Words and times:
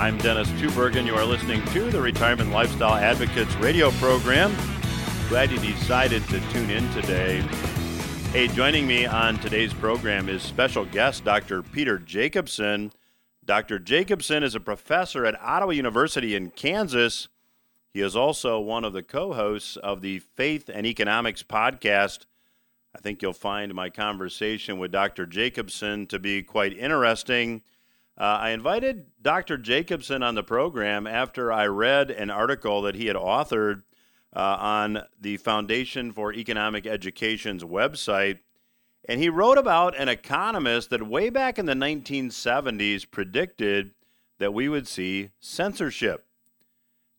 I'm 0.00 0.16
Dennis 0.16 0.48
Tubbergen. 0.52 1.04
You 1.04 1.14
are 1.14 1.26
listening 1.26 1.62
to 1.66 1.90
the 1.90 2.00
Retirement 2.00 2.52
Lifestyle 2.52 2.94
Advocates 2.94 3.54
radio 3.56 3.90
program. 3.90 4.56
Glad 5.28 5.50
you 5.50 5.58
decided 5.58 6.24
to 6.28 6.40
tune 6.52 6.70
in 6.70 6.90
today. 6.94 7.42
Hey, 8.32 8.48
joining 8.48 8.86
me 8.86 9.04
on 9.04 9.36
today's 9.40 9.74
program 9.74 10.30
is 10.30 10.42
special 10.42 10.86
guest 10.86 11.24
Dr. 11.24 11.62
Peter 11.62 11.98
Jacobsen. 11.98 12.92
Dr. 13.44 13.78
Jacobsen 13.78 14.42
is 14.42 14.54
a 14.54 14.60
professor 14.60 15.26
at 15.26 15.38
Ottawa 15.38 15.72
University 15.72 16.34
in 16.34 16.48
Kansas. 16.52 17.28
He 17.92 18.00
is 18.00 18.16
also 18.16 18.58
one 18.58 18.86
of 18.86 18.94
the 18.94 19.02
co 19.02 19.34
hosts 19.34 19.76
of 19.76 20.00
the 20.00 20.20
Faith 20.20 20.70
and 20.72 20.86
Economics 20.86 21.42
podcast. 21.42 22.24
I 22.96 23.00
think 23.00 23.20
you'll 23.20 23.34
find 23.34 23.74
my 23.74 23.90
conversation 23.90 24.78
with 24.78 24.92
Dr. 24.92 25.26
Jacobsen 25.26 26.06
to 26.06 26.18
be 26.18 26.42
quite 26.42 26.72
interesting. 26.74 27.60
Uh, 28.20 28.38
I 28.38 28.50
invited 28.50 29.06
Dr. 29.22 29.56
Jacobsen 29.56 30.22
on 30.22 30.34
the 30.34 30.42
program 30.42 31.06
after 31.06 31.50
I 31.50 31.68
read 31.68 32.10
an 32.10 32.28
article 32.28 32.82
that 32.82 32.94
he 32.94 33.06
had 33.06 33.16
authored 33.16 33.82
uh, 34.36 34.58
on 34.60 35.04
the 35.18 35.38
Foundation 35.38 36.12
for 36.12 36.30
Economic 36.30 36.86
Education's 36.86 37.64
website. 37.64 38.40
And 39.08 39.22
he 39.22 39.30
wrote 39.30 39.56
about 39.56 39.96
an 39.96 40.10
economist 40.10 40.90
that 40.90 41.08
way 41.08 41.30
back 41.30 41.58
in 41.58 41.64
the 41.64 41.72
1970s 41.72 43.10
predicted 43.10 43.92
that 44.38 44.52
we 44.52 44.68
would 44.68 44.86
see 44.86 45.30
censorship. 45.40 46.26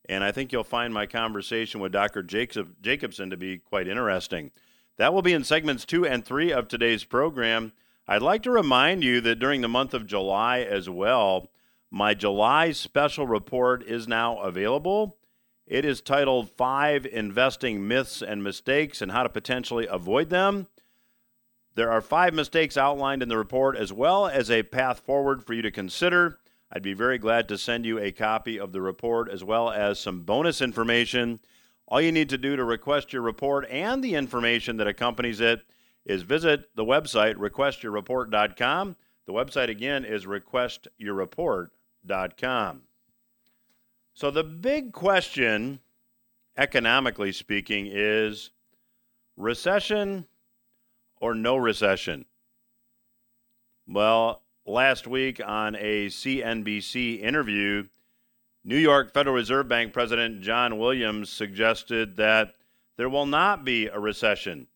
And 0.08 0.24
I 0.24 0.32
think 0.32 0.52
you'll 0.52 0.64
find 0.64 0.94
my 0.94 1.08
conversation 1.08 1.82
with 1.82 1.92
Dr. 1.92 2.22
Jacob, 2.22 2.76
Jacobsen 2.80 3.32
to 3.32 3.38
be 3.38 3.58
quite 3.58 3.88
interesting. 3.88 4.52
That 4.98 5.16
will 5.16 5.24
be 5.24 5.34
in 5.34 5.44
segments 5.46 5.84
two 5.84 6.06
and 6.06 6.24
three 6.24 6.54
of 6.54 6.68
today's 6.68 7.06
program. 7.06 7.74
I'd 8.08 8.22
like 8.22 8.44
to 8.44 8.52
remind 8.52 9.04
you 9.04 9.22
that 9.22 9.40
during 9.40 9.62
the 9.62 9.68
month 9.68 9.94
of 9.94 10.08
July 10.08 10.60
as 10.60 10.90
well, 10.90 11.50
my 11.92 12.14
July 12.14 12.72
special 12.72 13.28
report 13.28 13.84
is 13.84 14.08
now 14.08 14.40
available. 14.40 15.18
It 15.68 15.86
is 15.86 16.02
titled 16.02 16.50
Five 16.50 17.06
Investing 17.06 17.88
Myths 17.88 18.22
and 18.22 18.44
Mistakes 18.44 19.02
and 19.02 19.12
How 19.12 19.24
to 19.24 19.30
Potentially 19.30 19.88
Avoid 19.88 20.30
Them. 20.30 20.68
There 21.76 21.92
are 21.92 22.02
five 22.02 22.34
mistakes 22.34 22.76
outlined 22.76 23.24
in 23.24 23.30
the 23.30 23.38
report, 23.38 23.78
as 23.78 23.94
well 23.94 24.28
as 24.28 24.52
a 24.52 24.64
path 24.64 25.00
forward 25.02 25.46
for 25.46 25.54
you 25.54 25.62
to 25.62 25.72
consider. 25.72 26.40
I'd 26.72 26.82
be 26.82 26.94
very 26.94 27.18
glad 27.18 27.48
to 27.48 27.58
send 27.58 27.86
you 27.86 28.00
a 28.00 28.12
copy 28.12 28.60
of 28.60 28.72
the 28.72 28.82
report, 28.82 29.30
as 29.30 29.44
well 29.44 29.70
as 29.70 30.00
some 30.00 30.24
bonus 30.24 30.62
information. 30.62 31.40
All 31.88 32.02
you 32.02 32.12
need 32.12 32.30
to 32.30 32.38
do 32.38 32.56
to 32.56 32.64
request 32.64 33.14
your 33.14 33.22
report 33.22 33.70
and 33.70 34.04
the 34.04 34.16
information 34.16 34.78
that 34.78 34.88
accompanies 34.88 35.40
it 35.40 35.62
is 36.06 36.22
visit 36.24 36.70
the 36.76 36.86
website, 36.86 37.36
requestyourreport.com. 37.36 38.96
The 39.26 39.34
website 39.34 39.70
again 39.70 40.06
is 40.06 40.26
requestyourreport.com. 40.26 42.82
So, 44.14 44.30
the 44.30 44.44
big 44.44 44.92
question, 44.92 45.80
economically 46.58 47.32
speaking, 47.32 47.88
is 47.90 48.50
recession 49.38 50.26
or 51.20 51.34
no 51.34 51.56
recession? 51.56 52.26
Well, 53.88 54.42
last 54.66 55.08
week 55.08 55.42
on 55.46 55.76
a 55.76 56.08
CNBC 56.08 57.22
interview, 57.22 57.88
New 58.64 58.78
York 58.78 59.14
Federal 59.14 59.36
Reserve 59.36 59.68
Bank 59.68 59.94
President 59.94 60.42
John 60.42 60.78
Williams 60.78 61.30
suggested 61.30 62.18
that 62.18 62.56
there 62.98 63.10
will 63.10 63.26
not 63.26 63.66
be 63.66 63.88
a 63.88 64.00
recession. 64.00 64.68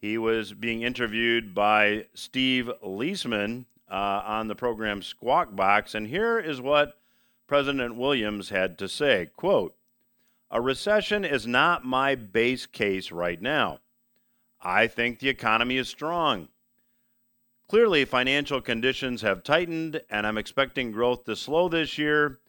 He 0.00 0.16
was 0.16 0.54
being 0.54 0.82
interviewed 0.82 1.54
by 1.54 2.06
Steve 2.14 2.70
Liesman 2.82 3.66
uh, 3.90 4.22
on 4.24 4.48
the 4.48 4.54
program 4.54 5.02
Squawk 5.02 5.54
Box, 5.54 5.94
and 5.94 6.06
here 6.06 6.38
is 6.38 6.60
what 6.60 6.98
President 7.46 7.96
Williams 7.96 8.48
had 8.48 8.78
to 8.78 8.88
say. 8.88 9.30
Quote, 9.36 9.74
a 10.50 10.60
recession 10.60 11.24
is 11.24 11.46
not 11.46 11.84
my 11.84 12.14
base 12.14 12.64
case 12.64 13.12
right 13.12 13.40
now. 13.40 13.80
I 14.62 14.86
think 14.86 15.18
the 15.18 15.28
economy 15.28 15.76
is 15.76 15.88
strong. 15.88 16.48
Clearly, 17.68 18.04
financial 18.04 18.60
conditions 18.60 19.22
have 19.22 19.44
tightened, 19.44 20.02
and 20.10 20.26
I'm 20.26 20.38
expecting 20.38 20.90
growth 20.90 21.24
to 21.24 21.36
slow 21.36 21.68
this 21.68 21.98
year 21.98 22.40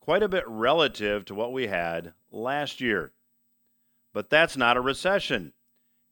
quite 0.00 0.22
a 0.22 0.28
bit 0.28 0.44
relative 0.48 1.24
to 1.26 1.34
what 1.34 1.52
we 1.52 1.66
had 1.68 2.12
last 2.32 2.80
year. 2.80 3.12
But 4.12 4.30
that's 4.30 4.56
not 4.56 4.76
a 4.76 4.80
recession. 4.80 5.52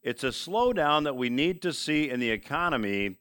It's 0.02 0.24
a 0.24 0.28
slowdown 0.28 1.04
that 1.04 1.16
we 1.16 1.30
need 1.30 1.62
to 1.62 1.72
see 1.72 2.10
in 2.10 2.18
the 2.18 2.30
economy 2.30 3.16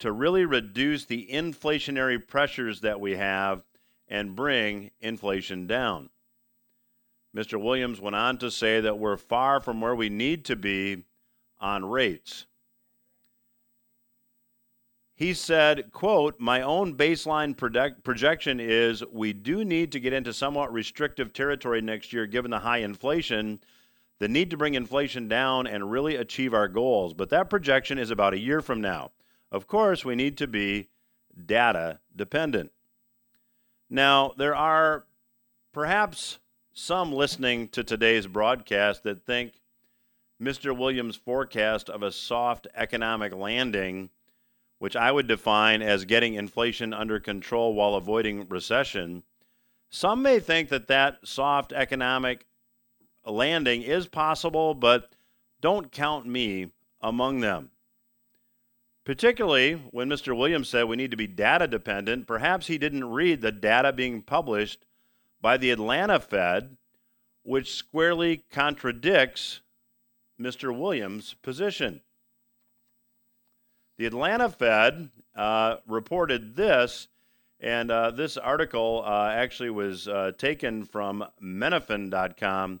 to 0.00 0.12
really 0.12 0.44
reduce 0.44 1.04
the 1.04 1.28
inflationary 1.30 2.26
pressures 2.26 2.80
that 2.80 3.00
we 3.00 3.16
have 3.16 3.62
and 4.08 4.34
bring 4.34 4.90
inflation 5.00 5.66
down. 5.66 6.10
Mr. 7.34 7.62
Williams 7.62 8.00
went 8.00 8.16
on 8.16 8.38
to 8.38 8.50
say 8.50 8.80
that 8.80 8.98
we're 8.98 9.16
far 9.16 9.60
from 9.60 9.80
where 9.80 9.94
we 9.94 10.08
need 10.08 10.44
to 10.46 10.56
be 10.56 11.04
on 11.60 11.84
rates. 11.84 12.46
He 15.14 15.34
said, 15.34 15.92
quote, 15.92 16.40
my 16.40 16.62
own 16.62 16.96
baseline 16.96 17.54
project- 17.54 18.02
projection 18.02 18.58
is 18.58 19.04
we 19.12 19.34
do 19.34 19.64
need 19.66 19.92
to 19.92 20.00
get 20.00 20.14
into 20.14 20.32
somewhat 20.32 20.72
restrictive 20.72 21.32
territory 21.32 21.82
next 21.82 22.12
year 22.12 22.26
given 22.26 22.50
the 22.50 22.58
high 22.58 22.78
inflation, 22.78 23.60
the 24.20 24.28
need 24.28 24.50
to 24.50 24.56
bring 24.56 24.74
inflation 24.74 25.26
down 25.26 25.66
and 25.66 25.90
really 25.90 26.14
achieve 26.14 26.54
our 26.54 26.68
goals. 26.68 27.14
But 27.14 27.30
that 27.30 27.50
projection 27.50 27.98
is 27.98 28.10
about 28.10 28.34
a 28.34 28.38
year 28.38 28.60
from 28.60 28.80
now. 28.80 29.10
Of 29.50 29.66
course, 29.66 30.04
we 30.04 30.14
need 30.14 30.36
to 30.38 30.46
be 30.46 30.88
data 31.46 31.98
dependent. 32.14 32.70
Now, 33.88 34.32
there 34.36 34.54
are 34.54 35.06
perhaps 35.72 36.38
some 36.72 37.12
listening 37.12 37.68
to 37.68 37.82
today's 37.82 38.28
broadcast 38.28 39.02
that 39.02 39.26
think 39.26 39.54
Mr. 40.40 40.76
Williams' 40.76 41.16
forecast 41.16 41.90
of 41.90 42.02
a 42.02 42.12
soft 42.12 42.68
economic 42.76 43.34
landing 43.34 44.10
which 44.78 44.96
I 44.96 45.12
would 45.12 45.26
define 45.26 45.82
as 45.82 46.06
getting 46.06 46.34
inflation 46.34 46.94
under 46.94 47.20
control 47.20 47.74
while 47.74 47.94
avoiding 47.94 48.48
recession, 48.48 49.22
some 49.90 50.22
may 50.22 50.40
think 50.40 50.70
that 50.70 50.88
that 50.88 51.18
soft 51.22 51.72
economic 51.74 52.46
landing 53.26 53.82
is 53.82 54.06
possible, 54.06 54.74
but 54.74 55.12
don't 55.60 55.92
count 55.92 56.26
me 56.26 56.72
among 57.00 57.40
them. 57.40 57.70
Particularly 59.04 59.74
when 59.90 60.08
Mr. 60.08 60.36
Williams 60.36 60.68
said 60.68 60.84
we 60.84 60.96
need 60.96 61.10
to 61.10 61.16
be 61.16 61.26
data 61.26 61.66
dependent, 61.66 62.26
perhaps 62.26 62.66
he 62.66 62.78
didn't 62.78 63.10
read 63.10 63.40
the 63.40 63.52
data 63.52 63.92
being 63.92 64.22
published 64.22 64.86
by 65.40 65.56
the 65.56 65.70
Atlanta 65.70 66.20
Fed, 66.20 66.76
which 67.42 67.74
squarely 67.74 68.44
contradicts 68.52 69.62
Mr. 70.40 70.76
Williams' 70.76 71.34
position. 71.42 72.02
The 73.96 74.06
Atlanta 74.06 74.48
Fed 74.48 75.10
uh, 75.34 75.76
reported 75.86 76.56
this, 76.56 77.08
and 77.58 77.90
uh, 77.90 78.10
this 78.10 78.36
article 78.36 79.02
uh, 79.04 79.28
actually 79.30 79.70
was 79.70 80.08
uh, 80.08 80.32
taken 80.38 80.84
from 80.84 81.24
MENAFN.com, 81.42 82.80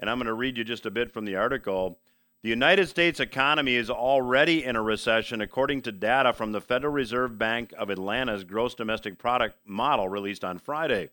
and 0.00 0.10
I'm 0.10 0.18
going 0.18 0.26
to 0.26 0.34
read 0.34 0.58
you 0.58 0.64
just 0.64 0.86
a 0.86 0.90
bit 0.90 1.12
from 1.12 1.24
the 1.24 1.36
article. 1.36 1.98
The 2.42 2.48
United 2.48 2.88
States 2.88 3.20
economy 3.20 3.76
is 3.76 3.88
already 3.88 4.64
in 4.64 4.74
a 4.74 4.82
recession, 4.82 5.40
according 5.40 5.82
to 5.82 5.92
data 5.92 6.32
from 6.32 6.50
the 6.50 6.60
Federal 6.60 6.92
Reserve 6.92 7.38
Bank 7.38 7.72
of 7.78 7.88
Atlanta's 7.88 8.42
gross 8.42 8.74
domestic 8.74 9.18
product 9.18 9.56
model 9.64 10.08
released 10.08 10.44
on 10.44 10.58
Friday. 10.58 11.10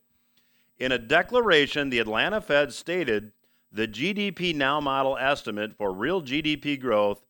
In 0.80 0.92
a 0.92 0.98
declaration, 0.98 1.92
the 1.92 2.00
Atlanta 2.00 2.42
Fed 2.42 2.74
stated 2.74 3.34
the 3.72 3.88
GDP 3.88 4.56
Now 4.56 4.80
model 4.80 5.18
estimate 5.18 5.76
for 5.78 5.92
real 5.92 6.24
GDP 6.24 6.80
growth 6.80 7.22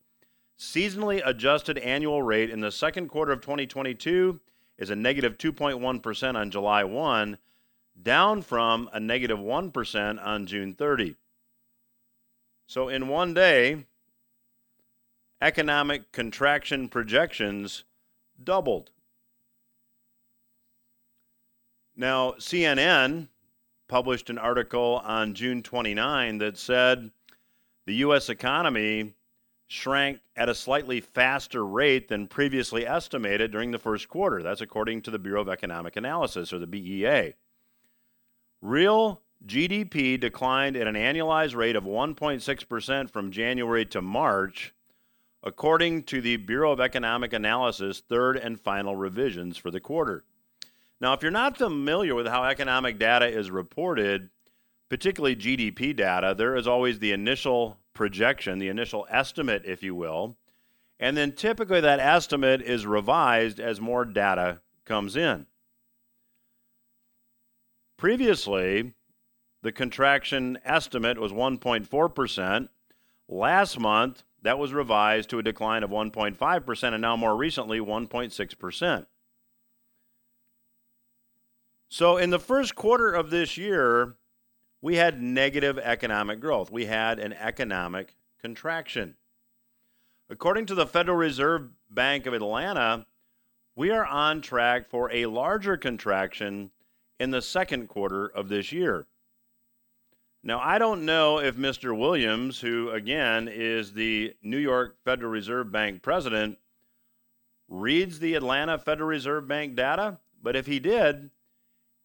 Seasonally 0.57 1.21
adjusted 1.23 1.77
annual 1.77 2.23
rate 2.23 2.49
in 2.49 2.61
the 2.61 2.71
second 2.71 3.09
quarter 3.09 3.31
of 3.31 3.41
2022 3.41 4.39
is 4.79 4.89
a 4.89 4.95
negative 4.95 5.37
2.1 5.37 6.35
on 6.35 6.49
July 6.49 6.83
1, 6.83 7.37
down 8.01 8.41
from 8.41 8.89
a 8.91 8.99
negative 8.99 9.39
1 9.39 9.71
on 10.19 10.47
June 10.47 10.73
30. 10.73 11.15
So, 12.67 12.89
in 12.89 13.07
one 13.07 13.33
day, 13.33 13.85
economic 15.41 16.11
contraction 16.11 16.89
projections 16.89 17.85
doubled. 18.43 18.91
Now, 21.95 22.33
CNN 22.33 23.29
published 23.87 24.29
an 24.29 24.37
article 24.37 25.01
on 25.05 25.33
June 25.33 25.63
29 25.63 26.39
that 26.39 26.57
said 26.57 27.11
the 27.85 27.95
U.S. 27.95 28.29
economy 28.29 29.13
shrank 29.67 30.19
at 30.35 30.49
a 30.49 30.55
slightly 30.55 30.99
faster 30.99 31.65
rate 31.65 32.09
than 32.09 32.27
previously 32.27 32.85
estimated 32.85 33.49
during 33.49 33.71
the 33.71 33.79
first 33.79 34.09
quarter. 34.09 34.43
That's 34.43 34.61
according 34.61 35.03
to 35.03 35.11
the 35.11 35.19
Bureau 35.19 35.41
of 35.41 35.49
Economic 35.49 35.95
Analysis, 35.95 36.51
or 36.51 36.59
the 36.59 36.67
BEA. 36.67 37.33
Real 38.61 39.21
GDP 39.45 40.19
declined 40.19 40.75
at 40.75 40.87
an 40.87 40.95
annualized 40.95 41.55
rate 41.55 41.75
of 41.75 41.83
1.6% 41.83 43.11
from 43.11 43.31
January 43.31 43.85
to 43.85 44.01
March, 44.01 44.73
according 45.43 46.03
to 46.03 46.21
the 46.21 46.37
Bureau 46.37 46.71
of 46.71 46.79
Economic 46.79 47.33
Analysis 47.33 48.01
third 48.01 48.37
and 48.37 48.59
final 48.59 48.95
revisions 48.95 49.57
for 49.57 49.71
the 49.71 49.79
quarter. 49.79 50.23
Now, 50.99 51.13
if 51.13 51.21
you're 51.21 51.31
not 51.31 51.57
familiar 51.57 52.15
with 52.15 52.27
how 52.27 52.43
economic 52.43 52.97
data 52.97 53.27
is 53.27 53.51
reported, 53.51 54.29
particularly 54.89 55.35
GDP 55.35 55.95
data, 55.95 56.33
there 56.35 56.55
is 56.55 56.67
always 56.67 56.99
the 56.99 57.11
initial 57.11 57.77
projection, 57.93 58.57
the 58.57 58.69
initial 58.69 59.05
estimate, 59.09 59.63
if 59.65 59.83
you 59.83 59.93
will. 59.93 60.35
And 60.99 61.15
then 61.15 61.33
typically 61.33 61.81
that 61.81 61.99
estimate 61.99 62.61
is 62.63 62.87
revised 62.87 63.59
as 63.59 63.79
more 63.79 64.05
data 64.05 64.61
comes 64.85 65.15
in. 65.15 65.45
Previously, 67.97 68.93
the 69.61 69.71
contraction 69.71 70.57
estimate 70.63 71.19
was 71.19 71.31
1.4%. 71.31 72.69
Last 73.27 73.79
month, 73.79 74.23
that 74.43 74.59
was 74.59 74.73
revised 74.73 75.29
to 75.31 75.39
a 75.39 75.43
decline 75.43 75.83
of 75.83 75.89
1.5%, 75.89 76.93
and 76.93 77.01
now 77.01 77.15
more 77.15 77.35
recently, 77.35 77.79
1.6%. 77.79 79.05
So, 81.89 82.17
in 82.17 82.29
the 82.29 82.39
first 82.39 82.75
quarter 82.75 83.13
of 83.13 83.29
this 83.29 83.57
year, 83.57 84.15
we 84.81 84.95
had 84.95 85.21
negative 85.21 85.77
economic 85.79 86.39
growth. 86.39 86.69
We 86.71 86.85
had 86.85 87.19
an 87.19 87.33
economic 87.33 88.15
contraction. 88.41 89.15
According 90.29 90.65
to 90.67 90.75
the 90.75 90.85
Federal 90.85 91.17
Reserve 91.17 91.69
Bank 91.89 92.25
of 92.25 92.33
Atlanta, 92.33 93.05
we 93.75 93.91
are 93.91 94.05
on 94.05 94.41
track 94.41 94.89
for 94.89 95.11
a 95.11 95.25
larger 95.27 95.77
contraction 95.77 96.71
in 97.19 97.31
the 97.31 97.41
second 97.41 97.87
quarter 97.87 98.27
of 98.27 98.49
this 98.49 98.71
year. 98.71 99.07
Now, 100.47 100.61
I 100.61 100.77
don't 100.77 101.03
know 101.03 101.39
if 101.39 101.57
Mr. 101.57 101.95
Williams, 101.95 102.61
who 102.61 102.89
again 102.91 103.49
is 103.51 103.91
the 103.91 104.33
New 104.41 104.57
York 104.57 104.95
Federal 105.03 105.29
Reserve 105.29 105.73
Bank 105.73 106.01
president, 106.01 106.57
reads 107.67 108.19
the 108.19 108.33
Atlanta 108.35 108.77
Federal 108.77 109.09
Reserve 109.09 109.45
Bank 109.45 109.75
data, 109.75 110.19
but 110.41 110.55
if 110.55 110.65
he 110.65 110.79
did, 110.79 111.31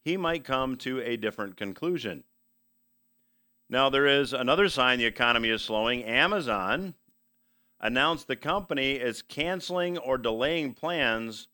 he 0.05 0.17
might 0.17 0.43
come 0.43 0.75
to 0.79 1.01
a 1.03 1.17
different 1.17 1.57
conclusion. 1.57 2.25
Now, 3.71 3.89
there 3.89 4.09
is 4.09 4.33
another 4.33 4.69
sign 4.69 4.99
the 4.99 5.05
economy 5.05 5.51
is 5.51 5.63
slowing. 5.63 6.03
Amazon 6.03 6.95
announced 7.81 8.27
the 8.27 8.35
company 8.35 8.95
is 8.95 9.23
canceling 9.23 9.99
or 9.99 10.19
delaying 10.19 10.75
plans 10.75 11.47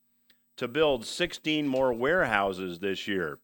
to 0.56 0.66
build 0.66 1.04
16 1.04 1.68
more 1.68 1.92
warehouses 1.92 2.78
this 2.78 3.06
year. 3.06 3.40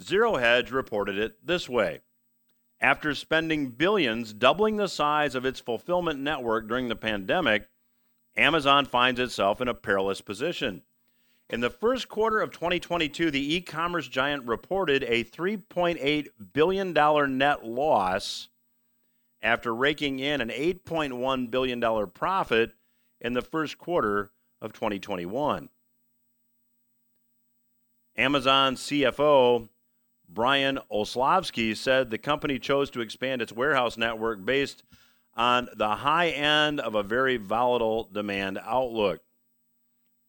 Zero 0.00 0.36
Hedge 0.36 0.70
reported 0.70 1.18
it 1.18 1.44
this 1.44 1.68
way. 1.68 2.00
After 2.84 3.14
spending 3.14 3.70
billions 3.70 4.34
doubling 4.34 4.76
the 4.76 4.88
size 4.88 5.34
of 5.34 5.46
its 5.46 5.58
fulfillment 5.58 6.20
network 6.20 6.68
during 6.68 6.88
the 6.88 6.94
pandemic, 6.94 7.66
Amazon 8.36 8.84
finds 8.84 9.18
itself 9.18 9.62
in 9.62 9.68
a 9.68 9.72
perilous 9.72 10.20
position. 10.20 10.82
In 11.48 11.60
the 11.60 11.70
first 11.70 12.10
quarter 12.10 12.42
of 12.42 12.50
2022, 12.50 13.30
the 13.30 13.54
e 13.54 13.62
commerce 13.62 14.06
giant 14.06 14.44
reported 14.44 15.02
a 15.04 15.24
$3.8 15.24 16.26
billion 16.52 16.92
net 17.38 17.64
loss 17.64 18.50
after 19.40 19.74
raking 19.74 20.18
in 20.18 20.42
an 20.42 20.50
$8.1 20.50 21.50
billion 21.50 22.06
profit 22.08 22.74
in 23.18 23.32
the 23.32 23.40
first 23.40 23.78
quarter 23.78 24.30
of 24.60 24.74
2021. 24.74 25.70
Amazon 28.18 28.74
CFO 28.76 29.70
Brian 30.28 30.78
Olsavsky 30.90 31.76
said 31.76 32.10
the 32.10 32.18
company 32.18 32.58
chose 32.58 32.90
to 32.90 33.00
expand 33.00 33.40
its 33.40 33.52
warehouse 33.52 33.96
network 33.96 34.44
based 34.44 34.82
on 35.34 35.68
the 35.76 35.96
high 35.96 36.28
end 36.28 36.80
of 36.80 36.94
a 36.94 37.02
very 37.02 37.36
volatile 37.36 38.08
demand 38.12 38.58
outlook. 38.64 39.20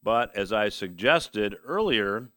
But 0.03 0.35
as 0.35 0.53
I 0.53 0.69
suggested 0.69 1.55
earlier, 1.65 2.29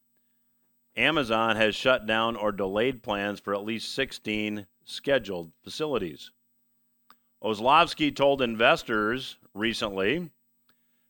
Amazon 0.97 1.57
has 1.57 1.75
shut 1.75 2.07
down 2.07 2.37
or 2.37 2.51
delayed 2.51 3.03
plans 3.03 3.41
for 3.41 3.55
at 3.55 3.65
least 3.65 3.95
16 3.95 4.67
scheduled 4.85 5.53
facilities. 5.63 6.31
Olsavsky 7.43 8.15
told 8.15 8.43
investors 8.43 9.37
recently 9.55 10.31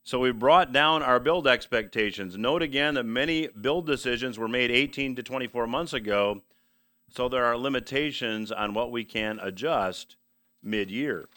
so 0.08 0.18
we 0.18 0.32
brought 0.32 0.72
down 0.72 1.02
our 1.02 1.20
build 1.20 1.46
expectations. 1.46 2.38
Note 2.38 2.62
again 2.62 2.94
that 2.94 3.04
many 3.04 3.46
build 3.48 3.86
decisions 3.86 4.38
were 4.38 4.48
made 4.48 4.70
18 4.70 5.14
to 5.16 5.22
24 5.22 5.66
months 5.66 5.92
ago, 5.92 6.40
so 7.10 7.28
there 7.28 7.44
are 7.44 7.58
limitations 7.58 8.50
on 8.50 8.72
what 8.72 8.90
we 8.90 9.04
can 9.04 9.38
adjust 9.42 10.16
mid 10.62 10.90
year. 10.90 11.28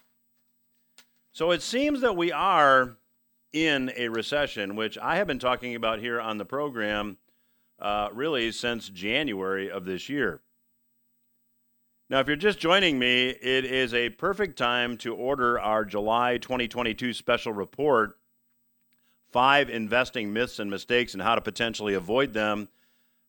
So 1.34 1.52
it 1.52 1.62
seems 1.62 2.00
that 2.00 2.16
we 2.16 2.32
are 2.32 2.96
in 3.52 3.92
a 3.98 4.08
recession, 4.08 4.78
which 4.78 4.98
I 4.98 5.18
have 5.18 5.28
been 5.28 5.38
talking 5.38 5.76
about 5.76 6.00
here 6.00 6.22
on 6.22 6.38
the 6.38 6.46
program 6.46 7.18
uh, 7.78 8.08
really 8.14 8.54
since 8.54 8.88
January 8.88 9.70
of 9.70 9.84
this 9.84 10.08
year. 10.08 10.40
Now, 12.10 12.22
if 12.22 12.28
you're 12.28 12.38
just 12.38 12.60
joining 12.60 12.98
me, 12.98 13.32
it 13.32 13.66
is 13.66 13.94
a 13.94 14.12
perfect 14.12 14.58
time 14.58 14.96
to 15.00 15.14
order 15.14 15.60
our 15.60 15.84
July 15.84 16.38
2022 16.38 17.12
special 17.12 17.52
report 17.52 18.16
Five 19.32 19.70
Investing 19.70 20.34
Myths 20.34 20.60
and 20.60 20.70
Mistakes 20.70 21.14
and 21.14 21.24
How 21.24 21.36
to 21.36 21.42
Potentially 21.42 21.94
Avoid 21.94 22.34
Them. 22.34 22.68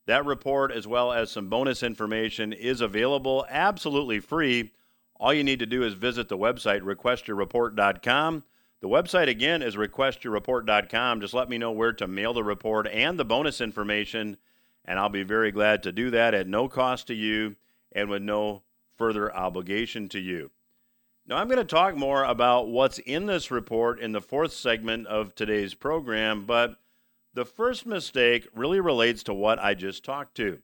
That 0.06 0.26
report, 0.26 0.72
as 0.72 0.86
well 0.86 1.12
as 1.12 1.30
some 1.30 1.48
bonus 1.48 1.82
information, 1.82 2.52
is 2.52 2.80
available 2.80 3.46
absolutely 3.48 4.18
free. 4.18 4.72
All 5.20 5.32
you 5.32 5.44
need 5.44 5.60
to 5.60 5.66
do 5.66 5.84
is 5.84 5.94
visit 5.94 6.28
the 6.28 6.36
website, 6.36 6.80
requestyourreport.com. 6.80 8.42
The 8.80 8.88
website 8.88 9.28
again 9.28 9.62
is 9.62 9.76
requestyourreport.com. 9.76 11.20
Just 11.20 11.34
let 11.34 11.48
me 11.48 11.56
know 11.56 11.70
where 11.70 11.92
to 11.92 12.08
mail 12.08 12.34
the 12.34 12.42
report 12.42 12.88
and 12.88 13.16
the 13.16 13.24
bonus 13.24 13.60
information, 13.60 14.36
and 14.84 14.98
I'll 14.98 15.08
be 15.08 15.22
very 15.22 15.52
glad 15.52 15.84
to 15.84 15.92
do 15.92 16.10
that 16.10 16.34
at 16.34 16.48
no 16.48 16.66
cost 16.66 17.06
to 17.06 17.14
you 17.14 17.54
and 17.92 18.10
with 18.10 18.22
no 18.22 18.62
further 18.98 19.32
obligation 19.32 20.08
to 20.08 20.18
you. 20.18 20.50
Now, 21.26 21.36
I'm 21.36 21.48
going 21.48 21.58
to 21.58 21.64
talk 21.64 21.96
more 21.96 22.24
about 22.24 22.68
what's 22.68 22.98
in 22.98 23.26
this 23.26 23.50
report 23.50 24.00
in 24.00 24.12
the 24.12 24.20
fourth 24.20 24.52
segment 24.52 25.06
of 25.06 25.34
today's 25.34 25.74
program, 25.74 26.44
but 26.44 26.76
the 27.32 27.44
first 27.44 27.86
mistake 27.86 28.48
really 28.54 28.80
relates 28.80 29.22
to 29.24 29.34
what 29.34 29.58
I 29.58 29.74
just 29.74 30.04
talked 30.04 30.34
to. 30.36 30.58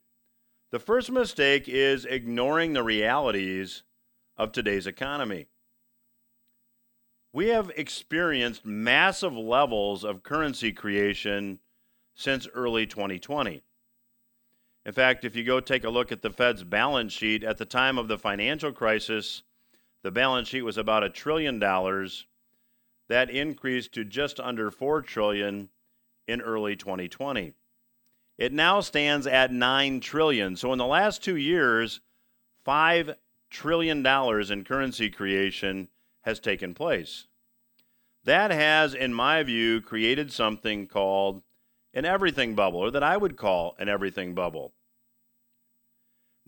The 0.70 0.80
first 0.80 1.10
mistake 1.10 1.64
is 1.68 2.04
ignoring 2.04 2.72
the 2.72 2.82
realities 2.82 3.84
of 4.36 4.52
today's 4.52 4.86
economy 4.86 5.46
we 7.32 7.48
have 7.48 7.70
experienced 7.76 8.64
massive 8.64 9.34
levels 9.34 10.04
of 10.04 10.22
currency 10.22 10.72
creation 10.72 11.60
since 12.14 12.48
early 12.54 12.86
2020. 12.86 13.62
In 14.86 14.92
fact, 14.92 15.24
if 15.24 15.36
you 15.36 15.44
go 15.44 15.60
take 15.60 15.84
a 15.84 15.90
look 15.90 16.10
at 16.10 16.22
the 16.22 16.30
Fed's 16.30 16.64
balance 16.64 17.12
sheet 17.12 17.44
at 17.44 17.58
the 17.58 17.66
time 17.66 17.98
of 17.98 18.08
the 18.08 18.18
financial 18.18 18.72
crisis, 18.72 19.42
the 20.02 20.10
balance 20.10 20.48
sheet 20.48 20.62
was 20.62 20.78
about 20.78 21.04
a 21.04 21.10
trillion 21.10 21.58
dollars. 21.58 22.26
That 23.08 23.30
increased 23.30 23.92
to 23.94 24.04
just 24.04 24.38
under 24.38 24.70
4 24.70 25.02
trillion 25.02 25.70
in 26.26 26.40
early 26.40 26.76
2020. 26.76 27.54
It 28.36 28.52
now 28.52 28.80
stands 28.80 29.26
at 29.26 29.52
9 29.52 30.00
trillion. 30.00 30.56
So 30.56 30.72
in 30.72 30.78
the 30.78 30.86
last 30.86 31.24
2 31.24 31.36
years, 31.36 32.00
5 32.64 33.16
trillion 33.50 34.02
dollars 34.02 34.50
in 34.50 34.64
currency 34.64 35.10
creation 35.10 35.88
has 36.22 36.38
taken 36.38 36.74
place. 36.74 37.26
That 38.24 38.50
has, 38.50 38.94
in 38.94 39.14
my 39.14 39.42
view, 39.42 39.80
created 39.80 40.30
something 40.30 40.86
called 40.86 41.42
an 41.94 42.04
everything 42.04 42.54
bubble, 42.54 42.80
or 42.80 42.90
that 42.90 43.02
I 43.02 43.16
would 43.16 43.36
call 43.36 43.74
an 43.78 43.88
everything 43.88 44.34
bubble. 44.34 44.74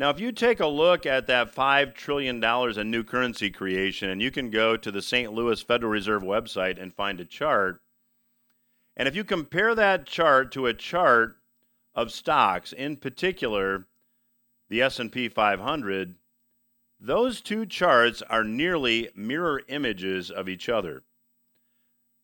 Now, 0.00 0.09
if 0.09 0.19
you 0.19 0.33
take 0.33 0.61
a 0.61 0.66
look 0.66 1.04
at 1.04 1.26
that 1.26 1.54
$5 1.54 1.92
trillion 1.92 2.42
in 2.42 2.90
new 2.90 3.04
currency 3.04 3.50
creation, 3.50 4.09
and 4.09 4.23
you 4.23 4.30
can 4.30 4.49
go 4.49 4.75
to 4.75 4.90
the 4.90 5.02
St. 5.02 5.30
Louis 5.30 5.61
Federal 5.61 5.92
Reserve 5.92 6.23
website 6.23 6.80
and 6.80 6.95
find 6.95 7.21
a 7.21 7.26
chart, 7.26 7.83
and 8.97 9.07
if 9.07 9.14
you 9.14 9.25
compare 9.25 9.75
that 9.75 10.07
chart 10.07 10.52
to 10.52 10.64
a 10.64 10.73
chart 10.73 11.37
of 11.95 12.12
stocks, 12.12 12.73
in 12.73 12.97
particular 12.97 13.88
the 14.71 14.80
S&P 14.80 15.28
500, 15.28 16.14
those 16.99 17.42
two 17.42 17.66
charts 17.66 18.23
are 18.23 18.42
nearly 18.42 19.11
mirror 19.14 19.61
images 19.69 20.30
of 20.30 20.49
each 20.49 20.71
other. 20.71 21.02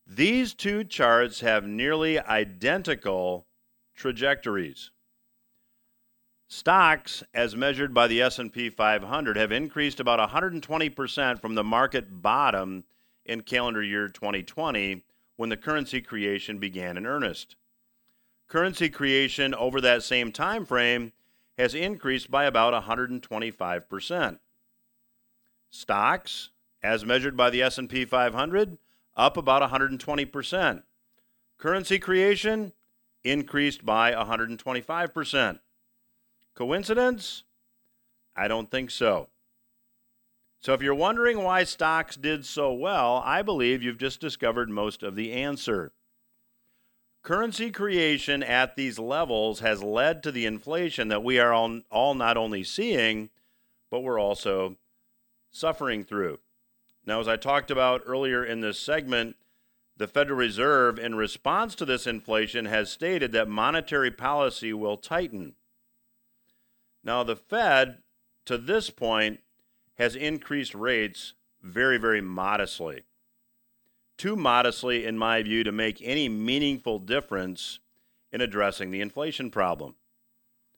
These 0.06 0.54
two 0.54 0.82
charts 0.82 1.40
have 1.40 1.66
nearly 1.66 2.18
identical 2.18 3.44
trajectories. 3.94 4.92
Stocks 6.48 7.24
as 7.34 7.56
measured 7.56 7.92
by 7.92 8.06
the 8.06 8.22
S&P 8.22 8.70
500 8.70 9.36
have 9.36 9.50
increased 9.50 9.98
about 9.98 10.30
120% 10.30 11.40
from 11.40 11.54
the 11.56 11.64
market 11.64 12.22
bottom 12.22 12.84
in 13.24 13.40
calendar 13.40 13.82
year 13.82 14.08
2020 14.08 15.02
when 15.36 15.48
the 15.48 15.56
currency 15.56 16.00
creation 16.00 16.58
began 16.58 16.96
in 16.96 17.04
earnest. 17.04 17.56
Currency 18.48 18.88
creation 18.88 19.54
over 19.54 19.80
that 19.80 20.04
same 20.04 20.30
time 20.30 20.64
frame 20.64 21.12
has 21.58 21.74
increased 21.74 22.30
by 22.30 22.44
about 22.44 22.80
125%. 22.80 24.38
Stocks, 25.68 26.50
as 26.80 27.04
measured 27.04 27.36
by 27.36 27.50
the 27.50 27.62
S&P 27.62 28.04
500, 28.04 28.78
up 29.16 29.36
about 29.36 29.68
120%. 29.68 30.82
Currency 31.58 31.98
creation 31.98 32.72
increased 33.24 33.84
by 33.84 34.12
125%. 34.12 35.58
Coincidence? 36.56 37.44
I 38.34 38.48
don't 38.48 38.70
think 38.70 38.90
so. 38.90 39.28
So, 40.58 40.72
if 40.72 40.82
you're 40.82 40.94
wondering 40.94 41.42
why 41.42 41.62
stocks 41.64 42.16
did 42.16 42.44
so 42.44 42.72
well, 42.72 43.22
I 43.24 43.42
believe 43.42 43.82
you've 43.82 43.98
just 43.98 44.20
discovered 44.20 44.68
most 44.68 45.02
of 45.02 45.14
the 45.14 45.32
answer. 45.32 45.92
Currency 47.22 47.70
creation 47.70 48.42
at 48.42 48.74
these 48.74 48.98
levels 48.98 49.60
has 49.60 49.82
led 49.82 50.22
to 50.22 50.32
the 50.32 50.46
inflation 50.46 51.08
that 51.08 51.22
we 51.22 51.38
are 51.38 51.52
all, 51.52 51.82
all 51.90 52.14
not 52.14 52.36
only 52.36 52.64
seeing, 52.64 53.30
but 53.90 54.00
we're 54.00 54.18
also 54.18 54.76
suffering 55.50 56.04
through. 56.04 56.38
Now, 57.04 57.20
as 57.20 57.28
I 57.28 57.36
talked 57.36 57.70
about 57.70 58.02
earlier 58.06 58.44
in 58.44 58.60
this 58.60 58.78
segment, 58.78 59.36
the 59.96 60.08
Federal 60.08 60.38
Reserve, 60.38 60.98
in 60.98 61.14
response 61.14 61.74
to 61.76 61.84
this 61.84 62.06
inflation, 62.06 62.64
has 62.64 62.90
stated 62.90 63.32
that 63.32 63.48
monetary 63.48 64.10
policy 64.10 64.72
will 64.72 64.96
tighten. 64.96 65.54
Now, 67.06 67.22
the 67.22 67.36
Fed, 67.36 67.98
to 68.46 68.58
this 68.58 68.90
point, 68.90 69.38
has 69.94 70.16
increased 70.16 70.74
rates 70.74 71.34
very, 71.62 71.98
very 71.98 72.20
modestly. 72.20 73.04
Too 74.18 74.34
modestly, 74.34 75.06
in 75.06 75.16
my 75.16 75.40
view, 75.44 75.62
to 75.62 75.70
make 75.70 76.02
any 76.02 76.28
meaningful 76.28 76.98
difference 76.98 77.78
in 78.32 78.40
addressing 78.40 78.90
the 78.90 79.00
inflation 79.00 79.52
problem. 79.52 79.94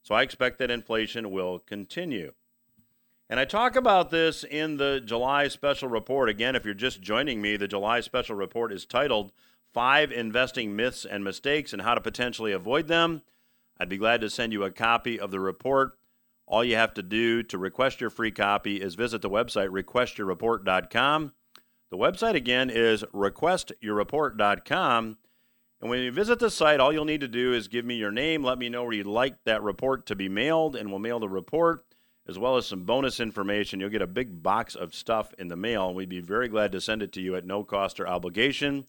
So 0.02 0.14
I 0.14 0.22
expect 0.22 0.58
that 0.58 0.70
inflation 0.70 1.30
will 1.30 1.60
continue. 1.60 2.32
And 3.30 3.40
I 3.40 3.46
talk 3.46 3.74
about 3.74 4.10
this 4.10 4.44
in 4.44 4.76
the 4.76 5.00
July 5.02 5.48
special 5.48 5.88
report. 5.88 6.28
Again, 6.28 6.54
if 6.54 6.64
you're 6.66 6.74
just 6.74 7.00
joining 7.00 7.40
me, 7.40 7.56
the 7.56 7.68
July 7.68 8.00
special 8.00 8.36
report 8.36 8.70
is 8.70 8.84
titled 8.84 9.32
Five 9.72 10.12
Investing 10.12 10.76
Myths 10.76 11.06
and 11.06 11.24
Mistakes 11.24 11.72
and 11.72 11.80
How 11.80 11.94
to 11.94 12.02
Potentially 12.02 12.52
Avoid 12.52 12.86
Them. 12.86 13.22
I'd 13.80 13.88
be 13.88 13.96
glad 13.96 14.20
to 14.20 14.28
send 14.28 14.52
you 14.52 14.64
a 14.64 14.70
copy 14.70 15.18
of 15.18 15.30
the 15.30 15.40
report. 15.40 15.97
All 16.48 16.64
you 16.64 16.74
have 16.76 16.94
to 16.94 17.02
do 17.02 17.42
to 17.42 17.58
request 17.58 18.00
your 18.00 18.08
free 18.08 18.30
copy 18.30 18.80
is 18.80 18.94
visit 18.94 19.20
the 19.20 19.28
website 19.28 19.68
requestyourreport.com. 19.68 21.32
The 21.90 21.96
website 21.96 22.34
again 22.34 22.70
is 22.70 23.02
requestyourreport.com. 23.14 25.18
And 25.80 25.90
when 25.90 26.00
you 26.00 26.10
visit 26.10 26.38
the 26.38 26.50
site, 26.50 26.80
all 26.80 26.90
you'll 26.92 27.04
need 27.04 27.20
to 27.20 27.28
do 27.28 27.52
is 27.52 27.68
give 27.68 27.84
me 27.84 27.96
your 27.96 28.10
name, 28.10 28.42
let 28.42 28.58
me 28.58 28.70
know 28.70 28.82
where 28.82 28.94
you'd 28.94 29.06
like 29.06 29.36
that 29.44 29.62
report 29.62 30.06
to 30.06 30.16
be 30.16 30.30
mailed, 30.30 30.74
and 30.74 30.90
we'll 30.90 30.98
mail 30.98 31.20
the 31.20 31.28
report 31.28 31.84
as 32.26 32.38
well 32.38 32.56
as 32.56 32.66
some 32.66 32.84
bonus 32.84 33.20
information. 33.20 33.78
You'll 33.78 33.90
get 33.90 34.02
a 34.02 34.06
big 34.06 34.42
box 34.42 34.74
of 34.74 34.94
stuff 34.94 35.34
in 35.38 35.48
the 35.48 35.56
mail, 35.56 35.88
and 35.88 35.96
we'd 35.96 36.08
be 36.08 36.20
very 36.20 36.48
glad 36.48 36.72
to 36.72 36.80
send 36.80 37.02
it 37.02 37.12
to 37.12 37.20
you 37.20 37.36
at 37.36 37.44
no 37.44 37.62
cost 37.62 38.00
or 38.00 38.08
obligation. 38.08 38.86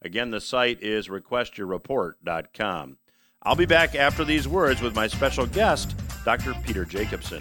Again, 0.00 0.30
the 0.30 0.40
site 0.40 0.80
is 0.80 1.08
requestyourreport.com. 1.08 2.98
I'll 3.42 3.56
be 3.56 3.64
back 3.64 3.94
after 3.94 4.22
these 4.22 4.46
words 4.46 4.82
with 4.82 4.94
my 4.94 5.06
special 5.06 5.46
guest, 5.46 5.94
Dr. 6.26 6.52
Peter 6.62 6.84
Jacobsen. 6.84 7.40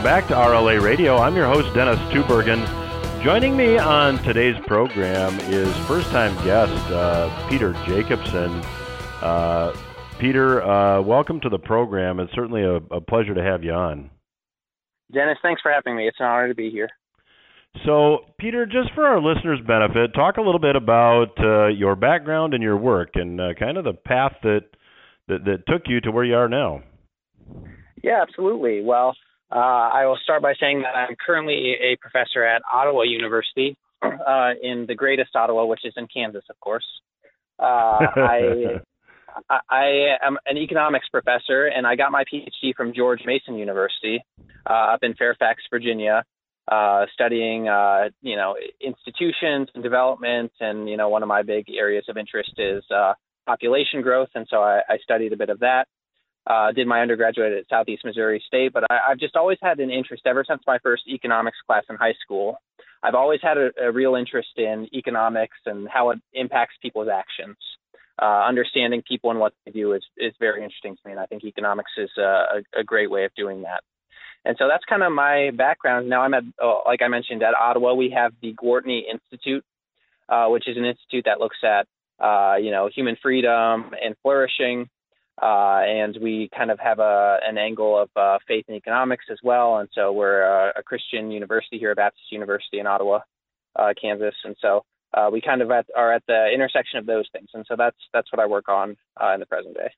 Welcome 0.00 0.18
back 0.18 0.28
to 0.28 0.34
RLA 0.34 0.80
Radio. 0.80 1.18
I'm 1.18 1.36
your 1.36 1.44
host, 1.44 1.74
Dennis 1.74 1.98
Tubbergen. 2.10 2.64
Joining 3.22 3.54
me 3.54 3.76
on 3.76 4.16
today's 4.22 4.56
program 4.66 5.38
is 5.40 5.68
first 5.86 6.08
time 6.08 6.34
guest 6.42 6.72
uh, 6.90 7.50
Peter 7.50 7.74
Jacobsen. 7.86 8.50
Uh, 9.20 9.76
Peter, 10.18 10.62
uh, 10.62 11.02
welcome 11.02 11.38
to 11.42 11.50
the 11.50 11.58
program. 11.58 12.18
It's 12.18 12.32
certainly 12.32 12.62
a, 12.62 12.76
a, 12.76 13.02
pleasure 13.02 13.34
to 13.34 13.42
have 13.42 13.62
you 13.62 13.72
on. 13.72 14.08
Dennis, 15.12 15.36
thanks 15.42 15.60
for 15.60 15.70
having 15.70 15.94
me. 15.96 16.08
It's 16.08 16.16
an 16.18 16.24
honor 16.24 16.48
to 16.48 16.54
be 16.54 16.70
here. 16.70 16.88
So, 17.84 18.20
Peter, 18.38 18.64
just 18.64 18.94
for 18.94 19.04
our 19.04 19.20
listeners' 19.20 19.60
benefit, 19.66 20.14
talk 20.14 20.38
a 20.38 20.42
little 20.42 20.58
bit 20.60 20.76
about 20.76 21.38
uh, 21.38 21.66
your 21.66 21.94
background 21.94 22.54
and 22.54 22.62
your 22.62 22.78
work 22.78 23.10
and 23.16 23.38
uh, 23.38 23.48
kind 23.58 23.76
of 23.76 23.84
the 23.84 23.92
path 23.92 24.32
that, 24.44 24.62
that, 25.28 25.44
that 25.44 25.66
took 25.70 25.82
you 25.88 26.00
to 26.00 26.10
where 26.10 26.24
you 26.24 26.36
are 26.36 26.48
now. 26.48 26.82
Yeah, 28.02 28.22
absolutely. 28.22 28.80
Well, 28.82 29.14
uh, 29.52 29.58
I 29.58 30.06
will 30.06 30.18
start 30.22 30.42
by 30.42 30.54
saying 30.60 30.82
that 30.82 30.96
I'm 30.96 31.16
currently 31.24 31.74
a 31.82 31.96
professor 32.00 32.44
at 32.44 32.62
Ottawa 32.72 33.02
University 33.02 33.76
uh, 34.02 34.50
in 34.62 34.86
the 34.86 34.94
greatest 34.94 35.34
Ottawa, 35.34 35.64
which 35.64 35.84
is 35.84 35.92
in 35.96 36.06
Kansas, 36.06 36.44
of 36.48 36.58
course. 36.60 36.86
Uh, 37.58 37.98
I, 38.16 38.80
I 39.68 40.16
am 40.22 40.38
an 40.46 40.56
economics 40.56 41.06
professor, 41.10 41.66
and 41.66 41.86
I 41.86 41.96
got 41.96 42.12
my 42.12 42.24
PhD 42.32 42.74
from 42.76 42.94
George 42.94 43.22
Mason 43.26 43.56
University 43.56 44.22
uh, 44.68 44.94
up 44.94 45.00
in 45.02 45.14
Fairfax, 45.14 45.62
Virginia, 45.68 46.24
uh, 46.70 47.06
studying 47.12 47.68
uh, 47.68 48.10
you 48.22 48.36
know 48.36 48.54
institutions 48.80 49.68
and 49.74 49.82
development. 49.82 50.52
And 50.60 50.88
you 50.88 50.96
know 50.96 51.08
one 51.08 51.22
of 51.22 51.28
my 51.28 51.42
big 51.42 51.66
areas 51.70 52.04
of 52.08 52.16
interest 52.16 52.52
is 52.58 52.84
population 53.46 54.02
growth, 54.02 54.28
and 54.36 54.46
so 54.48 54.58
I, 54.58 54.80
I 54.88 54.98
studied 55.02 55.32
a 55.32 55.36
bit 55.36 55.50
of 55.50 55.60
that 55.60 55.88
uh, 56.46 56.72
did 56.72 56.86
my 56.86 57.00
undergraduate 57.00 57.52
at 57.52 57.68
Southeast 57.68 58.04
Missouri 58.04 58.42
State, 58.46 58.72
but 58.72 58.84
I, 58.90 58.98
have 59.10 59.18
just 59.18 59.36
always 59.36 59.58
had 59.62 59.78
an 59.80 59.90
interest 59.90 60.22
ever 60.26 60.44
since 60.46 60.62
my 60.66 60.78
first 60.78 61.02
economics 61.06 61.58
class 61.66 61.84
in 61.90 61.96
high 61.96 62.14
school. 62.22 62.58
I've 63.02 63.14
always 63.14 63.40
had 63.42 63.56
a, 63.56 63.70
a 63.80 63.92
real 63.92 64.14
interest 64.14 64.50
in 64.56 64.88
economics 64.94 65.56
and 65.66 65.88
how 65.88 66.10
it 66.10 66.18
impacts 66.32 66.74
people's 66.82 67.08
actions. 67.08 67.56
Uh, 68.20 68.44
understanding 68.46 69.02
people 69.06 69.30
and 69.30 69.40
what 69.40 69.54
they 69.64 69.72
do 69.72 69.94
is, 69.94 70.02
is 70.18 70.34
very 70.38 70.62
interesting 70.62 70.94
to 70.94 71.00
me, 71.06 71.12
and 71.12 71.20
I 71.20 71.26
think 71.26 71.42
economics 71.44 71.92
is 71.96 72.10
a, 72.18 72.62
a 72.78 72.84
great 72.84 73.10
way 73.10 73.24
of 73.24 73.34
doing 73.34 73.62
that. 73.62 73.82
And 74.44 74.56
so 74.58 74.68
that's 74.68 74.84
kind 74.84 75.02
of 75.02 75.12
my 75.12 75.50
background. 75.56 76.08
Now 76.08 76.22
I'm 76.22 76.34
at, 76.34 76.44
uh, 76.62 76.80
like 76.86 77.02
I 77.02 77.08
mentioned, 77.08 77.42
at 77.42 77.54
Ottawa, 77.54 77.94
we 77.94 78.10
have 78.10 78.32
the 78.42 78.54
Gwartney 78.54 79.02
Institute, 79.10 79.64
uh, 80.28 80.46
which 80.48 80.68
is 80.68 80.76
an 80.76 80.84
institute 80.84 81.24
that 81.26 81.40
looks 81.40 81.58
at, 81.62 81.86
uh, 82.22 82.56
you 82.56 82.70
know, 82.70 82.88
human 82.94 83.16
freedom 83.22 83.92
and 84.02 84.14
flourishing, 84.22 84.88
uh, 85.40 85.80
and 85.86 86.18
we 86.20 86.50
kind 86.54 86.70
of 86.70 86.78
have 86.78 86.98
a 86.98 87.38
an 87.46 87.56
angle 87.56 87.98
of 87.98 88.10
uh, 88.14 88.38
faith 88.46 88.66
and 88.68 88.76
economics 88.76 89.24
as 89.30 89.38
well. 89.42 89.78
And 89.78 89.88
so 89.94 90.12
we're 90.12 90.42
a, 90.42 90.80
a 90.80 90.82
Christian 90.82 91.30
university 91.30 91.78
here, 91.78 91.94
Baptist 91.94 92.30
University 92.30 92.78
in 92.78 92.86
Ottawa, 92.86 93.20
uh, 93.76 93.94
Kansas, 94.00 94.34
and 94.44 94.54
so 94.60 94.84
uh, 95.14 95.28
we 95.32 95.40
kind 95.40 95.62
of 95.62 95.70
at, 95.70 95.86
are 95.96 96.12
at 96.12 96.22
the 96.28 96.48
intersection 96.54 96.98
of 96.98 97.06
those 97.06 97.26
things. 97.32 97.48
And 97.54 97.64
so 97.66 97.74
that's 97.76 97.96
that's 98.12 98.30
what 98.32 98.40
I 98.40 98.46
work 98.46 98.68
on 98.68 98.96
uh, 99.20 99.32
in 99.32 99.40
the 99.40 99.46
present 99.46 99.74
day. 99.74 99.90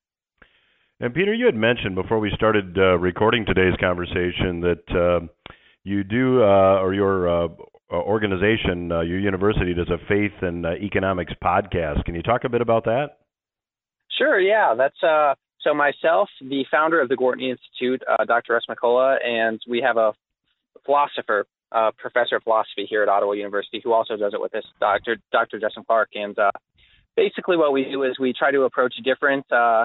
And 1.00 1.12
Peter, 1.12 1.34
you 1.34 1.46
had 1.46 1.56
mentioned 1.56 1.96
before 1.96 2.20
we 2.20 2.30
started 2.36 2.78
uh, 2.78 2.96
recording 2.98 3.44
today's 3.44 3.74
conversation 3.80 4.60
that 4.60 5.28
you 5.82 6.04
do, 6.04 6.42
or 6.42 6.94
your 6.94 7.50
organization, 7.90 8.90
your 8.90 9.18
university, 9.18 9.74
does 9.74 9.90
a 9.90 9.98
faith 10.06 10.40
and 10.42 10.64
economics 10.64 11.32
podcast. 11.42 12.04
Can 12.04 12.14
you 12.14 12.22
talk 12.22 12.44
a 12.44 12.48
bit 12.48 12.60
about 12.60 12.84
that? 12.84 13.16
Sure. 14.18 14.38
Yeah, 14.38 14.74
that's 14.76 15.02
uh. 15.02 15.34
So 15.62 15.74
myself, 15.74 16.28
the 16.40 16.64
founder 16.70 17.00
of 17.00 17.08
the 17.08 17.14
Gwartney 17.14 17.50
Institute, 17.50 18.02
uh, 18.10 18.24
Dr. 18.24 18.54
Russ 18.54 18.64
McCullough, 18.68 19.24
and 19.24 19.60
we 19.68 19.80
have 19.80 19.96
a 19.96 20.12
philosopher, 20.84 21.46
uh, 21.70 21.92
professor 21.96 22.36
of 22.36 22.42
philosophy 22.42 22.84
here 22.88 23.02
at 23.02 23.08
Ottawa 23.08 23.32
University, 23.32 23.80
who 23.82 23.92
also 23.92 24.16
does 24.16 24.34
it 24.34 24.40
with 24.40 24.52
us, 24.56 24.64
Dr. 24.80 25.18
Dr. 25.30 25.60
Justin 25.60 25.84
Clark. 25.84 26.10
And 26.14 26.36
uh, 26.36 26.50
basically, 27.16 27.56
what 27.56 27.72
we 27.72 27.84
do 27.84 28.02
is 28.02 28.18
we 28.18 28.32
try 28.32 28.50
to 28.50 28.62
approach 28.62 28.94
different 29.04 29.50
uh, 29.52 29.84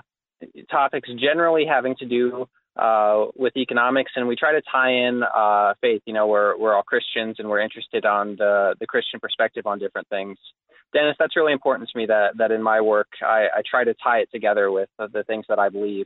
topics, 0.69 1.09
generally 1.19 1.65
having 1.69 1.95
to 1.99 2.05
do 2.05 2.47
uh, 2.77 3.25
with 3.35 3.55
economics, 3.57 4.11
and 4.15 4.27
we 4.27 4.35
try 4.35 4.53
to 4.53 4.61
tie 4.71 4.91
in 4.91 5.23
uh, 5.23 5.73
faith. 5.81 6.01
You 6.05 6.13
know, 6.13 6.27
we're 6.27 6.57
we're 6.57 6.75
all 6.75 6.83
Christians, 6.83 7.37
and 7.39 7.49
we're 7.49 7.61
interested 7.61 8.05
on 8.05 8.35
the 8.37 8.75
the 8.79 8.87
Christian 8.87 9.19
perspective 9.19 9.65
on 9.65 9.79
different 9.79 10.07
things. 10.09 10.37
Dennis, 10.93 11.15
that's 11.19 11.35
really 11.35 11.53
important 11.53 11.89
to 11.89 11.97
me 11.97 12.05
that 12.07 12.37
that 12.37 12.51
in 12.51 12.61
my 12.61 12.81
work 12.81 13.07
I, 13.21 13.47
I 13.57 13.61
try 13.69 13.83
to 13.83 13.93
tie 13.93 14.19
it 14.19 14.29
together 14.31 14.71
with 14.71 14.89
the 14.97 15.23
things 15.25 15.45
that 15.49 15.59
I 15.59 15.69
believe. 15.69 16.05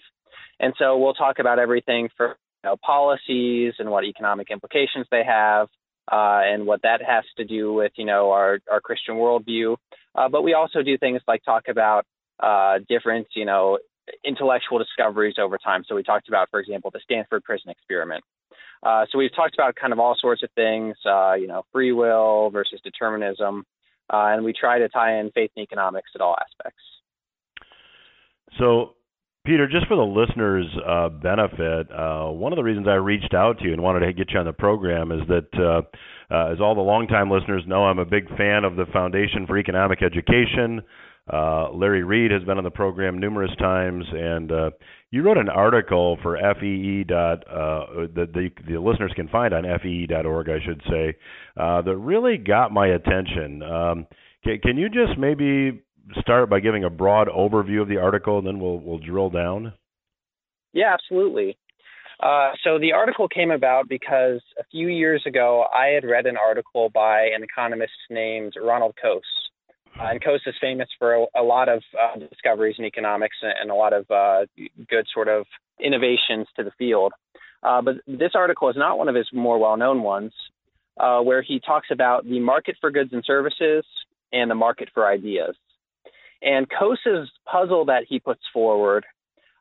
And 0.59 0.73
so 0.77 0.97
we'll 0.97 1.13
talk 1.13 1.39
about 1.39 1.59
everything 1.59 2.09
for 2.17 2.35
you 2.63 2.69
know, 2.69 2.77
policies 2.83 3.73
and 3.79 3.89
what 3.89 4.03
economic 4.03 4.51
implications 4.51 5.07
they 5.11 5.23
have, 5.23 5.67
uh, 6.11 6.41
and 6.43 6.65
what 6.65 6.81
that 6.83 7.01
has 7.01 7.23
to 7.37 7.45
do 7.45 7.73
with 7.73 7.91
you 7.95 8.05
know 8.05 8.31
our 8.31 8.59
our 8.71 8.81
Christian 8.81 9.15
worldview. 9.15 9.77
Uh, 10.13 10.29
but 10.29 10.41
we 10.41 10.53
also 10.53 10.81
do 10.81 10.97
things 10.97 11.21
like 11.27 11.43
talk 11.43 11.67
about 11.69 12.05
uh, 12.39 12.79
different 12.89 13.27
you 13.35 13.45
know 13.45 13.77
intellectual 14.23 14.77
discoveries 14.77 15.35
over 15.39 15.57
time. 15.57 15.83
So 15.87 15.95
we 15.95 16.03
talked 16.03 16.27
about, 16.27 16.49
for 16.49 16.59
example, 16.59 16.91
the 16.91 16.99
Stanford 17.03 17.43
Prison 17.43 17.69
Experiment. 17.69 18.23
Uh, 18.83 19.05
so 19.11 19.17
we've 19.17 19.33
talked 19.35 19.53
about 19.53 19.75
kind 19.75 19.93
of 19.93 19.99
all 19.99 20.15
sorts 20.19 20.43
of 20.43 20.49
things, 20.55 20.95
uh, 21.05 21.33
you 21.33 21.47
know, 21.47 21.63
free 21.71 21.91
will 21.91 22.49
versus 22.49 22.81
determinism, 22.83 23.63
uh, 24.09 24.33
and 24.33 24.43
we 24.43 24.53
try 24.53 24.79
to 24.79 24.89
tie 24.89 25.19
in 25.19 25.31
faith 25.31 25.51
and 25.55 25.63
economics 25.63 26.09
at 26.15 26.21
all 26.21 26.35
aspects. 26.39 26.81
So, 28.59 28.95
Peter, 29.45 29.67
just 29.67 29.87
for 29.87 29.95
the 29.95 30.03
listeners' 30.03 30.67
uh, 30.85 31.09
benefit, 31.09 31.87
uh, 31.91 32.27
one 32.27 32.51
of 32.51 32.57
the 32.57 32.63
reasons 32.63 32.87
I 32.87 32.95
reached 32.95 33.33
out 33.33 33.57
to 33.59 33.65
you 33.65 33.73
and 33.73 33.81
wanted 33.81 34.01
to 34.01 34.13
get 34.13 34.31
you 34.31 34.39
on 34.39 34.45
the 34.45 34.53
program 34.53 35.11
is 35.11 35.21
that, 35.27 35.47
uh, 35.57 35.81
uh, 36.33 36.51
as 36.51 36.61
all 36.61 36.75
the 36.75 36.81
longtime 36.81 37.31
listeners 37.31 37.63
know, 37.65 37.85
I'm 37.85 37.99
a 37.99 38.05
big 38.05 38.29
fan 38.37 38.63
of 38.63 38.75
the 38.75 38.85
Foundation 38.93 39.47
for 39.47 39.57
Economic 39.57 40.03
Education. 40.03 40.81
Uh, 41.31 41.71
Larry 41.71 42.03
Reed 42.03 42.31
has 42.31 42.43
been 42.43 42.57
on 42.57 42.63
the 42.63 42.71
program 42.71 43.19
numerous 43.19 43.51
times, 43.59 44.05
and 44.11 44.51
uh, 44.51 44.71
you 45.11 45.23
wrote 45.23 45.37
an 45.37 45.49
article 45.49 46.17
for 46.21 46.37
FEE. 46.59 47.03
Dot, 47.07 47.43
uh, 47.47 48.07
that 48.15 48.31
the, 48.33 48.49
the 48.67 48.79
listeners 48.79 49.11
can 49.15 49.27
find 49.27 49.53
on 49.53 49.63
FEE.org, 49.63 50.49
I 50.49 50.65
should 50.65 50.81
say, 50.89 51.15
uh, 51.57 51.81
that 51.83 51.95
really 51.97 52.37
got 52.37 52.71
my 52.71 52.87
attention. 52.87 53.61
Um, 53.61 54.07
can, 54.43 54.59
can 54.59 54.77
you 54.77 54.89
just 54.89 55.17
maybe 55.17 55.83
start 56.19 56.49
by 56.49 56.59
giving 56.59 56.83
a 56.83 56.89
broad 56.89 57.27
overview 57.27 57.81
of 57.81 57.87
the 57.87 57.97
article, 57.97 58.39
and 58.39 58.47
then 58.47 58.59
we'll 58.59 58.79
we'll 58.79 58.99
drill 58.99 59.29
down? 59.29 59.73
Yeah, 60.73 60.93
absolutely. 60.93 61.57
Uh, 62.21 62.51
so 62.63 62.77
the 62.77 62.93
article 62.93 63.27
came 63.27 63.51
about 63.51 63.89
because 63.89 64.41
a 64.59 64.63
few 64.69 64.87
years 64.87 65.23
ago 65.25 65.65
I 65.73 65.87
had 65.87 66.03
read 66.03 66.27
an 66.27 66.37
article 66.37 66.89
by 66.89 67.29
an 67.35 67.43
economist 67.43 67.93
named 68.09 68.53
Ronald 68.61 68.93
Coase. 69.03 69.21
Uh, 69.99 70.07
and 70.11 70.23
Coase 70.23 70.47
is 70.47 70.55
famous 70.61 70.87
for 70.97 71.13
a, 71.13 71.25
a 71.41 71.43
lot 71.43 71.69
of 71.69 71.81
uh, 72.01 72.19
discoveries 72.19 72.75
in 72.79 72.85
economics 72.85 73.35
and, 73.41 73.53
and 73.61 73.71
a 73.71 73.75
lot 73.75 73.93
of 73.93 74.09
uh, 74.09 74.45
good 74.89 75.05
sort 75.13 75.27
of 75.27 75.45
innovations 75.79 76.47
to 76.55 76.63
the 76.63 76.71
field. 76.77 77.13
Uh, 77.63 77.81
but 77.81 77.95
this 78.07 78.31
article 78.33 78.69
is 78.69 78.75
not 78.77 78.97
one 78.97 79.09
of 79.09 79.15
his 79.15 79.27
more 79.33 79.59
well-known 79.59 80.01
ones, 80.01 80.33
uh, 80.99 81.19
where 81.19 81.41
he 81.41 81.59
talks 81.59 81.87
about 81.91 82.23
the 82.25 82.39
market 82.39 82.75
for 82.79 82.91
goods 82.91 83.11
and 83.13 83.23
services 83.25 83.85
and 84.31 84.49
the 84.49 84.55
market 84.55 84.89
for 84.93 85.05
ideas. 85.05 85.55
And 86.41 86.67
Coase's 86.69 87.29
puzzle 87.45 87.85
that 87.85 88.05
he 88.09 88.19
puts 88.19 88.41
forward, 88.51 89.05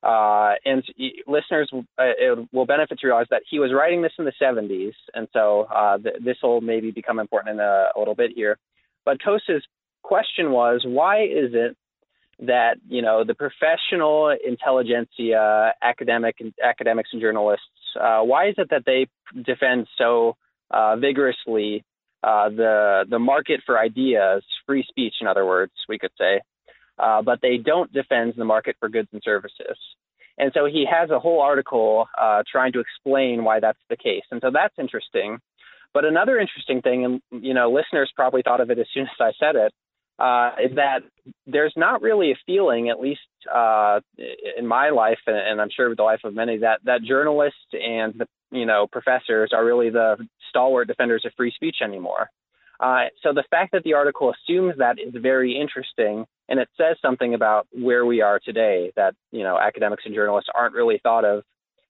uh, 0.03 0.55
and 0.65 0.83
listeners 1.27 1.71
will 2.53 2.67
benefit 2.67 3.01
to 3.01 3.07
realize 3.07 3.27
that 3.31 3.43
he 3.51 3.59
was 3.59 3.71
writing 3.71 4.01
this 4.01 4.13
in 4.19 4.25
the 4.25 4.33
70s, 4.41 4.95
and 5.13 5.29
so 5.35 5.69
th- 6.03 6.17
this 6.25 6.37
will 6.43 6.63
maybe 6.63 6.91
become 6.91 7.19
important 7.19 7.55
in 7.55 7.61
a, 7.61 7.89
a 7.95 7.99
little 7.99 8.15
bit 8.15 8.31
here. 8.35 8.57
But 9.05 9.19
Coase's 9.21 9.63
question 10.11 10.51
was, 10.51 10.79
why 10.85 11.17
is 11.23 11.51
it 11.65 11.77
that 12.41 12.75
you 12.89 13.03
know 13.07 13.23
the 13.31 13.39
professional 13.45 14.35
intelligentsia, 14.53 15.75
academic 15.93 16.37
academics 16.73 17.11
and 17.13 17.21
journalists, 17.21 17.77
uh, 18.07 18.21
why 18.31 18.49
is 18.51 18.57
it 18.63 18.69
that 18.71 18.85
they 18.91 19.03
defend 19.51 19.87
so 20.01 20.37
uh, 20.79 20.97
vigorously 20.97 21.85
uh, 22.31 22.49
the 22.49 23.05
the 23.09 23.21
market 23.33 23.61
for 23.67 23.79
ideas, 23.79 24.43
free 24.67 24.85
speech, 24.89 25.15
in 25.21 25.27
other 25.33 25.47
words, 25.47 25.73
we 25.89 25.99
could 26.03 26.15
say, 26.19 26.41
uh, 26.99 27.23
but 27.23 27.39
they 27.41 27.57
don't 27.57 27.93
defend 27.93 28.35
the 28.37 28.45
market 28.55 28.75
for 28.81 28.89
goods 28.89 29.09
and 29.13 29.23
services. 29.25 29.79
And 30.39 30.51
so 30.55 30.65
he 30.65 30.83
has 30.97 31.11
a 31.11 31.21
whole 31.25 31.41
article 31.41 32.09
uh, 32.25 32.43
trying 32.51 32.73
to 32.73 32.81
explain 32.81 33.45
why 33.45 33.61
that's 33.61 33.85
the 33.91 33.97
case. 33.97 34.27
And 34.31 34.41
so 34.43 34.51
that's 34.59 34.75
interesting. 34.79 35.39
But 35.93 36.05
another 36.05 36.39
interesting 36.39 36.81
thing, 36.87 36.99
and 37.07 37.45
you 37.47 37.55
know, 37.55 37.67
listeners 37.71 38.11
probably 38.21 38.43
thought 38.43 38.63
of 38.65 38.71
it 38.71 38.79
as 38.79 38.87
soon 38.95 39.05
as 39.05 39.21
I 39.21 39.33
said 39.39 39.57
it, 39.65 39.73
uh, 40.21 40.51
is 40.63 40.77
that 40.77 41.01
there's 41.47 41.73
not 41.77 42.03
really 42.03 42.31
a 42.31 42.39
feeling, 42.45 42.91
at 42.91 43.01
least 43.01 43.21
uh, 43.53 44.01
in 44.57 44.67
my 44.67 44.91
life, 44.91 45.19
and, 45.27 45.37
and 45.37 45.61
I'm 45.61 45.71
sure 45.75 45.89
with 45.89 45.97
the 45.97 46.05
life 46.05 46.21
of 46.25 46.35
many, 46.35 46.59
that 46.59 46.81
that 46.85 47.03
journalists 47.03 47.59
and 47.73 48.15
the 48.15 48.27
you 48.51 48.67
know 48.67 48.87
professors 48.87 49.51
are 49.55 49.65
really 49.65 49.89
the 49.89 50.17
stalwart 50.51 50.89
defenders 50.89 51.25
of 51.25 51.33
free 51.37 51.53
speech 51.55 51.77
anymore. 51.83 52.29
Uh, 52.79 53.05
so 53.23 53.33
the 53.33 53.45
fact 53.51 53.73
that 53.73 53.83
the 53.83 53.95
article 53.95 54.33
assumes 54.33 54.75
that 54.79 54.99
is 54.99 55.15
very 55.15 55.59
interesting, 55.59 56.27
and 56.51 56.61
it 56.61 56.69
says 56.77 56.97
something 57.01 57.33
about 57.33 57.67
where 57.73 58.05
we 58.05 58.21
are 58.21 58.39
today. 58.39 58.93
That 58.97 59.15
you 59.33 59.43
know 59.43 59.59
academics 59.59 60.03
and 60.05 60.15
journalists 60.15 60.51
aren't 60.55 60.75
really 60.75 61.01
thought 61.03 61.25
of 61.25 61.45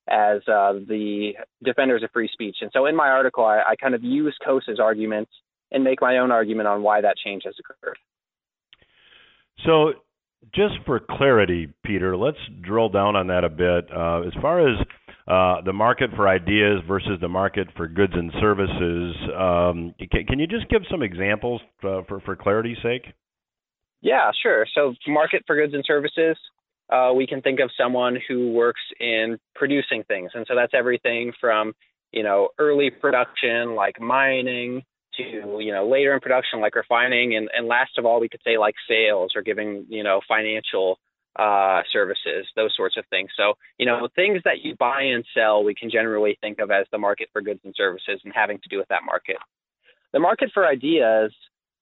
as 0.09 0.40
uh, 0.46 0.74
the 0.87 1.33
defenders 1.64 2.05
of 2.05 2.11
free 2.12 2.28
speech. 2.33 2.59
And 2.61 2.70
so 2.72 2.87
in 2.87 2.94
my 2.94 3.09
article, 3.09 3.44
I, 3.44 3.61
I 3.70 3.76
kind 3.76 3.94
of 3.94 4.02
use 4.02 4.37
Coase's 4.44 4.81
arguments 4.81 5.31
and 5.70 5.85
make 5.85 6.00
my 6.00 6.18
own 6.18 6.31
argument 6.31 6.68
on 6.68 6.83
why 6.83 7.00
that 7.00 7.16
change 7.16 7.42
has 7.44 7.55
occurred. 7.61 7.98
So 9.64 9.92
just 10.55 10.75
for 10.87 11.01
clarity, 11.01 11.68
Peter, 11.85 12.16
let's 12.16 12.38
drill 12.62 12.88
down 12.88 13.16
on 13.16 13.27
that 13.29 13.44
a 13.44 13.49
bit. 13.49 13.90
Uh, 13.94 14.23
as 14.27 14.33
far 14.40 14.68
as 14.68 14.79
uh, 15.29 15.61
the 15.64 15.73
market 15.73 16.11
for 16.16 16.29
ideas 16.29 16.81
versus 16.88 17.18
the 17.20 17.29
market 17.29 17.68
for 17.77 17.87
goods 17.87 18.12
and 18.14 18.33
services. 18.40 19.14
Um, 19.37 19.94
can, 20.11 20.38
you 20.38 20.46
just 20.46 20.68
give 20.68 20.83
some 20.90 21.03
examples 21.03 21.61
uh, 21.85 22.01
for, 22.09 22.35
clarity's 22.35 22.79
sake? 22.83 23.05
Yeah, 24.01 24.31
sure. 24.42 24.66
So, 24.75 24.94
market 25.07 25.44
for 25.46 25.57
goods 25.57 25.75
and 25.75 25.85
services, 25.87 26.37
we 27.14 27.27
can 27.27 27.42
think 27.42 27.61
of 27.61 27.70
someone 27.79 28.18
who 28.27 28.53
works 28.53 28.81
in 28.99 29.38
producing 29.55 30.03
things, 30.09 30.33
and 30.35 30.44
so 30.49 30.57
that's 30.57 30.73
everything 30.75 31.33
from 31.40 31.75
you 32.12 32.25
know 32.25 32.49
early 32.59 32.90
production 32.90 33.77
like 33.77 34.01
mining 34.01 34.83
to 35.16 35.23
you 35.61 35.73
know 35.73 35.88
later 35.88 36.14
in 36.14 36.20
production 36.20 36.61
like 36.61 36.75
refining, 36.75 37.37
and, 37.37 37.49
and 37.57 37.66
last 37.66 37.99
of 37.99 38.07
all 38.07 38.20
we 38.20 38.29
could 38.29 38.40
say 38.44 38.59
like 38.59 38.75
sales 38.88 39.33
or 39.35 39.42
giving 39.42 39.87
you 39.88 40.03
know 40.03 40.20
financial 40.29 40.99
uh, 41.37 41.83
services, 41.92 42.46
those 42.57 42.73
sorts 42.77 42.96
of 42.96 43.05
things. 43.09 43.31
So, 43.37 43.55
you 43.79 43.87
know, 43.87 44.09
things 44.16 44.40
that 44.44 44.62
you 44.62 44.75
buy 44.77 45.03
and 45.03 45.25
sell, 45.35 45.62
we 45.62 45.75
can 45.75 45.90
generally 45.90 46.37
think 46.40 46.59
of 46.59 46.70
as 46.70 46.87
the 46.90 46.99
market 46.99 47.29
for 47.33 47.40
goods 47.40 47.61
and 47.64 47.75
services 47.77 48.20
and 48.25 48.33
having 48.35 48.59
to 48.59 48.68
do 48.68 48.79
with 48.79 48.88
that 48.88 49.05
market. 49.05 49.37
The 50.12 50.18
market 50.18 50.51
for 50.53 50.66
ideas 50.66 51.33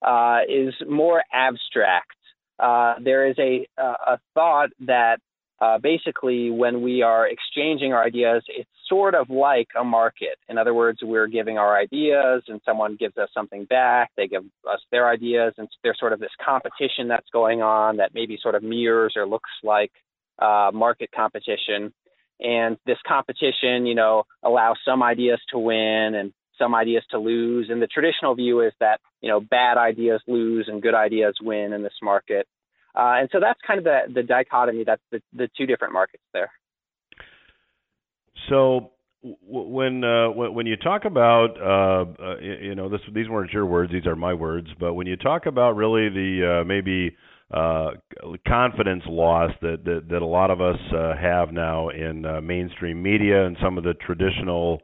uh, 0.06 0.40
is 0.48 0.74
more 0.88 1.22
abstract. 1.32 2.12
Uh, 2.58 2.94
there 3.02 3.28
is 3.28 3.36
a, 3.38 3.66
a 3.78 4.18
thought 4.34 4.70
that 4.80 5.20
uh, 5.60 5.78
basically, 5.78 6.50
when 6.50 6.82
we 6.82 7.02
are 7.02 7.26
exchanging 7.26 7.92
our 7.92 8.04
ideas, 8.04 8.44
it's 8.48 8.70
sort 8.88 9.14
of 9.14 9.28
like 9.28 9.68
a 9.78 9.82
market. 9.82 10.38
In 10.48 10.56
other 10.56 10.72
words, 10.72 11.00
we're 11.02 11.26
giving 11.26 11.58
our 11.58 11.76
ideas, 11.76 12.44
and 12.46 12.60
someone 12.64 12.96
gives 12.96 13.18
us 13.18 13.28
something 13.34 13.64
back. 13.64 14.10
They 14.16 14.28
give 14.28 14.44
us 14.70 14.80
their 14.92 15.08
ideas, 15.08 15.54
and 15.58 15.68
there's 15.82 15.98
sort 15.98 16.12
of 16.12 16.20
this 16.20 16.30
competition 16.44 17.08
that's 17.08 17.28
going 17.32 17.60
on 17.60 17.96
that 17.96 18.12
maybe 18.14 18.38
sort 18.40 18.54
of 18.54 18.62
mirrors 18.62 19.14
or 19.16 19.26
looks 19.26 19.50
like 19.64 19.90
uh, 20.38 20.70
market 20.72 21.10
competition. 21.14 21.92
And 22.40 22.76
this 22.86 22.98
competition, 23.06 23.84
you 23.84 23.96
know, 23.96 24.22
allows 24.44 24.76
some 24.84 25.02
ideas 25.02 25.40
to 25.50 25.58
win 25.58 26.14
and 26.14 26.32
some 26.56 26.74
ideas 26.74 27.02
to 27.10 27.18
lose. 27.18 27.68
And 27.68 27.82
the 27.82 27.88
traditional 27.88 28.36
view 28.36 28.60
is 28.60 28.72
that, 28.78 29.00
you 29.20 29.28
know, 29.28 29.40
bad 29.40 29.76
ideas 29.76 30.20
lose 30.28 30.68
and 30.68 30.80
good 30.80 30.94
ideas 30.94 31.34
win 31.42 31.72
in 31.72 31.82
this 31.82 31.98
market. 32.00 32.46
Uh, 32.94 33.20
and 33.20 33.28
so 33.32 33.38
that's 33.40 33.60
kind 33.66 33.78
of 33.78 33.84
the, 33.84 34.00
the 34.12 34.22
dichotomy. 34.22 34.84
That's 34.84 35.02
the, 35.12 35.20
the 35.32 35.48
two 35.56 35.66
different 35.66 35.92
markets 35.92 36.22
there. 36.32 36.50
So 38.48 38.92
when 39.22 40.04
uh, 40.04 40.28
when 40.30 40.66
you 40.66 40.76
talk 40.76 41.04
about 41.04 41.60
uh, 41.60 42.22
uh, 42.22 42.38
you 42.38 42.74
know 42.74 42.88
this 42.88 43.00
these 43.12 43.28
weren't 43.28 43.52
your 43.52 43.66
words 43.66 43.92
these 43.92 44.06
are 44.06 44.14
my 44.14 44.32
words 44.32 44.68
but 44.78 44.94
when 44.94 45.08
you 45.08 45.16
talk 45.16 45.46
about 45.46 45.74
really 45.74 46.08
the 46.08 46.60
uh, 46.60 46.64
maybe 46.64 47.14
uh, 47.52 47.90
confidence 48.46 49.02
loss 49.06 49.50
that, 49.60 49.84
that 49.84 50.02
that 50.08 50.22
a 50.22 50.26
lot 50.26 50.50
of 50.50 50.60
us 50.60 50.78
uh, 50.94 51.16
have 51.20 51.52
now 51.52 51.88
in 51.88 52.24
mainstream 52.46 53.02
media 53.02 53.44
and 53.44 53.56
some 53.62 53.76
of 53.76 53.82
the 53.82 53.94
traditional 53.94 54.80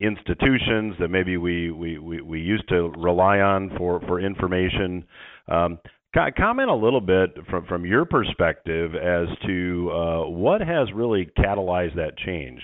institutions 0.00 0.94
that 1.00 1.08
maybe 1.08 1.36
we, 1.36 1.72
we, 1.72 1.98
we, 1.98 2.20
we 2.20 2.40
used 2.40 2.68
to 2.68 2.92
rely 2.96 3.38
on 3.38 3.70
for 3.76 4.00
for 4.00 4.20
information. 4.20 5.04
Um, 5.48 5.78
Comment 6.14 6.68
a 6.68 6.74
little 6.74 7.00
bit 7.00 7.36
from 7.48 7.66
from 7.66 7.86
your 7.86 8.04
perspective 8.04 8.94
as 8.94 9.28
to 9.46 9.90
uh, 9.92 10.28
what 10.28 10.60
has 10.60 10.88
really 10.92 11.30
catalyzed 11.38 11.94
that 11.96 12.16
change. 12.18 12.60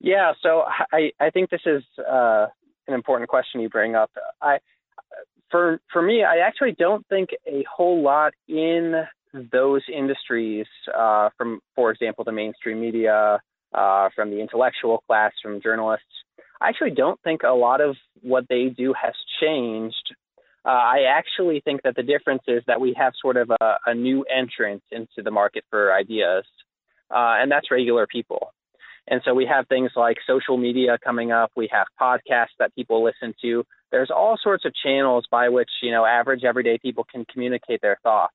Yeah, 0.00 0.32
so 0.42 0.64
I 0.92 1.12
I 1.20 1.30
think 1.30 1.50
this 1.50 1.62
is 1.64 1.82
uh, 1.98 2.46
an 2.88 2.94
important 2.94 3.28
question 3.28 3.60
you 3.60 3.68
bring 3.68 3.94
up. 3.94 4.10
I 4.42 4.58
for 5.50 5.80
for 5.92 6.02
me, 6.02 6.24
I 6.24 6.38
actually 6.44 6.72
don't 6.72 7.06
think 7.06 7.30
a 7.46 7.64
whole 7.72 8.02
lot 8.02 8.34
in 8.48 9.04
those 9.52 9.82
industries, 9.92 10.66
uh, 10.96 11.30
from 11.38 11.60
for 11.76 11.92
example 11.92 12.24
the 12.24 12.32
mainstream 12.32 12.80
media, 12.80 13.40
uh, 13.72 14.08
from 14.16 14.30
the 14.30 14.40
intellectual 14.40 14.98
class, 15.06 15.32
from 15.40 15.60
journalists. 15.62 16.06
I 16.60 16.70
actually 16.70 16.90
don't 16.90 17.20
think 17.22 17.42
a 17.44 17.54
lot 17.54 17.80
of 17.80 17.96
what 18.20 18.46
they 18.48 18.66
do 18.68 18.94
has 19.00 19.14
changed 19.40 20.14
uh, 20.64 20.70
I 20.70 21.04
actually 21.08 21.60
think 21.60 21.82
that 21.82 21.94
the 21.96 22.02
difference 22.02 22.42
is 22.46 22.62
that 22.66 22.80
we 22.80 22.94
have 22.98 23.12
sort 23.20 23.36
of 23.36 23.50
a, 23.50 23.74
a 23.86 23.94
new 23.94 24.24
entrant 24.24 24.82
into 24.90 25.22
the 25.22 25.30
market 25.30 25.64
for 25.70 25.92
ideas, 25.92 26.44
uh, 27.10 27.36
and 27.38 27.50
that's 27.50 27.70
regular 27.70 28.06
people. 28.06 28.52
And 29.06 29.20
so 29.24 29.34
we 29.34 29.44
have 29.46 29.68
things 29.68 29.90
like 29.96 30.16
social 30.26 30.56
media 30.56 30.96
coming 31.04 31.30
up. 31.30 31.52
We 31.54 31.68
have 31.72 31.86
podcasts 32.00 32.56
that 32.58 32.74
people 32.74 33.04
listen 33.04 33.34
to. 33.42 33.64
There's 33.92 34.10
all 34.10 34.38
sorts 34.42 34.64
of 34.64 34.72
channels 34.82 35.26
by 35.30 35.50
which 35.50 35.70
you 35.82 35.90
know 35.90 36.06
average 36.06 36.44
everyday 36.44 36.78
people 36.78 37.04
can 37.04 37.26
communicate 37.30 37.82
their 37.82 37.98
thoughts. 38.02 38.34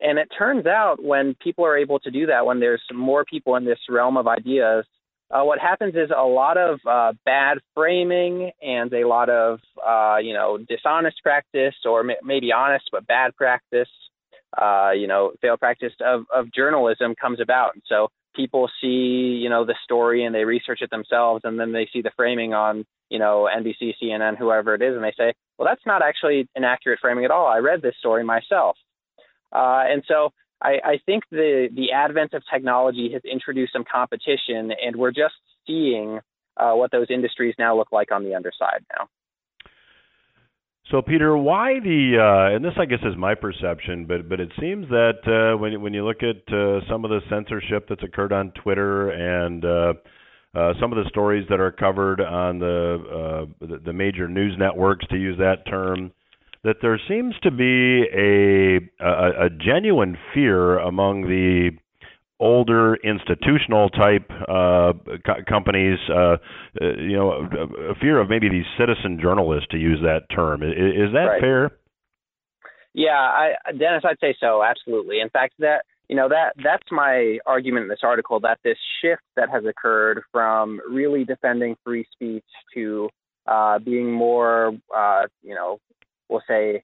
And 0.00 0.18
it 0.18 0.28
turns 0.36 0.66
out 0.66 1.02
when 1.02 1.34
people 1.42 1.64
are 1.64 1.76
able 1.76 2.00
to 2.00 2.10
do 2.10 2.26
that, 2.26 2.44
when 2.44 2.60
there's 2.60 2.82
more 2.92 3.24
people 3.24 3.56
in 3.56 3.64
this 3.64 3.78
realm 3.88 4.16
of 4.16 4.26
ideas, 4.26 4.84
uh, 5.30 5.42
what 5.42 5.58
happens 5.58 5.94
is 5.94 6.10
a 6.16 6.22
lot 6.22 6.56
of 6.56 6.78
uh, 6.88 7.12
bad 7.24 7.58
framing 7.74 8.50
and 8.62 8.92
a 8.92 9.06
lot 9.06 9.28
of 9.28 9.60
uh, 9.86 10.16
you 10.22 10.32
know 10.32 10.58
dishonest 10.58 11.22
practice 11.22 11.74
or 11.84 12.00
m- 12.00 12.16
maybe 12.22 12.52
honest 12.52 12.88
but 12.92 13.06
bad 13.06 13.34
practice 13.36 13.88
uh, 14.56 14.90
you 14.92 15.06
know, 15.06 15.32
failed 15.42 15.60
practice 15.60 15.92
of, 16.00 16.24
of 16.34 16.52
journalism 16.52 17.14
comes 17.20 17.40
about. 17.40 17.74
So 17.86 18.08
people 18.34 18.70
see, 18.80 19.38
you 19.42 19.48
know, 19.48 19.64
the 19.64 19.74
story 19.84 20.24
and 20.24 20.34
they 20.34 20.44
research 20.44 20.80
it 20.82 20.90
themselves, 20.90 21.42
and 21.44 21.58
then 21.58 21.72
they 21.72 21.88
see 21.92 22.02
the 22.02 22.10
framing 22.16 22.54
on, 22.54 22.84
you 23.10 23.18
know, 23.18 23.48
NBC, 23.54 23.94
CNN, 24.02 24.36
whoever 24.38 24.74
it 24.74 24.82
is, 24.82 24.94
and 24.94 25.04
they 25.04 25.14
say, 25.16 25.34
well, 25.58 25.68
that's 25.68 25.84
not 25.86 26.02
actually 26.02 26.48
an 26.54 26.64
accurate 26.64 27.00
framing 27.00 27.24
at 27.24 27.30
all. 27.30 27.46
I 27.46 27.58
read 27.58 27.82
this 27.82 27.94
story 27.98 28.24
myself. 28.24 28.76
Uh, 29.52 29.84
and 29.88 30.02
so 30.08 30.30
I, 30.62 30.78
I 30.84 30.98
think 31.04 31.24
the 31.30 31.68
the 31.74 31.92
advent 31.92 32.32
of 32.32 32.42
technology 32.52 33.10
has 33.12 33.22
introduced 33.30 33.72
some 33.72 33.84
competition, 33.90 34.72
and 34.82 34.96
we're 34.96 35.12
just 35.12 35.34
seeing 35.66 36.20
uh, 36.56 36.72
what 36.72 36.90
those 36.90 37.08
industries 37.10 37.54
now 37.58 37.76
look 37.76 37.92
like 37.92 38.10
on 38.12 38.24
the 38.24 38.34
underside 38.34 38.84
now. 38.98 39.08
So, 40.90 41.02
Peter, 41.02 41.36
why 41.36 41.80
the 41.80 42.16
uh, 42.16 42.54
and 42.54 42.64
this 42.64 42.74
I 42.78 42.84
guess 42.84 43.00
is 43.02 43.16
my 43.16 43.34
perception, 43.34 44.06
but 44.06 44.28
but 44.28 44.38
it 44.40 44.50
seems 44.60 44.88
that 44.88 45.18
uh, 45.26 45.58
when 45.58 45.80
when 45.82 45.92
you 45.92 46.06
look 46.06 46.22
at 46.22 46.52
uh, 46.54 46.80
some 46.88 47.04
of 47.04 47.10
the 47.10 47.20
censorship 47.28 47.86
that's 47.88 48.04
occurred 48.04 48.32
on 48.32 48.52
Twitter 48.62 49.10
and 49.10 49.64
uh, 49.64 49.94
uh, 50.54 50.72
some 50.80 50.92
of 50.92 51.02
the 51.02 51.08
stories 51.10 51.44
that 51.50 51.60
are 51.60 51.72
covered 51.72 52.20
on 52.20 52.60
the, 52.60 53.46
uh, 53.60 53.66
the 53.66 53.78
the 53.86 53.92
major 53.92 54.28
news 54.28 54.54
networks, 54.58 55.06
to 55.08 55.16
use 55.16 55.36
that 55.38 55.66
term, 55.68 56.12
that 56.66 56.76
there 56.82 57.00
seems 57.08 57.34
to 57.42 57.50
be 57.50 58.04
a 58.12 58.80
a, 59.02 59.46
a 59.46 59.50
genuine 59.50 60.18
fear 60.34 60.78
among 60.78 61.22
the 61.22 61.70
older 62.38 62.96
institutional 62.96 63.88
type 63.88 64.30
uh, 64.48 64.92
co- 65.24 65.42
companies, 65.48 65.98
uh, 66.10 66.14
uh, 66.14 66.36
you 66.98 67.16
know, 67.16 67.30
a, 67.30 67.92
a, 67.92 67.94
fear 67.94 68.20
of 68.20 68.28
maybe 68.28 68.50
these 68.50 68.66
citizen 68.78 69.18
journalists 69.20 69.68
to 69.70 69.78
use 69.78 69.98
that 70.02 70.22
term. 70.34 70.62
Is, 70.62 70.70
is 71.08 71.12
that 71.14 71.24
right. 71.24 71.40
fair? 71.40 71.70
Yeah, 72.92 73.12
I, 73.12 73.52
Dennis, 73.72 74.02
I'd 74.04 74.20
say 74.20 74.34
so. 74.38 74.62
Absolutely. 74.62 75.20
In 75.20 75.30
fact, 75.30 75.54
that 75.60 75.84
you 76.08 76.16
know 76.16 76.28
that 76.28 76.52
that's 76.62 76.90
my 76.90 77.38
argument 77.46 77.84
in 77.84 77.88
this 77.88 78.00
article 78.02 78.40
that 78.40 78.58
this 78.64 78.78
shift 79.00 79.22
that 79.36 79.50
has 79.50 79.64
occurred 79.64 80.22
from 80.32 80.80
really 80.90 81.24
defending 81.24 81.76
free 81.84 82.06
speech 82.12 82.44
to 82.74 83.08
uh, 83.46 83.78
being 83.78 84.12
more, 84.12 84.72
uh, 84.94 85.22
you 85.42 85.54
know, 85.54 85.78
we'll 86.28 86.42
say 86.48 86.82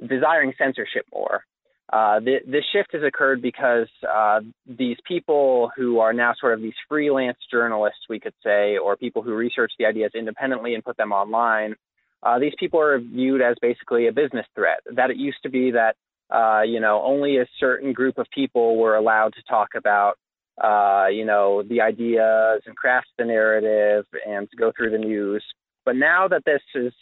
desiring 0.00 0.52
censorship 0.58 1.06
more 1.12 1.44
uh, 1.92 2.20
this 2.20 2.64
shift 2.72 2.88
has 2.92 3.02
occurred 3.02 3.42
because 3.42 3.88
uh, 4.10 4.40
these 4.66 4.96
people 5.06 5.70
who 5.76 5.98
are 5.98 6.14
now 6.14 6.32
sort 6.40 6.54
of 6.54 6.62
these 6.62 6.72
freelance 6.88 7.36
journalists, 7.50 8.00
we 8.08 8.18
could 8.18 8.32
say, 8.42 8.78
or 8.78 8.96
people 8.96 9.20
who 9.20 9.34
research 9.34 9.72
the 9.78 9.84
ideas 9.84 10.10
independently 10.14 10.74
and 10.74 10.82
put 10.82 10.96
them 10.96 11.12
online, 11.12 11.74
uh, 12.22 12.38
these 12.38 12.54
people 12.58 12.80
are 12.80 12.98
viewed 12.98 13.42
as 13.42 13.56
basically 13.60 14.06
a 14.06 14.12
business 14.12 14.46
threat. 14.54 14.78
That 14.94 15.10
it 15.10 15.18
used 15.18 15.42
to 15.42 15.50
be 15.50 15.72
that 15.72 15.96
uh, 16.34 16.62
you 16.62 16.80
know 16.80 17.02
only 17.02 17.36
a 17.36 17.46
certain 17.60 17.92
group 17.92 18.16
of 18.16 18.26
people 18.32 18.78
were 18.78 18.96
allowed 18.96 19.34
to 19.34 19.42
talk 19.42 19.70
about 19.76 20.14
uh, 20.62 21.08
you 21.08 21.26
know 21.26 21.62
the 21.62 21.82
ideas 21.82 22.62
and 22.64 22.74
craft 22.74 23.08
the 23.18 23.26
narrative 23.26 24.06
and 24.26 24.48
go 24.58 24.72
through 24.74 24.92
the 24.92 24.98
news. 24.98 25.44
But 25.84 25.96
now 25.96 26.28
that 26.28 26.44
this 26.44 26.60
is, 26.74 26.92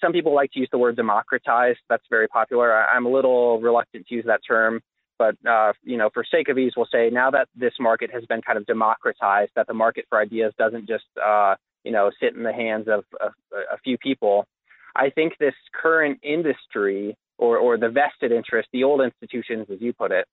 some 0.00 0.12
people 0.12 0.34
like 0.34 0.52
to 0.52 0.60
use 0.60 0.68
the 0.70 0.78
word 0.78 0.96
democratized. 0.96 1.80
That's 1.88 2.04
very 2.08 2.28
popular. 2.28 2.72
I'm 2.72 3.06
a 3.06 3.10
little 3.10 3.60
reluctant 3.60 4.06
to 4.06 4.14
use 4.14 4.24
that 4.26 4.40
term, 4.46 4.80
but 5.18 5.34
uh, 5.48 5.72
you 5.82 5.96
know, 5.96 6.08
for 6.14 6.24
sake 6.24 6.48
of 6.48 6.56
ease, 6.56 6.72
we'll 6.76 6.86
say 6.92 7.10
now 7.10 7.30
that 7.32 7.48
this 7.56 7.72
market 7.80 8.10
has 8.12 8.24
been 8.26 8.40
kind 8.40 8.56
of 8.56 8.64
democratized, 8.66 9.50
that 9.56 9.66
the 9.66 9.74
market 9.74 10.06
for 10.08 10.20
ideas 10.20 10.52
doesn't 10.56 10.86
just 10.86 11.04
uh, 11.24 11.56
you 11.82 11.90
know 11.90 12.10
sit 12.20 12.36
in 12.36 12.44
the 12.44 12.52
hands 12.52 12.86
of, 12.88 13.04
a 13.20 13.78
few 13.82 13.98
people. 13.98 14.46
I 14.94 15.10
think 15.10 15.34
this 15.38 15.54
current 15.74 16.20
industry 16.22 17.16
or 17.38 17.58
or 17.58 17.76
the 17.76 17.88
vested 17.88 18.30
interest, 18.30 18.68
the 18.72 18.84
old 18.84 19.00
institutions, 19.00 19.66
as 19.72 19.80
you 19.80 19.92
put 19.92 20.12
it, 20.12 20.26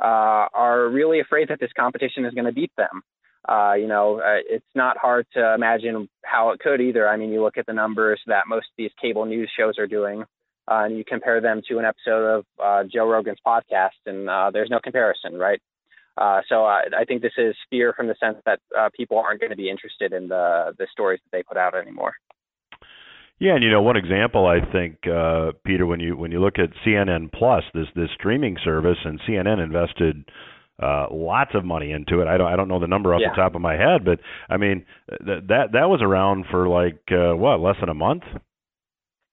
uh, 0.00 0.48
are 0.52 0.88
really 0.88 1.20
afraid 1.20 1.48
that 1.48 1.60
this 1.60 1.70
competition 1.76 2.24
is 2.24 2.34
going 2.34 2.46
to 2.46 2.52
beat 2.52 2.72
them 2.76 3.02
uh, 3.48 3.74
you 3.74 3.86
know, 3.86 4.20
uh, 4.20 4.40
it's 4.48 4.64
not 4.74 4.96
hard 4.96 5.26
to 5.34 5.54
imagine 5.54 6.08
how 6.24 6.50
it 6.50 6.60
could 6.60 6.80
either. 6.80 7.08
I 7.08 7.16
mean, 7.16 7.30
you 7.30 7.42
look 7.42 7.58
at 7.58 7.66
the 7.66 7.72
numbers 7.72 8.20
that 8.26 8.44
most 8.48 8.66
of 8.66 8.76
these 8.78 8.90
cable 9.00 9.26
news 9.26 9.50
shows 9.56 9.78
are 9.78 9.86
doing, 9.86 10.22
uh, 10.22 10.84
and 10.84 10.96
you 10.96 11.04
compare 11.04 11.40
them 11.40 11.60
to 11.68 11.78
an 11.78 11.84
episode 11.84 12.38
of 12.38 12.46
uh, 12.62 12.84
Joe 12.90 13.06
Rogan's 13.06 13.38
podcast, 13.46 14.00
and 14.06 14.30
uh, 14.30 14.50
there's 14.52 14.70
no 14.70 14.80
comparison, 14.80 15.36
right? 15.36 15.60
Uh, 16.16 16.40
so 16.48 16.64
I, 16.64 16.84
I 16.96 17.04
think 17.04 17.22
this 17.22 17.32
is 17.36 17.54
fear 17.70 17.92
from 17.92 18.06
the 18.06 18.14
sense 18.20 18.36
that 18.46 18.60
uh, 18.78 18.88
people 18.96 19.18
aren't 19.18 19.40
going 19.40 19.50
to 19.50 19.56
be 19.56 19.68
interested 19.68 20.12
in 20.12 20.28
the 20.28 20.72
the 20.78 20.86
stories 20.90 21.20
that 21.24 21.36
they 21.36 21.42
put 21.42 21.56
out 21.56 21.74
anymore. 21.74 22.14
Yeah, 23.40 23.56
and 23.56 23.64
you 23.64 23.70
know 23.70 23.82
one 23.82 23.96
example 23.96 24.46
I 24.46 24.64
think, 24.72 24.98
uh, 25.06 25.52
Peter, 25.64 25.86
when 25.86 25.98
you 26.00 26.16
when 26.16 26.30
you 26.30 26.40
look 26.40 26.58
at 26.58 26.70
CNN 26.86 27.32
Plus, 27.32 27.64
this 27.74 27.88
this 27.96 28.10
streaming 28.14 28.56
service, 28.64 28.98
and 29.04 29.20
CNN 29.28 29.62
invested 29.62 30.24
uh, 30.82 31.06
lots 31.10 31.52
of 31.54 31.64
money 31.64 31.92
into 31.92 32.20
it. 32.20 32.26
I 32.26 32.36
don't 32.36 32.52
I 32.52 32.56
don't 32.56 32.68
know 32.68 32.80
the 32.80 32.86
number 32.86 33.14
off 33.14 33.20
yeah. 33.22 33.30
the 33.30 33.36
top 33.36 33.54
of 33.54 33.60
my 33.60 33.74
head, 33.74 34.04
but 34.04 34.18
I 34.48 34.56
mean 34.56 34.84
th- 35.08 35.44
that 35.48 35.72
that 35.72 35.88
was 35.88 36.02
around 36.02 36.46
for 36.50 36.68
like 36.68 37.00
uh, 37.10 37.34
what 37.34 37.60
less 37.60 37.76
than 37.80 37.88
a 37.88 37.94
month. 37.94 38.24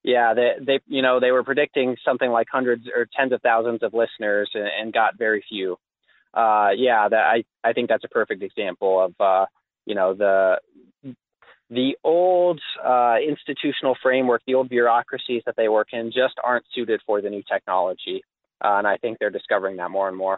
Yeah, 0.03 0.33
they 0.33 0.53
they 0.65 0.79
you 0.87 1.01
know 1.01 1.19
they 1.19 1.31
were 1.31 1.43
predicting 1.43 1.95
something 2.05 2.29
like 2.29 2.47
hundreds 2.51 2.85
or 2.95 3.07
tens 3.17 3.33
of 3.33 3.41
thousands 3.41 3.81
of 3.83 3.93
listeners 3.93 4.49
and, 4.53 4.67
and 4.67 4.93
got 4.93 5.17
very 5.17 5.43
few. 5.47 5.77
Uh, 6.33 6.69
yeah, 6.75 7.07
that 7.09 7.23
I 7.23 7.43
I 7.63 7.73
think 7.73 7.89
that's 7.89 8.03
a 8.03 8.09
perfect 8.09 8.43
example 8.43 9.03
of 9.03 9.13
uh, 9.19 9.45
you 9.85 9.95
know 9.95 10.13
the 10.13 10.59
the 11.71 11.97
old 12.03 12.59
uh, 12.85 13.15
institutional 13.27 13.95
framework, 14.03 14.41
the 14.45 14.55
old 14.55 14.69
bureaucracies 14.69 15.41
that 15.45 15.55
they 15.55 15.69
work 15.69 15.87
in, 15.93 16.11
just 16.11 16.35
aren't 16.43 16.65
suited 16.75 17.01
for 17.05 17.21
the 17.21 17.29
new 17.29 17.43
technology, 17.51 18.23
uh, 18.63 18.75
and 18.77 18.87
I 18.87 18.97
think 18.97 19.17
they're 19.19 19.29
discovering 19.29 19.77
that 19.77 19.89
more 19.89 20.07
and 20.07 20.17
more. 20.17 20.37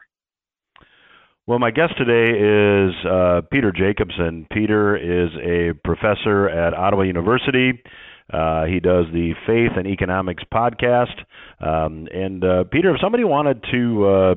Well, 1.45 1.59
my 1.59 1.71
guest 1.71 1.95
today 1.97 2.39
is 2.39 2.95
uh, 3.05 3.41
Peter 3.51 3.73
Jacobsen. 3.73 4.47
Peter 4.49 4.95
is 4.95 5.29
a 5.43 5.73
professor 5.83 6.47
at 6.47 6.73
Ottawa 6.73 7.01
University. 7.01 7.83
Uh, 8.31 8.63
he 8.63 8.79
does 8.79 9.07
the 9.11 9.33
Faith 9.45 9.71
and 9.75 9.85
Economics 9.85 10.43
podcast. 10.53 11.19
Um, 11.59 12.07
and 12.13 12.45
uh, 12.45 12.63
Peter, 12.71 12.95
if 12.95 13.01
somebody 13.01 13.25
wanted 13.25 13.61
to 13.73 14.05
uh, 14.05 14.35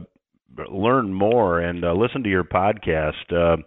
learn 0.69 1.15
more 1.15 1.61
and 1.61 1.85
uh, 1.85 1.93
listen 1.93 2.25
to 2.25 2.29
your 2.29 2.43
podcast, 2.43 3.13
uh, 3.31 3.59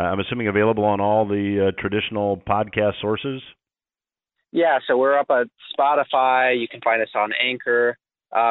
I'm 0.00 0.20
assuming 0.20 0.46
available 0.46 0.84
on 0.84 1.00
all 1.00 1.26
the 1.26 1.72
traditional 1.76 2.36
podcast 2.48 3.00
sources. 3.00 3.42
Yeah, 4.52 4.78
so 4.86 4.96
we're 4.96 5.18
up 5.18 5.30
at 5.30 5.48
Spotify. 5.76 6.60
You 6.60 6.68
can 6.68 6.80
find 6.80 7.02
us 7.02 7.08
on 7.16 7.32
Anchor. 7.42 7.98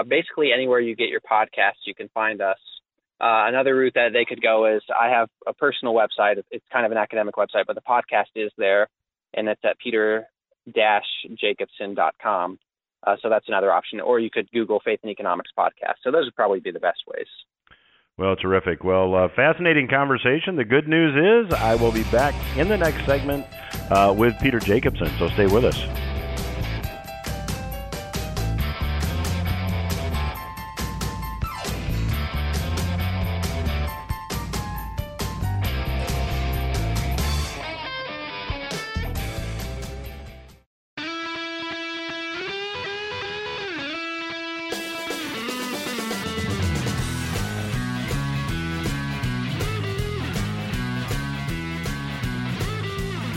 basically, 0.10 0.52
anywhere 0.54 0.82
you 0.82 0.98
get 0.98 1.08
your 1.08 1.22
podcasts, 1.22 1.86
you 1.86 1.96
can 1.96 2.10
find 2.10 2.42
us. 2.42 2.58
Uh, 3.24 3.48
another 3.48 3.74
route 3.74 3.94
that 3.96 4.12
they 4.12 4.26
could 4.26 4.42
go 4.42 4.66
is 4.66 4.82
I 4.90 5.08
have 5.08 5.30
a 5.48 5.54
personal 5.54 5.94
website. 5.94 6.44
It's 6.52 6.66
kind 6.74 6.86
of 6.86 6.92
an 6.92 6.98
academic 6.98 7.36
website, 7.36 7.64
but 7.66 7.76
the 7.76 7.82
podcast 7.82 8.26
is 8.36 8.52
there, 8.58 8.90
and 9.34 9.48
it's 9.48 9.62
at 9.64 9.80
peter-jacobsen.com. 9.80 12.60
Uh, 13.08 13.16
so 13.22 13.30
that's 13.30 13.48
another 13.48 13.72
option. 13.72 14.02
Or 14.02 14.20
you 14.20 14.30
could 14.30 14.52
Google 14.52 14.82
Faith 14.84 15.00
and 15.04 15.12
Economics 15.12 15.52
podcast. 15.58 15.94
So 16.04 16.12
those 16.12 16.26
would 16.26 16.36
probably 16.36 16.60
be 16.60 16.72
the 16.72 16.82
best 16.82 17.04
ways. 17.08 17.28
Well, 18.18 18.36
terrific. 18.36 18.84
Well, 18.84 19.16
uh, 19.16 19.30
fascinating 19.34 19.88
conversation. 19.88 20.58
The 20.58 20.66
good 20.66 20.90
news 20.90 21.48
is 21.48 21.54
I 21.54 21.76
will 21.76 21.94
be 21.94 22.04
back 22.04 22.36
in 22.58 22.68
the 22.68 22.78
next 22.78 23.06
segment 23.06 23.46
uh, 23.90 24.14
with 24.16 24.38
Peter 24.42 24.60
Jacobsen. 24.60 25.10
So 25.18 25.30
stay 25.30 25.48
with 25.48 25.64
us. 25.64 25.82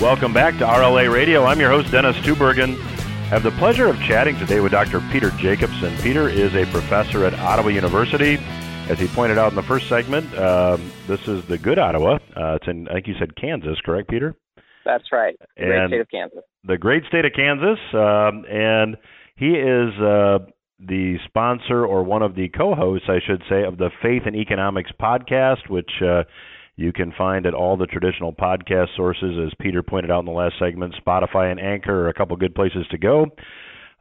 Welcome 0.07 0.33
back 0.33 0.57
to 0.59 0.65
RLA 0.65 1.13
Radio. 1.13 1.43
I'm 1.43 1.59
your 1.59 1.69
host, 1.71 1.91
Dennis 1.91 2.17
Tubbergen. 2.19 2.79
I 2.79 3.29
have 3.29 3.43
the 3.43 3.51
pleasure 3.51 3.89
of 3.89 4.01
chatting 4.03 4.39
today 4.39 4.61
with 4.61 4.71
Dr. 4.71 5.01
Peter 5.11 5.31
Jacobsen. 5.33 5.97
Peter 5.97 6.29
is 6.29 6.55
a 6.55 6.65
professor 6.67 7.25
at 7.25 7.35
Ottawa 7.35 7.71
University. 7.71 8.39
As 8.89 9.01
he 9.01 9.09
pointed 9.09 9.37
out 9.37 9.51
in 9.51 9.57
the 9.57 9.65
first 9.65 9.89
segment, 9.89 10.33
um, 10.39 10.93
this 11.09 11.27
is 11.27 11.45
the 11.47 11.59
good 11.59 11.81
Ottawa. 11.81 12.21
Uh, 12.37 12.55
it's 12.55 12.69
in, 12.69 12.87
I 12.87 12.93
think 12.93 13.09
you 13.09 13.15
said 13.19 13.35
Kansas, 13.35 13.81
correct, 13.85 14.09
Peter? 14.09 14.37
That's 14.85 15.11
right. 15.11 15.35
The 15.57 15.65
great 15.65 15.77
and 15.77 15.91
state 15.91 16.01
of 16.01 16.09
Kansas. 16.09 16.45
The 16.63 16.79
great 16.79 17.03
state 17.09 17.25
of 17.25 17.33
Kansas. 17.33 17.81
Um, 17.93 18.45
and 18.49 18.97
he 19.35 19.55
is 19.57 19.93
uh, 20.01 20.39
the 20.79 21.17
sponsor 21.27 21.85
or 21.85 22.05
one 22.05 22.23
of 22.23 22.37
the 22.37 22.49
co 22.49 22.77
hosts, 22.77 23.09
I 23.09 23.19
should 23.27 23.43
say, 23.49 23.65
of 23.65 23.77
the 23.77 23.91
Faith 24.01 24.23
and 24.25 24.37
Economics 24.37 24.93
podcast, 25.01 25.69
which 25.69 25.91
uh, 26.01 26.23
you 26.77 26.93
can 26.93 27.13
find 27.17 27.47
at 27.47 27.55
all 27.55 27.77
the 27.77 27.87
traditional 27.87 28.33
podcast 28.33 28.95
sources, 28.97 29.37
as 29.45 29.53
Peter 29.61 29.83
pointed 29.83 30.11
out 30.11 30.21
in 30.21 30.27
the 30.27 30.33
last 30.33 30.55
segment. 30.59 30.95
Spotify 31.05 31.51
and 31.51 31.59
Anchor 31.59 32.05
are 32.05 32.09
a 32.09 32.15
couple 32.15 32.37
good 32.37 32.55
places 32.55 32.87
to 32.91 32.99
go. 32.99 33.27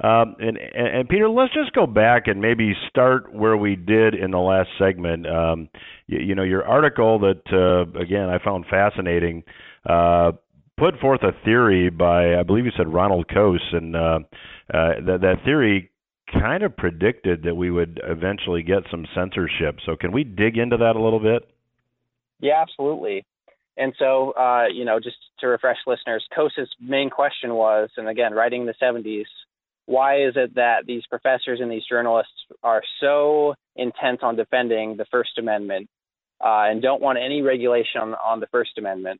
Um, 0.03 0.35
and, 0.39 0.57
and, 0.57 1.07
Peter, 1.07 1.29
let's 1.29 1.53
just 1.53 1.71
go 1.71 1.87
back 1.87 2.23
and 2.27 2.41
maybe 2.41 2.73
start 2.89 3.33
where 3.33 3.55
we 3.55 3.77
did 3.77 4.13
in 4.13 4.31
the 4.31 4.39
last 4.39 4.67
segment. 4.77 5.25
Um, 5.25 5.69
you, 6.07 6.19
you 6.19 6.35
know, 6.35 6.43
your 6.43 6.65
article 6.65 7.19
that 7.19 7.41
uh, 7.53 7.97
again 7.97 8.27
I 8.29 8.43
found 8.43 8.65
fascinating 8.69 9.43
uh, 9.89 10.33
put 10.77 10.99
forth 10.99 11.21
a 11.23 11.31
theory 11.45 11.89
by 11.89 12.35
I 12.37 12.43
believe 12.43 12.65
you 12.65 12.73
said 12.75 12.93
Ronald 12.93 13.29
Coase, 13.29 13.73
and 13.73 13.95
uh, 13.95 14.19
uh, 14.73 14.99
that 15.05 15.19
that 15.21 15.35
theory 15.45 15.91
kind 16.29 16.63
of 16.63 16.75
predicted 16.75 17.43
that 17.43 17.55
we 17.55 17.71
would 17.71 18.01
eventually 18.03 18.63
get 18.63 18.83
some 18.91 19.05
censorship. 19.15 19.77
So 19.85 19.95
can 19.95 20.11
we 20.11 20.25
dig 20.25 20.57
into 20.57 20.75
that 20.75 20.97
a 20.97 21.01
little 21.01 21.21
bit? 21.21 21.49
Yeah, 22.45 22.61
absolutely. 22.61 23.25
And 23.75 23.93
so, 23.97 24.33
uh, 24.33 24.67
you 24.71 24.85
know, 24.85 24.99
just 24.99 25.17
to 25.39 25.47
refresh 25.47 25.77
listeners, 25.87 26.23
Coase's 26.37 26.69
main 26.79 27.09
question 27.09 27.55
was, 27.55 27.89
and 27.97 28.07
again, 28.07 28.35
writing 28.35 28.61
in 28.61 28.67
the 28.67 28.75
70s, 28.79 29.25
why 29.87 30.25
is 30.27 30.33
it 30.35 30.53
that 30.53 30.85
these 30.85 31.01
professors 31.09 31.59
and 31.59 31.71
these 31.71 31.85
journalists 31.89 32.31
are 32.61 32.83
so 33.01 33.55
intent 33.75 34.21
on 34.21 34.35
defending 34.35 34.95
the 34.95 35.05
First 35.09 35.31
Amendment 35.39 35.89
uh, 36.39 36.69
and 36.69 36.83
don't 36.83 37.01
want 37.01 37.17
any 37.17 37.41
regulation 37.41 37.99
on, 37.99 38.13
on 38.13 38.39
the 38.39 38.47
First 38.47 38.77
Amendment, 38.77 39.19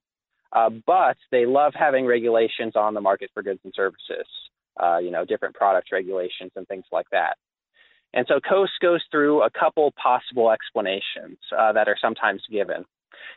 uh, 0.54 0.70
but 0.86 1.18
they 1.32 1.48
love 1.48 1.74
having 1.76 2.06
regulations 2.06 2.76
on 2.76 2.94
the 2.94 3.02
market 3.02 3.32
for 3.34 3.42
goods 3.42 3.60
and 3.64 3.74
services, 3.76 4.28
uh, 4.80 4.98
you 5.00 5.10
know, 5.10 5.26
different 5.26 5.56
product 5.56 5.92
regulations 5.92 6.52
and 6.56 6.68
things 6.68 6.86
like 6.92 7.10
that. 7.12 7.38
And 8.14 8.28
so 8.28 8.40
Coase 8.40 8.68
goes 8.82 9.02
through 9.10 9.42
a 9.42 9.50
couple 9.50 9.92
possible 10.02 10.52
explanations 10.52 11.40
uh, 11.58 11.74
that 11.74 11.88
are 11.88 11.98
sometimes 12.00 12.44
given. 12.52 12.86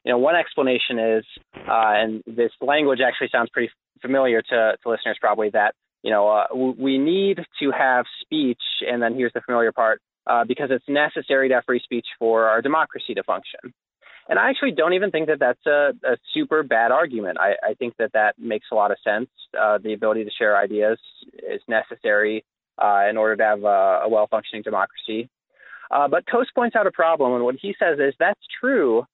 You 0.04 0.12
know, 0.12 0.18
one 0.18 0.36
explanation 0.36 0.98
is, 0.98 1.24
uh, 1.56 1.94
and 1.96 2.22
this 2.26 2.52
language 2.60 3.00
actually 3.06 3.28
sounds 3.30 3.50
pretty 3.52 3.70
familiar 4.00 4.42
to, 4.42 4.76
to 4.82 4.88
listeners 4.88 5.18
probably, 5.20 5.50
that 5.50 5.74
you 6.02 6.10
know, 6.10 6.28
uh, 6.28 6.46
we 6.54 6.98
need 6.98 7.38
to 7.60 7.70
have 7.76 8.04
speech, 8.22 8.62
and 8.88 9.02
then 9.02 9.14
here's 9.14 9.32
the 9.32 9.40
familiar 9.40 9.72
part, 9.72 10.00
uh, 10.28 10.44
because 10.44 10.70
it's 10.70 10.84
necessary 10.88 11.48
to 11.48 11.54
have 11.54 11.64
free 11.64 11.80
speech 11.82 12.06
for 12.18 12.44
our 12.44 12.62
democracy 12.62 13.14
to 13.14 13.22
function. 13.24 13.74
And 14.28 14.38
I 14.38 14.50
actually 14.50 14.72
don't 14.72 14.92
even 14.92 15.10
think 15.10 15.28
that 15.28 15.40
that's 15.40 15.64
a, 15.66 15.92
a 16.04 16.16
super 16.34 16.62
bad 16.62 16.92
argument. 16.92 17.38
I, 17.40 17.70
I, 17.70 17.74
think 17.74 17.94
that 17.98 18.12
that 18.12 18.34
makes 18.38 18.66
a 18.70 18.74
lot 18.74 18.90
of 18.90 18.98
sense. 19.02 19.30
Uh, 19.58 19.78
the 19.82 19.94
ability 19.94 20.24
to 20.24 20.30
share 20.38 20.56
ideas 20.56 20.98
is 21.34 21.62
necessary 21.66 22.44
uh, 22.76 23.06
in 23.08 23.16
order 23.16 23.36
to 23.36 23.42
have 23.42 23.64
a, 23.64 24.02
a 24.04 24.08
well 24.08 24.26
functioning 24.30 24.62
democracy. 24.62 25.30
Uh, 25.90 26.08
but 26.08 26.26
Coase 26.26 26.54
points 26.54 26.76
out 26.76 26.86
a 26.86 26.92
problem, 26.92 27.32
and 27.34 27.44
what 27.44 27.56
he 27.60 27.74
says 27.78 27.98
is 27.98 28.14
that's 28.18 28.40
true, 28.60 29.04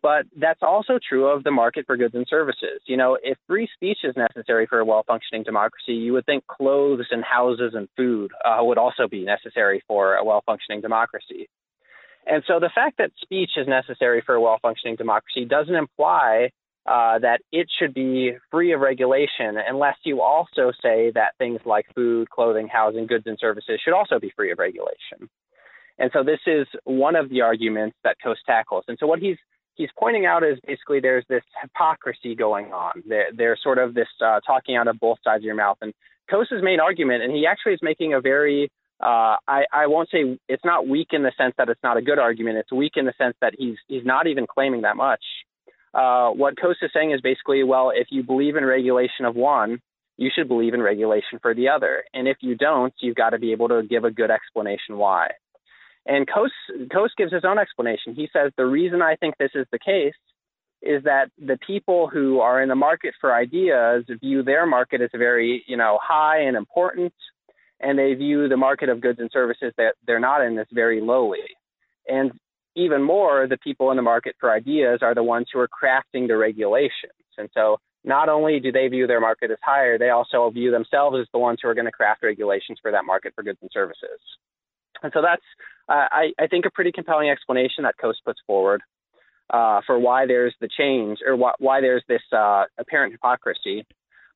but 0.00 0.24
that's 0.36 0.62
also 0.62 0.98
true 1.06 1.26
of 1.26 1.44
the 1.44 1.50
market 1.50 1.86
for 1.86 1.96
goods 1.96 2.14
and 2.14 2.26
services. 2.28 2.80
You 2.86 2.96
know, 2.96 3.18
if 3.22 3.36
free 3.46 3.68
speech 3.74 3.98
is 4.04 4.14
necessary 4.16 4.66
for 4.66 4.78
a 4.78 4.84
well 4.84 5.04
functioning 5.06 5.42
democracy, 5.42 5.92
you 5.92 6.12
would 6.14 6.24
think 6.24 6.46
clothes 6.46 7.06
and 7.10 7.22
houses 7.22 7.72
and 7.74 7.88
food 7.96 8.30
uh, 8.44 8.58
would 8.60 8.78
also 8.78 9.06
be 9.08 9.24
necessary 9.24 9.82
for 9.86 10.14
a 10.14 10.24
well 10.24 10.42
functioning 10.46 10.80
democracy. 10.80 11.48
And 12.26 12.42
so 12.46 12.60
the 12.60 12.70
fact 12.74 12.98
that 12.98 13.10
speech 13.20 13.50
is 13.56 13.66
necessary 13.66 14.22
for 14.24 14.34
a 14.34 14.40
well 14.40 14.58
functioning 14.62 14.96
democracy 14.96 15.44
doesn't 15.44 15.74
imply 15.74 16.50
uh, 16.86 17.18
that 17.18 17.40
it 17.52 17.68
should 17.78 17.94
be 17.94 18.32
free 18.50 18.72
of 18.72 18.80
regulation 18.80 19.56
unless 19.68 19.96
you 20.04 20.20
also 20.20 20.72
say 20.82 21.12
that 21.14 21.32
things 21.38 21.60
like 21.64 21.86
food, 21.94 22.30
clothing, 22.30 22.68
housing, 22.68 23.06
goods, 23.06 23.24
and 23.26 23.38
services 23.40 23.80
should 23.84 23.94
also 23.94 24.18
be 24.18 24.32
free 24.34 24.50
of 24.50 24.58
regulation. 24.58 25.28
And 25.98 26.10
so 26.12 26.24
this 26.24 26.40
is 26.46 26.66
one 26.84 27.14
of 27.14 27.28
the 27.28 27.42
arguments 27.42 27.96
that 28.02 28.16
Coase 28.24 28.36
tackles. 28.46 28.84
And 28.88 28.96
so 28.98 29.06
what 29.06 29.20
he's 29.20 29.36
he's 29.74 29.90
pointing 29.98 30.26
out 30.26 30.42
is 30.44 30.58
basically 30.66 31.00
there's 31.00 31.24
this 31.28 31.42
hypocrisy 31.60 32.34
going 32.34 32.72
on. 32.72 33.02
There, 33.06 33.28
there's 33.34 33.60
sort 33.62 33.78
of 33.78 33.94
this 33.94 34.08
uh, 34.24 34.40
talking 34.46 34.76
out 34.76 34.88
of 34.88 34.98
both 35.00 35.18
sides 35.24 35.40
of 35.40 35.44
your 35.44 35.54
mouth. 35.54 35.78
And 35.80 35.92
Coase's 36.30 36.62
main 36.62 36.80
argument, 36.80 37.22
and 37.22 37.32
he 37.32 37.46
actually 37.46 37.74
is 37.74 37.80
making 37.82 38.14
a 38.14 38.20
very 38.20 38.70
uh, 39.02 39.36
I, 39.48 39.64
I 39.72 39.86
won't 39.88 40.08
say 40.10 40.38
it's 40.48 40.64
not 40.64 40.86
weak 40.86 41.08
in 41.10 41.24
the 41.24 41.32
sense 41.36 41.54
that 41.58 41.68
it's 41.68 41.82
not 41.82 41.96
a 41.96 42.02
good 42.02 42.20
argument. 42.20 42.58
It's 42.58 42.72
weak 42.72 42.92
in 42.94 43.04
the 43.04 43.12
sense 43.18 43.34
that 43.40 43.54
he's 43.58 43.76
he's 43.88 44.04
not 44.04 44.28
even 44.28 44.46
claiming 44.46 44.82
that 44.82 44.96
much. 44.96 45.22
Uh, 45.92 46.30
what 46.30 46.56
Coase 46.56 46.82
is 46.82 46.90
saying 46.94 47.10
is 47.10 47.20
basically, 47.20 47.64
well, 47.64 47.90
if 47.94 48.06
you 48.10 48.22
believe 48.22 48.56
in 48.56 48.64
regulation 48.64 49.26
of 49.26 49.34
one, 49.34 49.80
you 50.16 50.30
should 50.34 50.48
believe 50.48 50.72
in 50.72 50.80
regulation 50.80 51.38
for 51.42 51.54
the 51.54 51.68
other. 51.68 52.04
And 52.14 52.28
if 52.28 52.38
you 52.40 52.54
don't, 52.54 52.94
you've 53.00 53.16
got 53.16 53.30
to 53.30 53.38
be 53.38 53.52
able 53.52 53.68
to 53.68 53.82
give 53.82 54.04
a 54.04 54.10
good 54.10 54.30
explanation 54.30 54.96
why. 54.96 55.32
And 56.06 56.26
Coase, 56.26 56.88
Coase 56.88 57.10
gives 57.16 57.32
his 57.32 57.44
own 57.44 57.58
explanation. 57.58 58.14
He 58.14 58.28
says 58.32 58.52
the 58.56 58.66
reason 58.66 59.02
I 59.02 59.16
think 59.16 59.36
this 59.38 59.52
is 59.54 59.66
the 59.70 59.78
case 59.78 60.14
is 60.82 61.04
that 61.04 61.30
the 61.38 61.58
people 61.64 62.08
who 62.08 62.40
are 62.40 62.60
in 62.60 62.68
the 62.68 62.74
market 62.74 63.14
for 63.20 63.32
ideas 63.32 64.04
view 64.20 64.42
their 64.42 64.66
market 64.66 65.00
as 65.00 65.10
very, 65.16 65.64
you 65.68 65.76
know, 65.76 65.98
high 66.02 66.40
and 66.40 66.56
important, 66.56 67.12
and 67.78 67.96
they 67.98 68.14
view 68.14 68.48
the 68.48 68.56
market 68.56 68.88
of 68.88 69.00
goods 69.00 69.20
and 69.20 69.30
services 69.32 69.72
that 69.76 69.94
they're 70.06 70.18
not 70.18 70.44
in 70.44 70.58
as 70.58 70.66
very 70.72 71.00
lowly. 71.00 71.38
And 72.08 72.32
even 72.74 73.02
more, 73.02 73.46
the 73.46 73.58
people 73.58 73.90
in 73.90 73.96
the 73.96 74.02
market 74.02 74.34
for 74.40 74.50
ideas 74.50 75.00
are 75.02 75.14
the 75.14 75.22
ones 75.22 75.46
who 75.52 75.60
are 75.60 75.68
crafting 75.68 76.26
the 76.26 76.36
regulations. 76.36 77.12
And 77.38 77.48
so 77.54 77.78
not 78.04 78.28
only 78.28 78.58
do 78.58 78.72
they 78.72 78.88
view 78.88 79.06
their 79.06 79.20
market 79.20 79.52
as 79.52 79.58
higher, 79.62 79.98
they 79.98 80.10
also 80.10 80.50
view 80.50 80.72
themselves 80.72 81.16
as 81.20 81.28
the 81.32 81.38
ones 81.38 81.60
who 81.62 81.68
are 81.68 81.74
going 81.74 81.86
to 81.86 81.92
craft 81.92 82.24
regulations 82.24 82.78
for 82.82 82.90
that 82.90 83.04
market 83.04 83.34
for 83.36 83.44
goods 83.44 83.58
and 83.62 83.70
services. 83.72 84.18
And 85.02 85.12
so 85.14 85.22
that's, 85.22 85.42
I, 85.88 86.32
I, 86.38 86.46
think, 86.46 86.64
a 86.66 86.70
pretty 86.70 86.92
compelling 86.92 87.30
explanation 87.30 87.84
that 87.84 87.94
Coase 88.02 88.14
puts 88.24 88.40
forward 88.46 88.82
uh, 89.50 89.80
for 89.86 89.98
why 89.98 90.26
there's 90.26 90.54
the 90.60 90.68
change 90.68 91.18
or 91.26 91.36
wh- 91.36 91.60
why 91.60 91.80
there's 91.80 92.04
this 92.08 92.22
uh, 92.32 92.64
apparent 92.78 93.12
hypocrisy. 93.12 93.86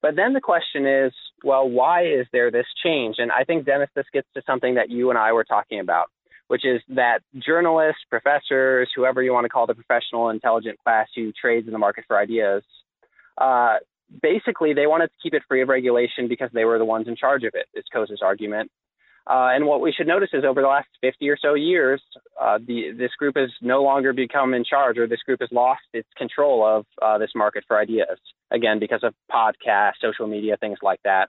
But 0.03 0.17
then 0.17 0.35
the 0.35 0.41
question 0.41 0.87
is, 0.87 1.13
well, 1.43 1.69
why 1.69 2.07
is 2.07 2.27
there 2.33 2.51
this 2.51 2.67
change? 2.83 3.17
And 3.19 3.33
I 3.33 3.45
think, 3.45 3.65
Dennis, 3.65 3.89
this 3.95 4.07
gets 4.13 4.29
to 4.35 4.43
something 4.47 4.75
that 4.75 4.91
you 4.91 5.11
and 5.11 5.19
I 5.19 5.33
were 5.33 5.45
talking 5.45 5.81
about, 5.81 6.07
which 6.49 6.65
is 6.65 6.83
that 6.89 7.21
journalists, 7.39 8.03
professors, 8.11 8.89
whoever 8.95 9.23
you 9.23 9.33
want 9.33 9.45
to 9.45 9.49
call 9.49 9.67
the 9.67 9.75
professional, 9.75 10.29
intelligent 10.29 10.79
class 10.85 11.09
who 11.15 11.33
trades 11.33 11.67
in 11.67 11.73
the 11.73 11.79
market 11.79 12.05
for 12.07 12.19
ideas, 12.19 12.63
uh, 13.39 13.77
basically 14.23 14.75
they 14.75 14.87
wanted 14.87 15.09
to 15.09 15.15
keep 15.23 15.35
it 15.35 15.43
free 15.49 15.63
of 15.63 15.69
regulation 15.69 16.29
because 16.29 16.51
they 16.53 16.65
were 16.65 16.79
the 16.79 16.85
ones 16.85 17.09
in 17.09 17.17
charge 17.17 17.45
of 17.45 17.55
it. 17.55 17.67
it, 17.75 17.81
is 17.81 17.85
Coase's 17.95 18.23
argument. 18.23 18.71
Uh, 19.29 19.51
and 19.55 19.67
what 19.67 19.81
we 19.81 19.93
should 19.93 20.07
notice 20.07 20.31
is 20.33 20.45
over 20.45 20.61
the 20.61 20.69
last 20.69 20.87
50 21.01 21.29
or 21.29 21.37
so 21.41 21.55
years, 21.55 22.01
uh, 22.41 22.59
the, 22.65 22.93
this 22.97 23.11
group 23.19 23.37
has 23.37 23.51
no 23.61 23.83
longer 23.83 24.13
become 24.13 24.55
in 24.55 24.65
charge, 24.65 24.99
or 24.99 25.09
this 25.09 25.23
group 25.27 25.41
has 25.41 25.49
lost 25.51 25.83
its 25.93 26.09
control 26.17 26.65
of 26.65 26.87
uh, 27.03 27.19
this 27.19 27.31
market 27.35 27.65
for 27.67 27.77
ideas, 27.77 28.19
again, 28.53 28.79
because 28.79 29.03
of 29.03 29.15
podcasts, 29.31 29.95
social 30.01 30.29
media, 30.29 30.57
things 30.61 30.79
like 30.81 31.01
that. 31.03 31.29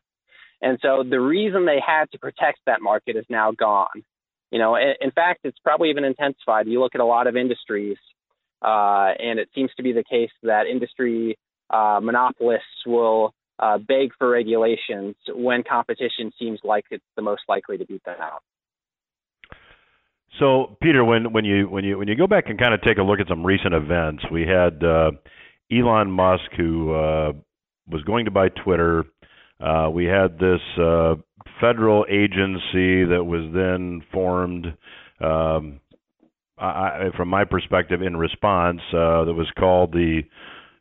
And 0.62 0.77
so 0.81 1.03
the 1.07 1.19
reason 1.19 1.65
they 1.65 1.79
had 1.86 2.12
to 2.12 2.19
protect 2.19 2.60
that 2.67 2.81
market 2.81 3.15
is 3.15 3.25
now 3.29 3.51
gone. 3.51 4.03
You 4.51 4.60
know, 4.60 4.75
in, 4.75 4.93
in 5.01 5.12
fact, 5.12 5.41
it's 5.43 5.60
probably 5.63 5.89
even 5.89 6.03
intensified. 6.03 6.67
You 6.67 6.79
look 6.79 6.93
at 6.93 7.01
a 7.01 7.05
lot 7.05 7.25
of 7.25 7.36
industries, 7.36 7.97
uh, 8.62 9.12
and 9.19 9.39
it 9.39 9.49
seems 9.55 9.71
to 9.77 9.83
be 9.83 9.93
the 9.93 10.03
case 10.07 10.31
that 10.43 10.67
industry 10.67 11.38
uh, 11.71 11.99
monopolists 12.01 12.86
will 12.86 13.33
uh, 13.60 13.78
beg 13.78 14.12
for 14.17 14.30
regulations 14.30 15.15
when 15.30 15.63
competition 15.63 16.32
seems 16.39 16.60
like 16.63 16.86
it's 16.91 17.04
the 17.15 17.22
most 17.22 17.41
likely 17.48 17.78
to 17.78 17.86
beat 17.86 18.04
them 18.06 18.17
out. 18.22 18.41
So, 20.39 20.78
Peter, 20.82 21.04
when 21.04 21.32
when 21.34 21.46
you 21.46 21.67
when 21.67 21.84
you 21.84 21.98
when 21.98 22.08
you 22.08 22.15
go 22.15 22.28
back 22.28 22.46
and 22.48 22.60
kind 22.60 22.74
of 22.74 22.82
take 22.82 22.98
a 22.98 23.04
look 23.04 23.20
at 23.20 23.28
some 23.28 23.46
recent 23.46 23.74
events, 23.74 24.24
we 24.32 24.41
had 24.41 24.84
uh, 24.84 25.12
Elon 25.72 26.12
Musk 26.12 26.52
who 26.56 26.93
uh, 26.93 27.34
was 27.89 28.04
going 28.04 28.26
to 28.26 28.32
buy 28.32 28.50
Twitter. 28.50 29.06
Uh, 29.60 29.89
we 29.91 30.06
had 30.06 30.38
this 30.38 30.62
uh, 30.80 31.15
federal 31.60 32.06
agency 32.10 33.04
that 33.06 33.24
was 33.26 33.52
then 33.54 34.04
formed. 34.12 34.67
Um, 35.20 35.80
I, 36.60 37.10
from 37.15 37.28
my 37.28 37.43
perspective, 37.43 38.02
in 38.02 38.17
response, 38.17 38.82
uh, 38.91 39.26
that 39.26 39.34
was 39.36 39.48
called 39.60 39.91
the 39.91 40.24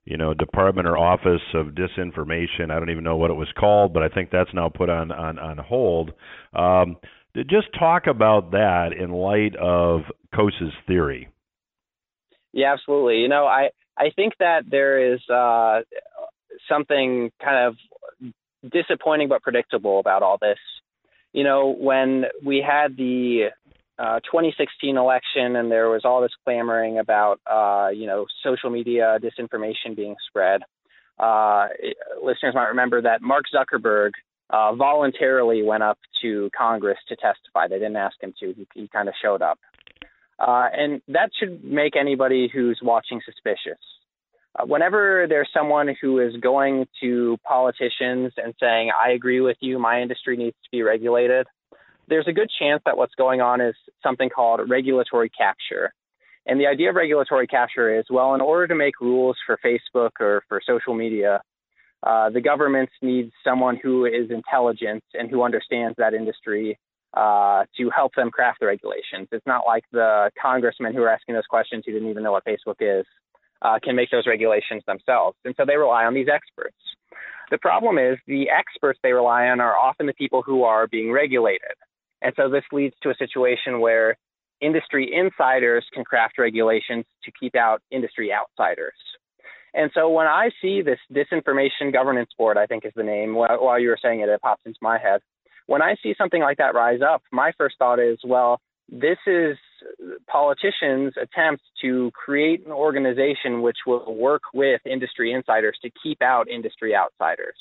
you 0.06 0.16
know, 0.16 0.32
Department 0.32 0.86
or 0.86 0.96
Office 0.96 1.42
of 1.52 1.74
Disinformation. 1.74 2.70
I 2.70 2.78
don't 2.78 2.90
even 2.90 3.04
know 3.04 3.16
what 3.16 3.30
it 3.30 3.34
was 3.34 3.48
called, 3.58 3.92
but 3.92 4.02
I 4.02 4.08
think 4.08 4.30
that's 4.30 4.54
now 4.54 4.68
put 4.68 4.88
on 4.88 5.10
on 5.10 5.38
on 5.38 5.58
hold. 5.58 6.12
Um, 6.54 6.96
just 7.34 7.66
talk 7.78 8.06
about 8.06 8.52
that 8.52 8.90
in 8.98 9.10
light 9.10 9.54
of 9.56 10.02
Coase's 10.34 10.72
theory. 10.86 11.28
Yeah, 12.52 12.72
absolutely. 12.72 13.16
You 13.16 13.28
know, 13.28 13.46
I 13.46 13.70
I 13.98 14.10
think 14.14 14.34
that 14.38 14.62
there 14.70 15.12
is 15.12 15.20
uh, 15.28 15.80
something 16.68 17.30
kind 17.42 17.66
of 17.66 18.32
disappointing 18.70 19.28
but 19.28 19.42
predictable 19.42 19.98
about 19.98 20.22
all 20.22 20.38
this. 20.40 20.58
You 21.32 21.44
know, 21.44 21.74
when 21.76 22.26
we 22.44 22.64
had 22.66 22.96
the 22.96 23.48
uh, 23.98 24.20
2016 24.20 24.96
election, 24.96 25.56
and 25.56 25.70
there 25.70 25.88
was 25.88 26.02
all 26.04 26.20
this 26.20 26.32
clamoring 26.44 26.98
about, 26.98 27.40
uh, 27.46 27.88
you 27.88 28.06
know, 28.06 28.26
social 28.42 28.68
media 28.68 29.18
disinformation 29.22 29.96
being 29.96 30.16
spread. 30.28 30.62
Uh, 31.18 31.68
listeners 32.22 32.54
might 32.54 32.68
remember 32.68 33.00
that 33.00 33.22
Mark 33.22 33.44
Zuckerberg 33.54 34.10
uh, 34.50 34.74
voluntarily 34.74 35.62
went 35.62 35.82
up 35.82 35.98
to 36.20 36.50
Congress 36.56 36.98
to 37.08 37.16
testify. 37.16 37.68
They 37.68 37.76
didn't 37.76 37.96
ask 37.96 38.16
him 38.20 38.34
to. 38.40 38.52
He, 38.52 38.66
he 38.74 38.88
kind 38.88 39.08
of 39.08 39.14
showed 39.22 39.40
up, 39.40 39.58
uh, 40.38 40.68
and 40.72 41.00
that 41.08 41.30
should 41.38 41.64
make 41.64 41.96
anybody 41.96 42.50
who's 42.52 42.78
watching 42.82 43.22
suspicious. 43.24 43.80
whenever 44.66 45.24
there's 45.26 45.48
someone 45.54 45.96
who 46.02 46.20
is 46.20 46.36
going 46.36 46.86
to 47.00 47.38
politicians 47.48 48.32
and 48.36 48.54
saying, 48.60 48.90
I 48.92 49.12
agree 49.12 49.40
with 49.40 49.56
you, 49.60 49.78
my 49.78 50.02
industry 50.02 50.36
needs 50.36 50.56
to 50.64 50.70
be 50.70 50.82
regulated, 50.82 51.46
there's 52.08 52.28
a 52.28 52.32
good 52.32 52.50
chance 52.58 52.82
that 52.86 52.96
what's 52.96 53.14
going 53.14 53.40
on 53.40 53.60
is 53.60 53.74
something 54.02 54.28
called 54.28 54.60
regulatory 54.68 55.30
capture. 55.30 55.92
And 56.46 56.60
the 56.60 56.66
idea 56.66 56.90
of 56.90 56.96
regulatory 56.96 57.46
capture 57.46 57.98
is 57.98 58.04
well, 58.08 58.34
in 58.34 58.40
order 58.40 58.68
to 58.68 58.74
make 58.74 59.00
rules 59.00 59.36
for 59.44 59.58
Facebook 59.64 60.10
or 60.20 60.42
for 60.48 60.60
social 60.64 60.94
media, 60.94 61.40
uh, 62.02 62.30
the 62.30 62.40
government 62.40 62.88
needs 63.02 63.32
someone 63.42 63.78
who 63.82 64.04
is 64.04 64.30
intelligent 64.30 65.02
and 65.14 65.28
who 65.28 65.42
understands 65.42 65.96
that 65.98 66.14
industry 66.14 66.78
uh, 67.14 67.64
to 67.76 67.90
help 67.90 68.14
them 68.14 68.30
craft 68.30 68.60
the 68.60 68.66
regulations. 68.66 69.26
It's 69.32 69.46
not 69.46 69.66
like 69.66 69.84
the 69.90 70.30
congressmen 70.40 70.94
who 70.94 71.02
are 71.02 71.08
asking 71.08 71.34
those 71.34 71.46
questions 71.48 71.84
who 71.86 71.92
didn't 71.92 72.10
even 72.10 72.22
know 72.22 72.32
what 72.32 72.44
Facebook 72.44 72.76
is 72.80 73.06
uh, 73.62 73.78
can 73.82 73.96
make 73.96 74.10
those 74.10 74.26
regulations 74.26 74.82
themselves. 74.86 75.36
And 75.44 75.54
so 75.56 75.64
they 75.66 75.76
rely 75.76 76.04
on 76.04 76.14
these 76.14 76.28
experts. 76.32 76.76
The 77.50 77.58
problem 77.58 77.98
is 77.98 78.18
the 78.26 78.50
experts 78.50 78.98
they 79.02 79.12
rely 79.12 79.46
on 79.46 79.60
are 79.60 79.76
often 79.76 80.06
the 80.06 80.14
people 80.14 80.42
who 80.42 80.64
are 80.64 80.86
being 80.86 81.10
regulated. 81.12 81.74
And 82.22 82.32
so 82.36 82.48
this 82.48 82.64
leads 82.72 82.94
to 83.02 83.10
a 83.10 83.14
situation 83.14 83.80
where 83.80 84.16
industry 84.60 85.12
insiders 85.12 85.84
can 85.92 86.04
craft 86.04 86.38
regulations 86.38 87.04
to 87.24 87.32
keep 87.38 87.54
out 87.54 87.82
industry 87.90 88.32
outsiders. 88.32 88.94
And 89.74 89.90
so 89.94 90.08
when 90.08 90.26
I 90.26 90.50
see 90.62 90.80
this 90.80 90.98
disinformation 91.12 91.92
governance 91.92 92.30
board, 92.38 92.56
I 92.56 92.66
think 92.66 92.86
is 92.86 92.92
the 92.96 93.02
name, 93.02 93.34
while 93.34 93.78
you 93.78 93.90
were 93.90 93.98
saying 94.00 94.20
it, 94.20 94.28
it 94.28 94.40
pops 94.40 94.62
into 94.64 94.78
my 94.80 94.98
head. 94.98 95.20
When 95.66 95.82
I 95.82 95.96
see 96.02 96.14
something 96.16 96.40
like 96.40 96.58
that 96.58 96.74
rise 96.74 97.00
up, 97.02 97.22
my 97.30 97.52
first 97.58 97.76
thought 97.78 97.98
is, 97.98 98.18
well, 98.24 98.60
this 98.88 99.18
is 99.26 99.58
politicians' 100.28 101.14
attempts 101.20 101.64
to 101.82 102.10
create 102.12 102.64
an 102.64 102.72
organization 102.72 103.60
which 103.60 103.78
will 103.86 104.14
work 104.14 104.42
with 104.54 104.80
industry 104.86 105.32
insiders 105.32 105.76
to 105.82 105.90
keep 106.02 106.22
out 106.22 106.48
industry 106.48 106.94
outsiders. 106.94 107.56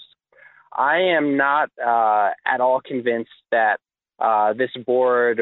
I 0.71 0.97
am 0.99 1.35
not 1.35 1.69
uh, 1.83 2.29
at 2.45 2.61
all 2.61 2.79
convinced 2.79 3.31
that 3.51 3.79
uh, 4.19 4.53
this 4.53 4.71
board 4.85 5.39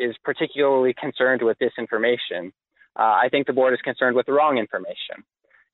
is 0.00 0.14
particularly 0.24 0.94
concerned 0.98 1.42
with 1.42 1.56
disinformation. 1.58 2.52
Uh, 2.96 3.02
I 3.02 3.28
think 3.30 3.46
the 3.46 3.52
board 3.52 3.74
is 3.74 3.80
concerned 3.80 4.16
with 4.16 4.26
the 4.26 4.32
wrong 4.32 4.58
information. 4.58 5.24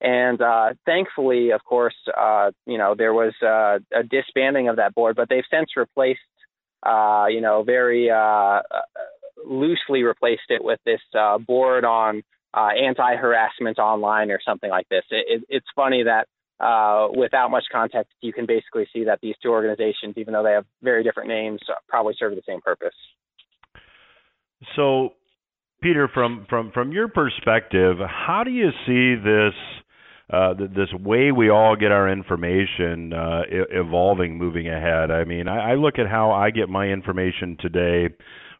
And 0.01 0.41
uh, 0.41 0.73
thankfully, 0.85 1.51
of 1.51 1.63
course, 1.63 1.95
uh, 2.17 2.51
you 2.65 2.77
know, 2.77 2.95
there 2.95 3.13
was 3.13 3.33
uh, 3.43 3.77
a 3.95 4.03
disbanding 4.03 4.67
of 4.67 4.77
that 4.77 4.95
board, 4.95 5.15
but 5.15 5.29
they've 5.29 5.43
since 5.51 5.69
replaced, 5.77 6.19
uh, 6.83 7.25
you 7.29 7.41
know, 7.41 7.63
very 7.63 8.09
loosely 9.45 10.03
replaced 10.03 10.49
it 10.49 10.63
with 10.63 10.79
this 10.85 11.01
board 11.45 11.85
on 11.85 12.23
anti-harassment 12.53 13.77
online 13.77 14.31
or 14.31 14.39
something 14.43 14.69
like 14.69 14.89
this. 14.89 15.03
It, 15.11 15.25
it, 15.27 15.45
it's 15.49 15.67
funny 15.75 16.03
that 16.03 16.27
without 17.15 17.49
much 17.49 17.65
context, 17.71 18.13
you 18.21 18.33
can 18.33 18.45
basically 18.45 18.87
see 18.93 19.03
that 19.05 19.19
these 19.21 19.35
two 19.41 19.49
organizations, 19.49 20.15
even 20.17 20.33
though 20.33 20.43
they 20.43 20.51
have 20.51 20.65
very 20.81 21.03
different 21.03 21.29
names, 21.29 21.59
probably 21.87 22.13
serve 22.17 22.35
the 22.35 22.41
same 22.47 22.61
purpose. 22.61 22.95
So, 24.75 25.13
Peter, 25.81 26.07
from 26.13 26.45
from 26.49 26.71
from 26.71 26.91
your 26.91 27.07
perspective, 27.07 27.97
how 27.99 28.43
do 28.43 28.51
you 28.51 28.69
see 28.85 29.15
this 29.15 29.53
uh, 30.31 30.53
this 30.53 30.93
way 30.93 31.31
we 31.31 31.49
all 31.49 31.75
get 31.75 31.91
our 31.91 32.09
information 32.09 33.11
uh, 33.11 33.41
evolving, 33.49 34.37
moving 34.37 34.69
ahead. 34.69 35.11
I 35.11 35.25
mean, 35.25 35.49
I, 35.49 35.71
I 35.71 35.75
look 35.75 35.99
at 35.99 36.07
how 36.07 36.31
I 36.31 36.51
get 36.51 36.69
my 36.69 36.87
information 36.87 37.57
today 37.59 38.15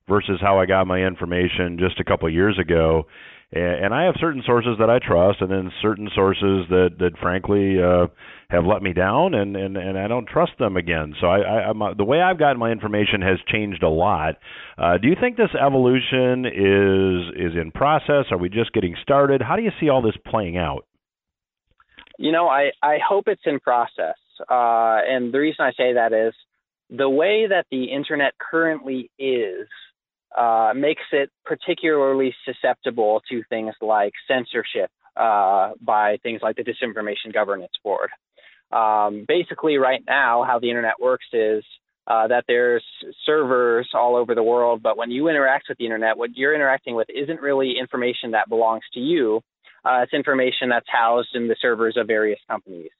versus 0.10 0.40
how 0.42 0.60
I 0.60 0.66
got 0.66 0.86
my 0.86 1.00
information 1.00 1.78
just 1.80 2.00
a 2.02 2.04
couple 2.04 2.30
years 2.30 2.60
ago, 2.60 3.08
and, 3.54 3.86
and 3.86 3.94
I 3.94 4.06
have 4.06 4.16
certain 4.20 4.44
sources 4.46 4.78
that 4.80 4.90
I 4.90 5.00
trust, 5.00 5.42
and 5.42 5.52
then 5.52 5.72
certain 5.82 6.10
sources 6.16 6.68
that 6.70 6.92
that 7.00 7.18
frankly 7.22 7.82
uh, 7.82 8.08
have 8.50 8.66
let 8.66 8.82
me 8.82 8.94
down, 8.94 9.34
and 9.34 9.56
and 9.56 9.78
and 9.78 9.98
I 9.98 10.08
don't 10.08 10.28
trust 10.28 10.54
them 10.60 10.78
again. 10.78 11.16
So 11.20 11.28
I, 11.28 11.40
I 11.40 11.70
I'm, 11.70 11.80
the 11.98 12.06
way 12.06 12.22
I've 12.22 12.40
gotten 12.40 12.60
my 12.60 12.72
information 12.72 13.22
has 13.22 13.40
changed 13.48 13.84
a 13.84 13.90
lot. 13.90 14.36
Uh, 14.78 14.98
do 14.98 15.08
you 15.08 15.16
think 15.20 15.38
this 15.38 15.54
evolution 15.60 16.46
is 16.46 17.52
is 17.52 17.58
in 17.60 17.72
process? 17.74 18.26
Are 18.32 18.38
we 18.38 18.50
just 18.50 18.72
getting 18.74 18.96
started? 19.02 19.42
How 19.42 19.56
do 19.56 19.64
you 19.64 19.72
see 19.80 19.90
all 19.90 20.02
this 20.02 20.18
playing 20.26 20.58
out? 20.58 20.86
You 22.18 22.32
know, 22.32 22.48
I, 22.48 22.72
I 22.84 23.00
hope 23.06 23.26
it's 23.28 23.42
in 23.46 23.60
process. 23.60 24.16
Uh, 24.42 25.00
and 25.08 25.34
the 25.34 25.40
reason 25.40 25.66
I 25.66 25.72
say 25.72 25.94
that 25.94 26.14
is 26.14 26.34
the 26.90 27.10
way 27.10 27.48
that 27.48 27.66
the 27.72 27.86
internet 27.86 28.34
currently 28.38 29.10
is 29.18 29.68
uh, 30.38 30.74
makes 30.76 31.04
it 31.12 31.30
particularly 31.46 32.34
susceptible 32.46 33.22
to 33.30 33.44
things 33.50 33.74
like 33.82 34.14
censorship 34.28 34.90
uh, 35.16 35.72
by 35.82 36.18
things 36.24 36.42
like 36.42 36.56
the 36.56 36.64
Disinformation 36.64 37.34
Governance 37.34 37.74
Board. 37.84 38.10
Um, 38.72 39.26
basically, 39.28 39.78
right 39.78 40.02
now, 40.08 40.44
how 40.44 40.60
the 40.60 40.70
internet 40.70 40.94
works 41.02 41.26
is 41.34 41.64
uh, 42.08 42.28
that 42.28 42.46
there's 42.48 42.84
servers 43.26 43.90
all 43.94 44.16
over 44.16 44.34
the 44.34 44.44
world, 44.44 44.82
but 44.82 44.98
when 44.98 45.12
you 45.12 45.28
interact 45.28 45.66
with 45.70 45.78
the 45.78 45.86
internet, 45.86 46.18
what 46.18 46.36
you're 46.36 46.56
interacting 46.56 46.96
with 46.96 47.08
isn't 47.14 47.42
really 47.42 47.76
information 47.78 48.32
that 48.32 48.50
belongs 48.50 48.84
to 48.94 49.00
you. 49.00 49.42
Uh, 49.84 50.02
it's 50.04 50.14
information 50.14 50.70
that's 50.70 50.88
housed 50.90 51.36
in 51.36 51.48
the 51.48 51.56
servers 51.62 51.98
of 51.98 52.08
various 52.08 52.40
companies. 52.50 52.92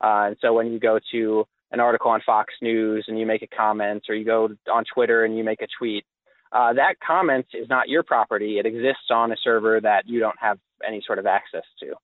Uh, 0.00 0.28
and 0.28 0.36
so 0.40 0.52
when 0.52 0.70
you 0.72 0.78
go 0.78 0.98
to 1.10 1.44
an 1.72 1.80
article 1.80 2.10
on 2.10 2.20
Fox 2.24 2.54
News 2.62 3.04
and 3.08 3.18
you 3.18 3.26
make 3.26 3.42
a 3.42 3.46
comment, 3.46 4.04
or 4.08 4.14
you 4.14 4.24
go 4.24 4.48
on 4.72 4.84
Twitter 4.94 5.24
and 5.24 5.36
you 5.36 5.44
make 5.44 5.60
a 5.60 5.66
tweet, 5.78 6.04
uh, 6.52 6.72
that 6.74 6.94
comment 7.04 7.46
is 7.54 7.68
not 7.68 7.88
your 7.88 8.02
property. 8.02 8.58
It 8.58 8.66
exists 8.66 9.10
on 9.10 9.32
a 9.32 9.36
server 9.42 9.80
that 9.80 10.04
you 10.06 10.20
don't 10.20 10.38
have 10.40 10.58
any 10.86 11.02
sort 11.06 11.18
of 11.18 11.26
access 11.26 11.64
to. 11.80 11.94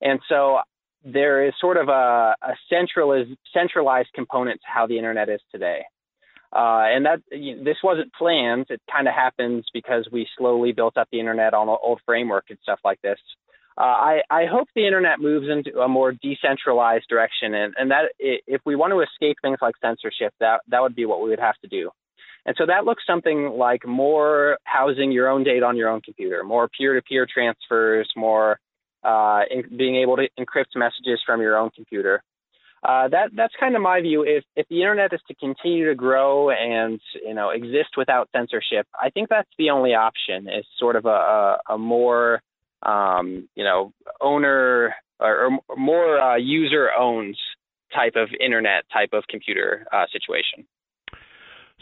And 0.00 0.20
so 0.28 0.58
there 1.04 1.46
is 1.46 1.54
sort 1.60 1.76
of 1.76 1.88
a, 1.88 2.36
a 2.42 2.54
centralized, 2.68 3.30
centralized 3.52 4.12
component 4.14 4.60
to 4.60 4.66
how 4.72 4.86
the 4.86 4.98
internet 4.98 5.28
is 5.28 5.40
today. 5.50 5.82
Uh, 6.52 6.86
and 6.86 7.06
that 7.06 7.18
you 7.30 7.56
know, 7.56 7.64
this 7.64 7.76
wasn't 7.82 8.12
planned. 8.14 8.66
It 8.70 8.80
kind 8.90 9.08
of 9.08 9.14
happens 9.14 9.64
because 9.74 10.08
we 10.10 10.28
slowly 10.38 10.72
built 10.72 10.96
up 10.96 11.08
the 11.10 11.20
internet 11.20 11.54
on 11.54 11.68
an 11.68 11.76
old 11.82 12.00
framework 12.06 12.46
and 12.50 12.58
stuff 12.62 12.78
like 12.84 13.00
this. 13.02 13.18
Uh, 13.78 13.82
I, 13.82 14.20
I 14.30 14.46
hope 14.50 14.68
the 14.74 14.86
internet 14.86 15.20
moves 15.20 15.48
into 15.50 15.80
a 15.80 15.88
more 15.88 16.12
decentralized 16.12 17.08
direction, 17.10 17.52
and, 17.52 17.74
and 17.78 17.90
that 17.90 18.12
if 18.18 18.62
we 18.64 18.74
want 18.74 18.92
to 18.92 19.00
escape 19.00 19.36
things 19.42 19.58
like 19.60 19.74
censorship, 19.82 20.32
that 20.40 20.62
that 20.68 20.80
would 20.80 20.94
be 20.94 21.04
what 21.04 21.20
we 21.20 21.28
would 21.28 21.40
have 21.40 21.56
to 21.58 21.68
do. 21.68 21.90
And 22.46 22.54
so 22.56 22.64
that 22.66 22.84
looks 22.84 23.02
something 23.06 23.50
like 23.58 23.84
more 23.84 24.58
housing 24.64 25.10
your 25.10 25.28
own 25.28 25.42
data 25.42 25.66
on 25.66 25.76
your 25.76 25.88
own 25.88 26.00
computer, 26.00 26.44
more 26.44 26.68
peer-to-peer 26.68 27.26
transfers, 27.32 28.08
more 28.16 28.60
uh, 29.02 29.40
in, 29.50 29.76
being 29.76 29.96
able 29.96 30.16
to 30.16 30.28
encrypt 30.38 30.76
messages 30.76 31.20
from 31.26 31.40
your 31.40 31.58
own 31.58 31.70
computer. 31.74 32.22
Uh, 32.84 33.08
that 33.08 33.30
that's 33.34 33.54
kind 33.58 33.74
of 33.74 33.82
my 33.82 34.00
view. 34.00 34.22
If 34.22 34.44
if 34.54 34.68
the 34.68 34.82
internet 34.82 35.12
is 35.12 35.20
to 35.26 35.34
continue 35.34 35.88
to 35.88 35.94
grow 35.96 36.50
and 36.50 37.00
you 37.24 37.34
know 37.34 37.50
exist 37.50 37.96
without 37.96 38.28
censorship, 38.30 38.86
I 38.94 39.10
think 39.10 39.28
that's 39.28 39.50
the 39.58 39.70
only 39.70 39.94
option. 39.94 40.46
Is 40.46 40.64
sort 40.78 40.94
of 40.94 41.04
a 41.04 41.08
a, 41.08 41.58
a 41.70 41.78
more 41.78 42.42
um, 42.82 43.48
you 43.56 43.64
know 43.64 43.92
owner 44.20 44.94
or, 45.18 45.58
or 45.68 45.76
more 45.76 46.20
uh, 46.20 46.36
user 46.36 46.90
owned 46.96 47.36
type 47.92 48.14
of 48.14 48.28
internet 48.38 48.84
type 48.92 49.10
of 49.12 49.24
computer 49.28 49.86
uh, 49.92 50.04
situation. 50.12 50.66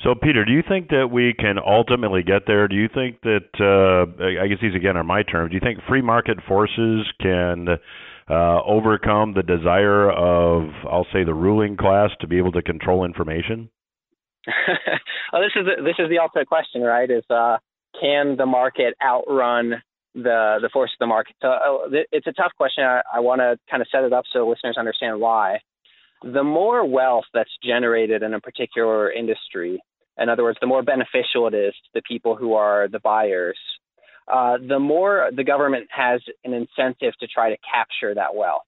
So, 0.02 0.14
Peter, 0.14 0.44
do 0.44 0.52
you 0.52 0.62
think 0.68 0.88
that 0.88 1.08
we 1.10 1.34
can 1.34 1.56
ultimately 1.64 2.22
get 2.22 2.42
there? 2.46 2.68
Do 2.68 2.74
you 2.74 2.88
think 2.92 3.20
that, 3.22 3.48
uh, 3.60 4.42
I 4.42 4.48
guess 4.48 4.58
these 4.60 4.74
again 4.74 4.96
are 4.96 5.04
my 5.04 5.22
terms, 5.22 5.50
do 5.50 5.54
you 5.54 5.60
think 5.60 5.78
free 5.88 6.02
market 6.02 6.38
forces 6.46 7.06
can 7.20 7.68
uh, 8.28 8.62
overcome 8.64 9.34
the 9.34 9.42
desire 9.42 10.10
of, 10.10 10.70
I'll 10.90 11.06
say, 11.12 11.24
the 11.24 11.34
ruling 11.34 11.76
class 11.76 12.10
to 12.20 12.26
be 12.26 12.38
able 12.38 12.52
to 12.52 12.62
control 12.62 13.04
information? 13.04 13.70
well, 15.32 15.42
this 15.42 15.52
is 15.56 15.64
the, 15.64 15.82
this 15.82 15.96
is 15.98 16.10
the 16.10 16.18
ultimate 16.18 16.48
question, 16.48 16.82
right? 16.82 17.10
Is 17.10 17.24
uh, 17.30 17.58
can 17.98 18.36
the 18.36 18.46
market 18.46 18.94
outrun 19.02 19.82
the 20.14 20.58
the 20.60 20.68
force 20.72 20.90
of 20.90 20.98
the 21.00 21.06
market? 21.06 21.34
So 21.40 21.48
uh, 21.48 22.02
it's 22.12 22.26
a 22.26 22.32
tough 22.32 22.52
question. 22.56 22.84
I, 22.84 23.00
I 23.14 23.20
want 23.20 23.40
to 23.40 23.56
kind 23.70 23.80
of 23.80 23.88
set 23.90 24.04
it 24.04 24.12
up 24.12 24.24
so 24.32 24.48
listeners 24.48 24.76
understand 24.78 25.20
why. 25.20 25.60
The 26.32 26.42
more 26.42 26.86
wealth 26.88 27.26
that's 27.34 27.50
generated 27.62 28.22
in 28.22 28.32
a 28.32 28.40
particular 28.40 29.12
industry, 29.12 29.82
in 30.18 30.28
other 30.30 30.42
words, 30.42 30.56
the 30.58 30.66
more 30.66 30.82
beneficial 30.82 31.46
it 31.48 31.54
is 31.54 31.74
to 31.74 31.90
the 31.92 32.02
people 32.02 32.34
who 32.34 32.54
are 32.54 32.88
the 32.88 32.98
buyers, 32.98 33.58
uh, 34.32 34.56
the 34.66 34.78
more 34.78 35.30
the 35.36 35.44
government 35.44 35.88
has 35.90 36.22
an 36.44 36.54
incentive 36.54 37.12
to 37.20 37.26
try 37.26 37.50
to 37.50 37.56
capture 37.70 38.14
that 38.14 38.34
wealth. 38.34 38.62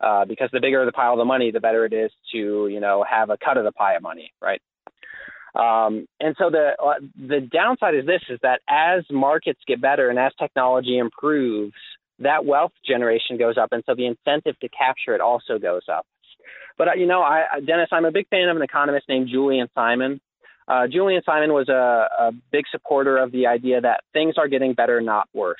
Uh, 0.00 0.24
because 0.26 0.50
the 0.52 0.60
bigger 0.60 0.84
the 0.84 0.92
pile 0.92 1.12
of 1.12 1.18
the 1.18 1.24
money, 1.24 1.50
the 1.50 1.60
better 1.60 1.86
it 1.86 1.92
is 1.92 2.10
to 2.30 2.68
you 2.68 2.80
know 2.80 3.02
have 3.08 3.30
a 3.30 3.38
cut 3.42 3.56
of 3.56 3.64
the 3.64 3.72
pie 3.72 3.94
of 3.94 4.02
money, 4.02 4.30
right? 4.42 4.60
Um, 5.54 6.06
and 6.20 6.36
so 6.38 6.50
the 6.50 6.72
uh, 6.82 7.00
the 7.16 7.40
downside 7.40 7.94
is 7.94 8.04
this: 8.04 8.20
is 8.28 8.38
that 8.42 8.60
as 8.68 9.04
markets 9.10 9.60
get 9.66 9.80
better 9.80 10.10
and 10.10 10.18
as 10.18 10.32
technology 10.38 10.98
improves, 10.98 11.72
that 12.18 12.44
wealth 12.44 12.72
generation 12.86 13.38
goes 13.38 13.56
up, 13.56 13.70
and 13.72 13.82
so 13.86 13.94
the 13.94 14.06
incentive 14.06 14.58
to 14.60 14.68
capture 14.68 15.14
it 15.14 15.22
also 15.22 15.58
goes 15.58 15.82
up. 15.90 16.04
But 16.78 16.88
uh, 16.88 16.94
you 16.94 17.06
know, 17.06 17.22
I, 17.22 17.60
Dennis, 17.64 17.88
I'm 17.92 18.04
a 18.04 18.12
big 18.12 18.28
fan 18.28 18.48
of 18.48 18.56
an 18.56 18.62
economist 18.62 19.08
named 19.08 19.28
Julian 19.28 19.68
Simon, 19.74 20.20
uh, 20.68 20.86
Julian 20.88 21.22
Simon 21.24 21.52
was 21.52 21.68
a, 21.68 22.08
a, 22.18 22.32
big 22.50 22.64
supporter 22.70 23.18
of 23.18 23.30
the 23.30 23.46
idea 23.46 23.80
that 23.80 24.00
things 24.12 24.34
are 24.36 24.48
getting 24.48 24.74
better, 24.74 25.00
not 25.00 25.28
worse. 25.32 25.56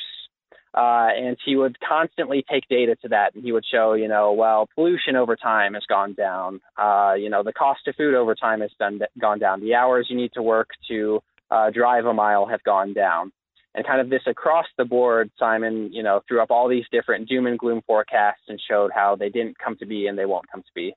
Uh, 0.75 1.09
and 1.17 1.37
he 1.45 1.57
would 1.57 1.79
constantly 1.81 2.45
take 2.51 2.65
data 2.69 2.97
to 3.01 3.09
that, 3.09 3.35
and 3.35 3.43
he 3.43 3.53
would 3.53 3.65
show, 3.65 3.95
you 3.95 4.09
know, 4.09 4.33
well, 4.33 4.69
pollution 4.75 5.17
over 5.17 5.35
time 5.37 5.75
has 5.75 5.85
gone 5.89 6.13
down. 6.13 6.61
Uh, 6.77 7.15
you 7.15 7.31
know, 7.31 7.43
the 7.43 7.53
cost 7.53 7.87
of 7.87 7.95
food 7.95 8.15
over 8.15 8.35
time 8.35 8.61
has 8.61 8.71
done, 8.79 9.01
gone 9.19 9.39
down. 9.39 9.61
The 9.61 9.75
hours 9.75 10.07
you 10.11 10.17
need 10.17 10.33
to 10.35 10.43
work 10.43 10.69
to 10.89 11.23
uh, 11.51 11.71
drive 11.71 12.05
a 12.05 12.13
mile 12.13 12.47
have 12.47 12.63
gone 12.63 12.93
down. 12.93 13.33
And 13.77 13.87
kind 13.87 14.01
of 14.01 14.09
this 14.09 14.23
across 14.27 14.65
the 14.79 14.87
board, 14.87 15.31
Simon, 15.39 15.93
you 15.93 16.03
know, 16.03 16.23
threw 16.27 16.41
up 16.41 16.51
all 16.51 16.67
these 16.67 16.87
different 16.91 17.29
doom 17.29 17.47
and 17.47 17.59
gloom 17.59 17.83
forecasts 17.87 18.41
and 18.49 18.59
showed 18.69 18.91
how 18.93 19.17
they 19.17 19.29
didn't 19.29 19.59
come 19.59 19.77
to 19.77 19.87
be 19.87 20.07
and 20.07 20.19
they 20.19 20.25
won't 20.25 20.51
come 20.51 20.63
to 20.63 20.73
be. 20.75 20.95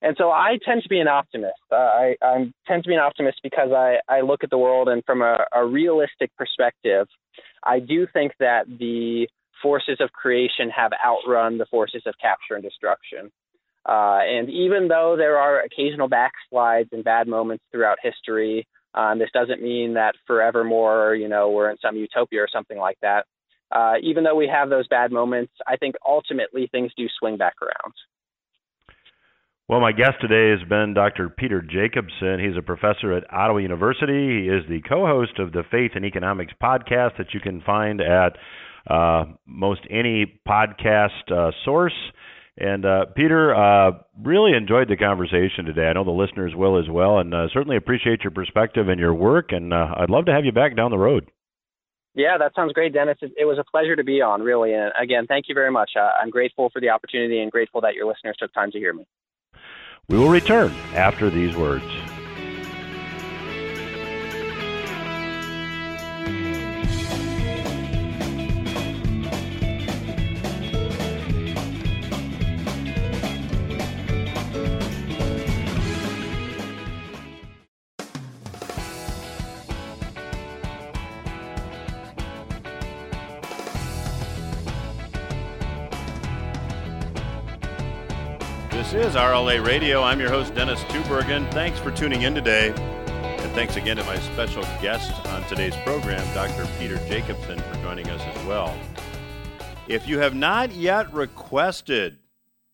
And 0.00 0.16
so 0.18 0.30
I 0.30 0.58
tend 0.64 0.82
to 0.82 0.88
be 0.88 1.00
an 1.00 1.08
optimist. 1.08 1.60
Uh, 1.70 1.76
I, 1.76 2.16
I 2.22 2.52
tend 2.66 2.82
to 2.84 2.88
be 2.88 2.94
an 2.94 3.00
optimist 3.00 3.40
because 3.42 3.72
I, 3.72 3.98
I 4.08 4.22
look 4.22 4.42
at 4.42 4.50
the 4.50 4.58
world 4.58 4.88
and 4.88 5.04
from 5.04 5.20
a, 5.20 5.44
a 5.54 5.66
realistic 5.66 6.30
perspective, 6.36 7.06
I 7.62 7.78
do 7.78 8.06
think 8.12 8.32
that 8.40 8.66
the 8.66 9.28
forces 9.62 9.98
of 10.00 10.12
creation 10.12 10.70
have 10.70 10.92
outrun 11.04 11.58
the 11.58 11.66
forces 11.66 12.02
of 12.06 12.14
capture 12.20 12.54
and 12.54 12.62
destruction. 12.62 13.30
Uh, 13.86 14.20
and 14.22 14.48
even 14.48 14.88
though 14.88 15.14
there 15.16 15.36
are 15.36 15.60
occasional 15.60 16.08
backslides 16.08 16.88
and 16.92 17.04
bad 17.04 17.28
moments 17.28 17.64
throughout 17.70 17.98
history, 18.02 18.66
um, 18.94 19.18
this 19.18 19.30
doesn't 19.32 19.62
mean 19.62 19.94
that 19.94 20.14
forevermore, 20.26 21.14
you 21.14 21.28
know, 21.28 21.50
we're 21.50 21.70
in 21.70 21.78
some 21.78 21.96
utopia 21.96 22.40
or 22.40 22.48
something 22.52 22.78
like 22.78 22.98
that. 23.02 23.26
Uh, 23.72 23.94
even 24.02 24.22
though 24.22 24.36
we 24.36 24.46
have 24.46 24.70
those 24.70 24.86
bad 24.88 25.10
moments, 25.10 25.52
I 25.66 25.76
think 25.76 25.96
ultimately 26.06 26.68
things 26.70 26.92
do 26.96 27.06
swing 27.18 27.36
back 27.36 27.54
around. 27.60 27.94
Well, 29.66 29.80
my 29.80 29.92
guest 29.92 30.20
today 30.20 30.50
has 30.50 30.68
been 30.68 30.92
Dr. 30.92 31.30
Peter 31.30 31.62
Jacobsen. 31.62 32.38
He's 32.38 32.56
a 32.56 32.62
professor 32.62 33.14
at 33.14 33.24
Ottawa 33.32 33.58
University. 33.60 34.42
He 34.42 34.48
is 34.48 34.62
the 34.68 34.82
co 34.86 35.06
host 35.06 35.38
of 35.38 35.52
the 35.52 35.62
Faith 35.70 35.92
and 35.94 36.04
Economics 36.04 36.52
podcast 36.62 37.16
that 37.16 37.32
you 37.32 37.40
can 37.40 37.62
find 37.62 38.02
at 38.02 38.36
uh, 38.88 39.24
most 39.46 39.80
any 39.90 40.38
podcast 40.46 41.32
uh, 41.32 41.50
source. 41.64 41.94
And 42.56 42.84
uh, 42.84 43.06
Peter, 43.16 43.54
uh, 43.54 43.98
really 44.22 44.52
enjoyed 44.52 44.88
the 44.88 44.96
conversation 44.96 45.64
today. 45.64 45.86
I 45.86 45.92
know 45.92 46.04
the 46.04 46.10
listeners 46.10 46.52
will 46.54 46.78
as 46.78 46.88
well, 46.88 47.18
and 47.18 47.34
uh, 47.34 47.48
certainly 47.52 47.76
appreciate 47.76 48.22
your 48.22 48.30
perspective 48.30 48.88
and 48.88 49.00
your 49.00 49.12
work. 49.12 49.50
And 49.50 49.72
uh, 49.72 49.88
I'd 49.98 50.10
love 50.10 50.26
to 50.26 50.32
have 50.32 50.44
you 50.44 50.52
back 50.52 50.76
down 50.76 50.92
the 50.92 50.98
road. 50.98 51.30
Yeah, 52.14 52.38
that 52.38 52.52
sounds 52.54 52.72
great, 52.72 52.92
Dennis. 52.92 53.18
It, 53.22 53.32
it 53.36 53.44
was 53.44 53.58
a 53.58 53.64
pleasure 53.68 53.96
to 53.96 54.04
be 54.04 54.22
on, 54.22 54.40
really. 54.40 54.72
And 54.72 54.92
again, 55.00 55.26
thank 55.26 55.46
you 55.48 55.54
very 55.54 55.72
much. 55.72 55.90
I'm 55.96 56.30
grateful 56.30 56.70
for 56.72 56.80
the 56.80 56.90
opportunity 56.90 57.40
and 57.40 57.50
grateful 57.50 57.80
that 57.80 57.94
your 57.94 58.06
listeners 58.06 58.36
took 58.38 58.54
time 58.54 58.70
to 58.70 58.78
hear 58.78 58.92
me. 58.92 59.04
We 60.08 60.18
will 60.18 60.28
return 60.28 60.70
after 60.94 61.30
these 61.30 61.56
words. 61.56 62.13
Is 89.04 89.16
RLA 89.16 89.62
Radio. 89.62 90.02
I'm 90.02 90.18
your 90.18 90.30
host, 90.30 90.54
Dennis 90.54 90.80
Tubbergen. 90.84 91.50
Thanks 91.52 91.78
for 91.78 91.90
tuning 91.90 92.22
in 92.22 92.34
today. 92.34 92.70
And 92.70 93.52
thanks 93.52 93.76
again 93.76 93.98
to 93.98 94.04
my 94.04 94.18
special 94.18 94.62
guest 94.80 95.12
on 95.26 95.44
today's 95.44 95.76
program, 95.84 96.26
Dr. 96.32 96.66
Peter 96.78 96.96
Jacobsen, 97.06 97.58
for 97.60 97.74
joining 97.82 98.08
us 98.08 98.22
as 98.22 98.46
well. 98.46 98.74
If 99.88 100.08
you 100.08 100.20
have 100.20 100.34
not 100.34 100.72
yet 100.72 101.12
requested 101.12 102.16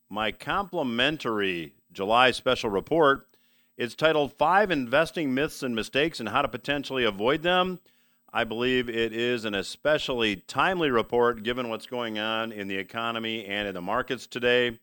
my 0.09 0.31
complimentary 0.31 1.75
July 1.93 2.31
special 2.31 2.71
report, 2.71 3.27
it's 3.77 3.97
titled 3.97 4.33
Five 4.35 4.71
Investing 4.71 5.35
Myths 5.35 5.65
and 5.65 5.75
Mistakes 5.75 6.21
and 6.21 6.29
How 6.29 6.43
to 6.43 6.49
Potentially 6.49 7.03
Avoid 7.03 7.43
Them. 7.43 7.81
I 8.33 8.45
believe 8.45 8.89
it 8.89 9.13
is 9.13 9.45
an 9.45 9.57
especially 9.57 10.37
timely 10.37 10.91
report 10.91 11.43
given 11.43 11.71
what's 11.71 11.87
going 11.87 12.21
on 12.21 12.53
in 12.53 12.69
the 12.69 12.79
economy 12.79 13.47
and 13.47 13.67
in 13.67 13.75
the 13.75 13.83
markets 13.83 14.29
today. 14.29 14.79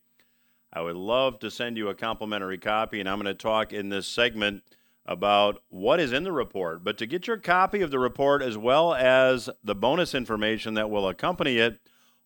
I 0.73 0.81
would 0.81 0.95
love 0.95 1.39
to 1.39 1.51
send 1.51 1.77
you 1.77 1.89
a 1.89 1.95
complimentary 1.95 2.57
copy, 2.57 2.99
and 2.99 3.07
I'm 3.07 3.19
going 3.21 3.25
to 3.25 3.33
talk 3.33 3.73
in 3.73 3.89
this 3.89 4.07
segment 4.07 4.63
about 5.05 5.61
what 5.69 5.99
is 5.99 6.11
in 6.11 6.23
the 6.23 6.31
report. 6.31 6.83
But 6.83 6.97
to 6.97 7.05
get 7.05 7.27
your 7.27 7.37
copy 7.37 7.81
of 7.81 7.91
the 7.91 7.99
report 7.99 8.41
as 8.41 8.57
well 8.57 8.93
as 8.93 9.49
the 9.63 9.75
bonus 9.75 10.13
information 10.13 10.73
that 10.73 10.89
will 10.89 11.07
accompany 11.07 11.57
it, 11.57 11.79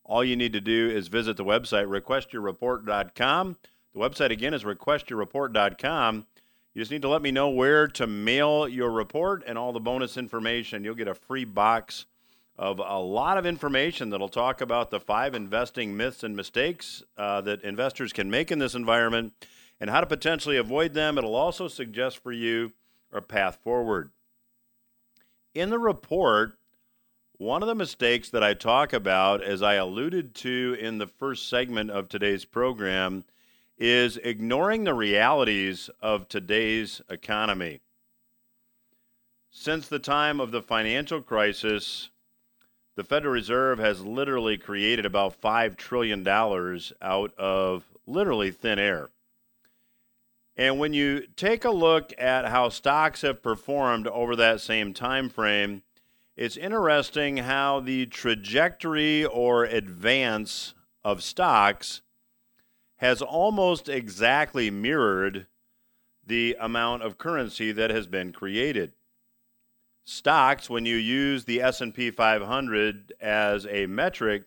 all 0.03 0.23
you 0.23 0.35
need 0.35 0.53
to 0.53 0.61
do 0.61 0.89
is 0.89 1.07
visit 1.07 1.37
the 1.37 1.45
website 1.45 1.85
requestyourreport.com. 1.85 3.57
The 3.93 3.99
website 3.99 4.31
again 4.31 4.53
is 4.53 4.63
requestyourreport.com. 4.63 6.25
You 6.73 6.81
just 6.81 6.91
need 6.91 7.01
to 7.01 7.09
let 7.09 7.21
me 7.21 7.31
know 7.31 7.49
where 7.49 7.87
to 7.89 8.07
mail 8.07 8.67
your 8.67 8.91
report 8.91 9.43
and 9.45 9.57
all 9.57 9.73
the 9.73 9.79
bonus 9.79 10.17
information. 10.17 10.83
You'll 10.83 10.95
get 10.95 11.07
a 11.07 11.13
free 11.13 11.45
box 11.45 12.05
of 12.62 12.78
a 12.78 12.99
lot 12.99 13.39
of 13.39 13.45
information 13.47 14.12
that'll 14.12 14.30
talk 14.30 14.62
about 14.62 14.91
the 14.91 14.99
five 14.99 15.34
investing 15.34 15.97
myths 15.97 16.24
and 16.24 16.36
mistakes 16.36 17.01
uh, 17.18 17.41
that 17.41 17.64
investors 17.64 18.14
can 18.14 18.30
make 18.30 18.51
in 18.51 18.59
this 18.59 18.76
environment 18.76 19.34
and 19.80 19.89
how 19.89 19.99
to 19.99 20.05
potentially 20.05 20.57
avoid 20.57 20.93
them. 20.93 21.18
It'll 21.18 21.36
also 21.36 21.68
suggest 21.68 22.22
for 22.22 22.32
you 22.32 22.72
a 23.12 23.20
path 23.20 23.57
forward. 23.64 24.12
In 25.55 25.72
the 25.72 25.80
report, 25.80 26.53
one 27.39 27.64
of 27.64 27.68
the 27.68 27.74
mistakes 27.74 28.30
that 28.30 28.43
I 28.43 28.53
talk 28.53 28.93
about, 28.93 29.41
as 29.41 29.64
I 29.64 29.74
alluded 29.74 30.36
to 30.36 30.78
in 30.80 30.99
the 30.99 31.07
first 31.07 31.49
segment 31.49 31.89
of 31.89 32.09
today's 32.09 32.45
program, 32.45 33.24
is 33.80 34.18
ignoring 34.18 34.84
the 34.84 34.93
realities 34.93 35.89
of 35.99 36.28
today's 36.28 37.01
economy. 37.09 37.80
Since 39.49 39.88
the 39.88 39.97
time 39.97 40.39
of 40.39 40.51
the 40.51 40.62
financial 40.62 41.24
crisis, 41.24 42.12
the 42.95 43.03
Federal 43.03 43.33
Reserve 43.33 43.79
has 43.79 44.01
literally 44.01 44.57
created 44.57 45.05
about 45.05 45.39
$5 45.41 45.77
trillion 45.77 46.27
out 46.27 47.33
of 47.37 47.85
literally 48.05 48.51
thin 48.51 48.79
air. 48.79 49.09
And 50.57 50.77
when 50.77 50.93
you 50.93 51.25
take 51.35 51.63
a 51.63 51.71
look 51.71 52.13
at 52.17 52.49
how 52.49 52.69
stocks 52.69 53.21
have 53.21 53.41
performed 53.41 54.07
over 54.07 54.35
that 54.35 54.61
same 54.61 54.93
time 54.93 55.29
frame, 55.29 55.83
it's 56.35 56.57
interesting 56.57 57.37
how 57.37 57.79
the 57.79 58.05
trajectory 58.05 59.25
or 59.25 59.63
advance 59.63 60.73
of 61.03 61.23
stocks 61.23 62.01
has 62.97 63.21
almost 63.21 63.89
exactly 63.89 64.69
mirrored 64.69 65.47
the 66.25 66.55
amount 66.59 67.01
of 67.01 67.17
currency 67.17 67.71
that 67.71 67.89
has 67.89 68.05
been 68.05 68.31
created 68.31 68.93
stocks 70.04 70.70
when 70.70 70.86
you 70.86 70.95
use 70.95 71.45
the 71.45 71.62
S&P 71.62 72.12
500 72.12 73.14
as 73.22 73.66
a 73.68 73.86
metric 73.86 74.43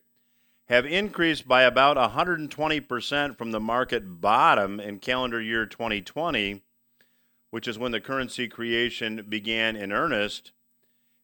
have 0.66 0.86
increased 0.86 1.46
by 1.46 1.62
about 1.62 1.96
120% 1.96 3.36
from 3.36 3.50
the 3.50 3.60
market 3.60 4.20
bottom 4.20 4.80
in 4.80 4.98
calendar 4.98 5.40
year 5.40 5.66
2020 5.66 6.62
which 7.50 7.68
is 7.68 7.78
when 7.78 7.92
the 7.92 8.00
currency 8.00 8.48
creation 8.48 9.24
began 9.28 9.76
in 9.76 9.92
earnest 9.92 10.50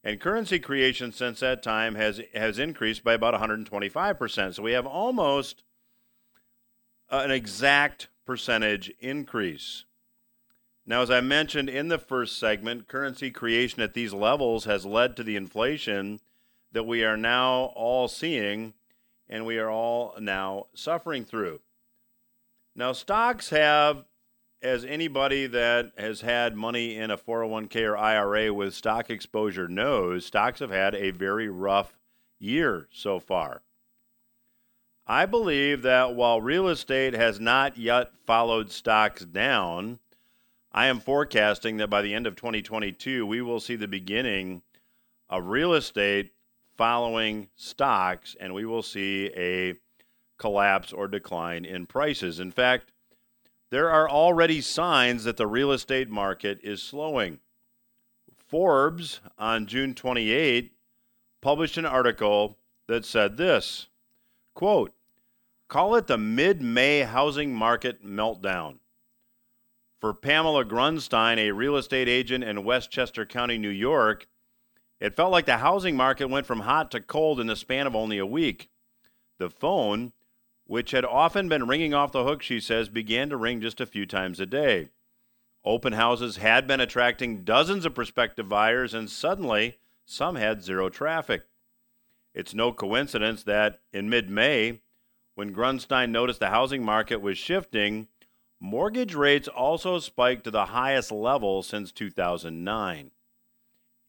and 0.03 0.21
currency 0.21 0.59
creation 0.59 1.13
since 1.13 1.41
that 1.41 1.63
time 1.63 1.95
has 1.97 2.21
has 2.35 2.59
increased 2.59 3.05
by 3.05 3.15
about 3.15 3.35
125%. 3.35 4.55
So 4.55 4.63
we 4.63 4.73
have 4.73 4.87
almost 4.87 5.65
an 7.11 7.31
exact 7.31 8.09
percentage 8.25 8.93
increase. 9.01 9.85
Now, 10.91 11.03
as 11.03 11.11
I 11.13 11.21
mentioned 11.21 11.69
in 11.69 11.87
the 11.87 12.01
first 12.01 12.37
segment, 12.37 12.89
currency 12.89 13.31
creation 13.31 13.81
at 13.81 13.95
these 13.95 14.13
levels 14.13 14.65
has 14.65 14.85
led 14.85 15.17
to 15.17 15.23
the 15.23 15.37
inflation 15.37 16.19
that 16.73 16.83
we 16.83 17.05
are 17.05 17.17
now 17.17 17.71
all 17.77 18.09
seeing 18.09 18.75
and 19.29 19.47
we 19.47 19.61
are 19.61 19.71
all 19.71 20.17
now 20.19 20.67
suffering 20.75 21.25
through. 21.25 21.61
Now, 22.75 22.91
stocks 22.91 23.51
have, 23.51 24.05
as 24.63 24.85
anybody 24.85 25.47
that 25.47 25.93
has 25.97 26.23
had 26.23 26.57
money 26.57 26.97
in 26.97 27.13
a 27.13 27.17
401k 27.17 27.89
or 27.89 27.97
IRA 27.97 28.53
with 28.53 28.75
stock 28.75 29.11
exposure 29.11 29.69
knows, 29.69 30.27
stocks 30.27 30.59
have 30.59 30.73
had 30.73 30.97
a 30.97 31.13
very 31.13 31.49
rough 31.49 31.97
year 32.41 32.89
so 32.93 33.21
far. 33.21 33.63
I 35.07 35.25
believe 35.27 35.83
that 35.83 36.17
while 36.17 36.41
real 36.41 36.67
estate 36.67 37.15
has 37.15 37.39
not 37.39 37.79
yet 37.79 38.11
followed 38.27 38.73
stocks 38.73 39.25
down, 39.25 40.01
I 40.73 40.87
am 40.87 41.01
forecasting 41.01 41.79
that 41.79 41.91
by 41.91 42.03
the 42.03 42.15
end 42.15 42.27
of 42.27 42.37
2022, 42.37 43.27
we 43.27 43.43
will 43.43 43.59
see 43.59 43.75
the 43.77 43.89
beginning 43.89 44.63
of 45.29 45.47
real 45.47 45.75
estate 45.75 46.33
following 46.77 47.49
stocks, 47.57 48.37
and 48.39 48.55
we 48.55 48.65
will 48.65 48.83
see 48.83 49.31
a 49.37 49.75
collapse 50.39 50.93
or 50.93 51.09
decline 51.09 51.65
in 51.65 51.87
prices. 51.87 52.39
In 52.39 52.53
fact, 52.53 52.93
there 53.71 53.91
are 53.91 54.09
already 54.09 54.61
signs 54.61 55.25
that 55.25 55.37
the 55.37 55.47
real 55.47 55.73
estate 55.73 56.09
market 56.09 56.61
is 56.63 56.83
slowing. 56.83 57.41
Forbes 58.49 59.21
on 59.39 59.67
June 59.67 59.95
28 59.95 60.73
published 61.41 61.79
an 61.79 61.87
article 61.87 62.57
that 62.87 63.05
said 63.05 63.37
this 63.37 63.89
quote, 64.55 64.93
Call 65.69 65.95
it 65.95 66.07
the 66.09 66.19
mid 66.19 66.61
May 66.61 67.01
housing 67.01 67.55
market 67.55 68.05
meltdown. 68.05 68.79
For 70.01 70.15
Pamela 70.15 70.65
Grunstein, 70.65 71.37
a 71.37 71.53
real 71.53 71.77
estate 71.77 72.09
agent 72.09 72.43
in 72.43 72.65
Westchester 72.65 73.27
County, 73.27 73.59
New 73.59 73.69
York, 73.69 74.27
it 74.99 75.15
felt 75.15 75.31
like 75.31 75.45
the 75.45 75.59
housing 75.59 75.95
market 75.95 76.31
went 76.31 76.47
from 76.47 76.61
hot 76.61 76.91
to 76.93 77.01
cold 77.01 77.39
in 77.39 77.49
the 77.49 77.57
span 77.57 77.87
of 77.87 77.95
only 77.95 78.17
a 78.17 78.25
week. 78.25 78.71
The 79.39 79.51
phone, 79.51 80.13
which 80.67 80.93
had 80.93 81.05
often 81.05 81.51
been 81.51 81.67
ringing 81.67 81.93
off 81.93 82.13
the 82.13 82.25
hook, 82.25 82.43
she 82.43 82.61
says, 82.61 82.89
began 82.89 83.29
to 83.29 83.37
ring 83.37 83.61
just 83.61 83.81
a 83.81 83.87
few 83.87 84.07
times 84.07 84.41
a 84.41 84.47
day. 84.47 84.89
Open 85.67 85.93
houses 85.93 86.39
had 86.39 86.67
been 86.67 86.81
attracting 86.81 87.45
dozens 87.45 87.85
of 87.85 87.95
prospective 87.95 88.49
buyers, 88.49 88.95
and 88.95 89.11
suddenly 89.11 89.77
some 90.07 90.37
had 90.37 90.63
zero 90.63 90.89
traffic. 90.89 91.43
It's 92.35 92.55
no 92.55 92.73
coincidence 92.73 93.43
that 93.43 93.81
in 93.93 94.09
mid 94.09 94.31
May, 94.31 94.81
when 95.35 95.55
Grunstein 95.55 96.11
noticed 96.11 96.41
the 96.41 96.49
housing 96.49 96.83
market 96.83 97.21
was 97.21 97.37
shifting, 97.37 98.09
mortgage 98.61 99.15
rates 99.15 99.49
also 99.49 99.99
spiked 99.99 100.45
to 100.45 100.51
the 100.51 100.67
highest 100.67 101.11
level 101.11 101.63
since 101.63 101.91
2009. 101.91 103.11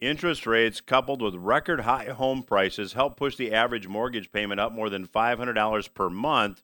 Interest 0.02 0.47
rates 0.47 0.82
coupled 0.82 1.22
with 1.22 1.36
record 1.36 1.82
high 1.82 2.06
home 2.06 2.43
prices 2.43 2.93
helped 2.93 3.18
push 3.18 3.36
the 3.36 3.54
average 3.54 3.88
mortgage 3.88 4.32
payment 4.32 4.60
up 4.60 4.72
more 4.72 4.89
than 4.89 5.08
$500 5.08 5.93
per 5.93 6.10
month, 6.10 6.64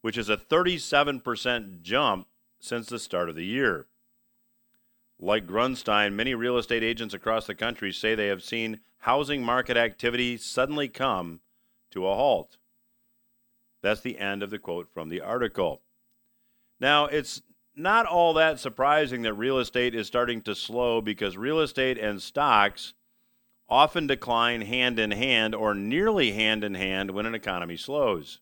which 0.00 0.18
is 0.18 0.28
a 0.28 0.36
37% 0.36 1.82
jump 1.82 2.26
since 2.58 2.88
the 2.88 2.98
start 2.98 3.28
of 3.28 3.36
the 3.36 3.44
year. 3.44 3.86
Like 5.20 5.46
Grunstein, 5.46 6.14
many 6.14 6.34
real 6.34 6.58
estate 6.58 6.82
agents 6.82 7.14
across 7.14 7.46
the 7.46 7.54
country 7.54 7.92
say 7.92 8.14
they 8.14 8.26
have 8.28 8.42
seen 8.42 8.80
housing 9.00 9.44
market 9.44 9.76
activity 9.76 10.36
suddenly 10.38 10.88
come 10.88 11.40
to 11.90 12.06
a 12.06 12.14
halt. 12.14 12.56
That's 13.82 14.00
the 14.00 14.18
end 14.18 14.42
of 14.42 14.48
the 14.48 14.58
quote 14.58 14.88
from 14.92 15.10
the 15.10 15.20
article. 15.20 15.82
Now, 16.80 17.06
it's 17.06 17.42
not 17.76 18.06
all 18.06 18.34
that 18.34 18.60
surprising 18.60 19.22
that 19.22 19.34
real 19.34 19.58
estate 19.58 19.94
is 19.94 20.06
starting 20.06 20.42
to 20.42 20.54
slow 20.54 21.00
because 21.00 21.36
real 21.36 21.60
estate 21.60 21.98
and 21.98 22.20
stocks 22.22 22.94
often 23.68 24.06
decline 24.06 24.60
hand 24.62 24.98
in 24.98 25.10
hand 25.10 25.54
or 25.54 25.74
nearly 25.74 26.32
hand 26.32 26.62
in 26.62 26.74
hand 26.74 27.10
when 27.10 27.26
an 27.26 27.34
economy 27.34 27.76
slows. 27.76 28.40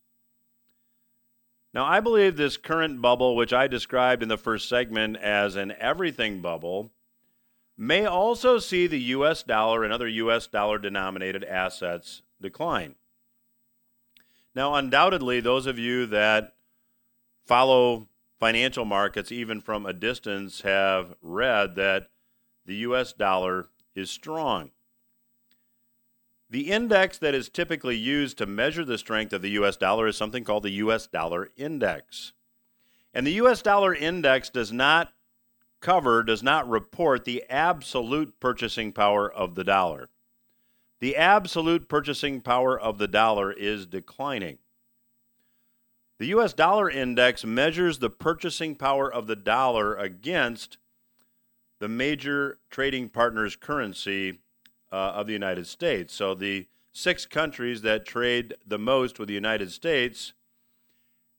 Now, 1.74 1.84
I 1.86 2.00
believe 2.00 2.36
this 2.36 2.58
current 2.58 3.00
bubble, 3.00 3.34
which 3.34 3.52
I 3.52 3.66
described 3.66 4.22
in 4.22 4.28
the 4.28 4.36
first 4.36 4.68
segment 4.68 5.16
as 5.16 5.56
an 5.56 5.72
everything 5.78 6.40
bubble, 6.40 6.92
may 7.78 8.04
also 8.04 8.58
see 8.58 8.86
the 8.86 9.00
US 9.00 9.42
dollar 9.42 9.82
and 9.82 9.92
other 9.92 10.08
US 10.08 10.46
dollar 10.46 10.78
denominated 10.78 11.44
assets 11.44 12.22
decline. 12.40 12.96
Now, 14.54 14.74
undoubtedly, 14.74 15.40
those 15.40 15.66
of 15.66 15.78
you 15.78 16.04
that 16.06 16.54
follow 17.46 18.08
financial 18.43 18.84
markets, 18.84 19.30
even 19.30 19.61
from 19.61 19.86
a 19.86 19.93
distance, 19.93 20.62
have 20.62 21.14
read 21.22 21.76
that 21.76 22.09
the 22.66 22.74
US 22.74 23.12
dollar 23.12 23.68
is 23.95 24.11
strong. 24.11 24.72
The 26.51 26.72
index 26.72 27.18
that 27.18 27.36
is 27.36 27.49
typically 27.49 27.97
used 27.97 28.36
to 28.38 28.47
measure 28.47 28.84
the 28.84 28.99
strength 28.99 29.32
of 29.32 29.43
the 29.43 29.51
US 29.51 29.76
dollar 29.76 30.09
is 30.09 30.16
something 30.16 30.43
called 30.43 30.64
the 30.64 30.70
US 30.70 31.07
dollar 31.07 31.51
index. 31.57 32.32
And 33.14 33.24
the 33.24 33.34
US 33.34 33.62
dollar 33.62 33.95
index 33.95 34.51
does 34.51 34.72
not 34.72 35.12
cover, 35.78 36.24
does 36.24 36.43
not 36.43 36.68
report 36.68 37.24
the 37.24 37.45
absolute 37.49 38.40
purchasing 38.40 38.90
power 38.90 39.32
of 39.32 39.55
the 39.55 39.62
dollar 39.62 40.09
the 40.99 41.16
absolute 41.16 41.88
purchasing 41.88 42.40
power 42.40 42.78
of 42.78 42.99
the 42.99 43.09
dollar 43.09 43.53
is 43.53 43.86
declining. 43.86 44.59
The 46.22 46.28
US 46.28 46.52
dollar 46.52 46.88
index 46.88 47.44
measures 47.44 47.98
the 47.98 48.08
purchasing 48.08 48.76
power 48.76 49.12
of 49.12 49.26
the 49.26 49.34
dollar 49.34 49.96
against 49.96 50.78
the 51.80 51.88
major 51.88 52.60
trading 52.70 53.08
partners' 53.08 53.56
currency 53.56 54.38
uh, 54.92 54.94
of 54.94 55.26
the 55.26 55.32
United 55.32 55.66
States. 55.66 56.14
So 56.14 56.36
the 56.36 56.68
six 56.92 57.26
countries 57.26 57.82
that 57.82 58.06
trade 58.06 58.54
the 58.64 58.78
most 58.78 59.18
with 59.18 59.26
the 59.26 59.34
United 59.34 59.72
States 59.72 60.32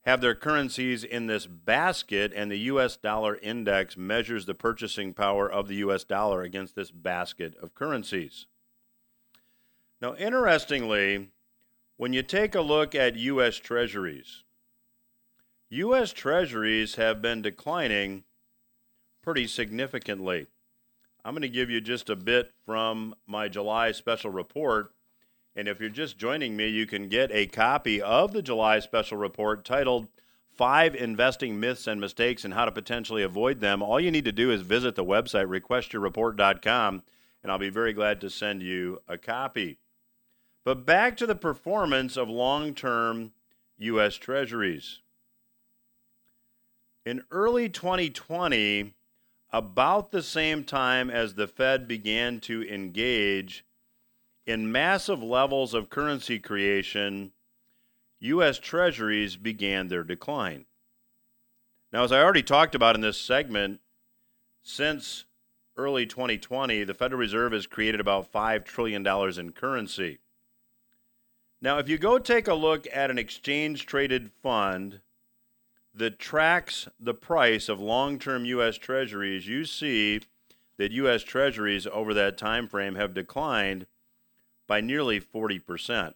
have 0.02 0.20
their 0.20 0.34
currencies 0.34 1.02
in 1.02 1.28
this 1.28 1.46
basket, 1.46 2.30
and 2.36 2.50
the 2.50 2.68
US 2.74 2.98
dollar 2.98 3.36
index 3.36 3.96
measures 3.96 4.44
the 4.44 4.52
purchasing 4.52 5.14
power 5.14 5.50
of 5.50 5.66
the 5.66 5.76
US 5.76 6.04
dollar 6.04 6.42
against 6.42 6.76
this 6.76 6.90
basket 6.90 7.56
of 7.56 7.74
currencies. 7.74 8.48
Now, 10.02 10.14
interestingly, 10.16 11.30
when 11.96 12.12
you 12.12 12.22
take 12.22 12.54
a 12.54 12.60
look 12.60 12.94
at 12.94 13.16
U.S. 13.16 13.56
Treasuries, 13.56 14.44
U.S. 15.70 16.12
Treasuries 16.12 16.96
have 16.96 17.22
been 17.22 17.42
declining 17.42 18.24
pretty 19.22 19.46
significantly. 19.46 20.46
I'm 21.24 21.32
going 21.32 21.42
to 21.42 21.48
give 21.48 21.70
you 21.70 21.80
just 21.80 22.10
a 22.10 22.16
bit 22.16 22.52
from 22.66 23.14
my 23.26 23.48
July 23.48 23.92
special 23.92 24.30
report. 24.30 24.92
And 25.56 25.66
if 25.66 25.80
you're 25.80 25.88
just 25.88 26.18
joining 26.18 26.56
me, 26.56 26.68
you 26.68 26.86
can 26.86 27.08
get 27.08 27.30
a 27.32 27.46
copy 27.46 28.02
of 28.02 28.32
the 28.32 28.42
July 28.42 28.80
special 28.80 29.16
report 29.16 29.64
titled 29.64 30.08
Five 30.54 30.94
Investing 30.94 31.58
Myths 31.58 31.86
and 31.86 32.00
Mistakes 32.00 32.44
and 32.44 32.52
How 32.52 32.66
to 32.66 32.72
Potentially 32.72 33.22
Avoid 33.22 33.60
Them. 33.60 33.82
All 33.82 33.98
you 33.98 34.10
need 34.10 34.26
to 34.26 34.32
do 34.32 34.50
is 34.50 34.60
visit 34.60 34.94
the 34.94 35.04
website, 35.04 35.46
requestyourreport.com, 35.46 37.02
and 37.42 37.52
I'll 37.52 37.58
be 37.58 37.70
very 37.70 37.94
glad 37.94 38.20
to 38.20 38.28
send 38.28 38.62
you 38.62 39.00
a 39.08 39.16
copy. 39.16 39.78
But 40.62 40.84
back 40.84 41.16
to 41.16 41.26
the 41.26 41.34
performance 41.34 42.16
of 42.16 42.28
long 42.28 42.74
term 42.74 43.32
U.S. 43.78 44.16
Treasuries. 44.16 45.00
In 47.04 47.22
early 47.30 47.68
2020, 47.68 48.94
about 49.52 50.10
the 50.10 50.22
same 50.22 50.64
time 50.64 51.10
as 51.10 51.34
the 51.34 51.46
Fed 51.46 51.86
began 51.86 52.40
to 52.40 52.66
engage 52.66 53.64
in 54.46 54.72
massive 54.72 55.22
levels 55.22 55.74
of 55.74 55.90
currency 55.90 56.38
creation, 56.38 57.32
U.S. 58.20 58.58
Treasuries 58.58 59.36
began 59.36 59.88
their 59.88 60.02
decline. 60.02 60.64
Now, 61.92 62.04
as 62.04 62.10
I 62.10 62.22
already 62.22 62.42
talked 62.42 62.74
about 62.74 62.94
in 62.94 63.02
this 63.02 63.20
segment, 63.20 63.80
since 64.62 65.26
early 65.76 66.06
2020, 66.06 66.84
the 66.84 66.94
Federal 66.94 67.20
Reserve 67.20 67.52
has 67.52 67.66
created 67.66 68.00
about 68.00 68.32
$5 68.32 68.64
trillion 68.64 69.06
in 69.06 69.52
currency. 69.52 70.20
Now, 71.60 71.78
if 71.78 71.88
you 71.88 71.98
go 71.98 72.18
take 72.18 72.48
a 72.48 72.54
look 72.54 72.86
at 72.92 73.10
an 73.10 73.18
exchange 73.18 73.84
traded 73.84 74.30
fund 74.42 75.00
that 75.94 76.18
tracks 76.18 76.88
the 76.98 77.14
price 77.14 77.68
of 77.68 77.80
long 77.80 78.18
term 78.18 78.44
U.S. 78.44 78.76
Treasuries, 78.76 79.46
you 79.46 79.64
see 79.64 80.20
that 80.76 80.92
U.S. 80.92 81.22
Treasuries 81.22 81.86
over 81.86 82.12
that 82.14 82.36
time 82.36 82.68
frame 82.68 82.96
have 82.96 83.14
declined 83.14 83.86
by 84.66 84.80
nearly 84.80 85.20
40%. 85.20 86.14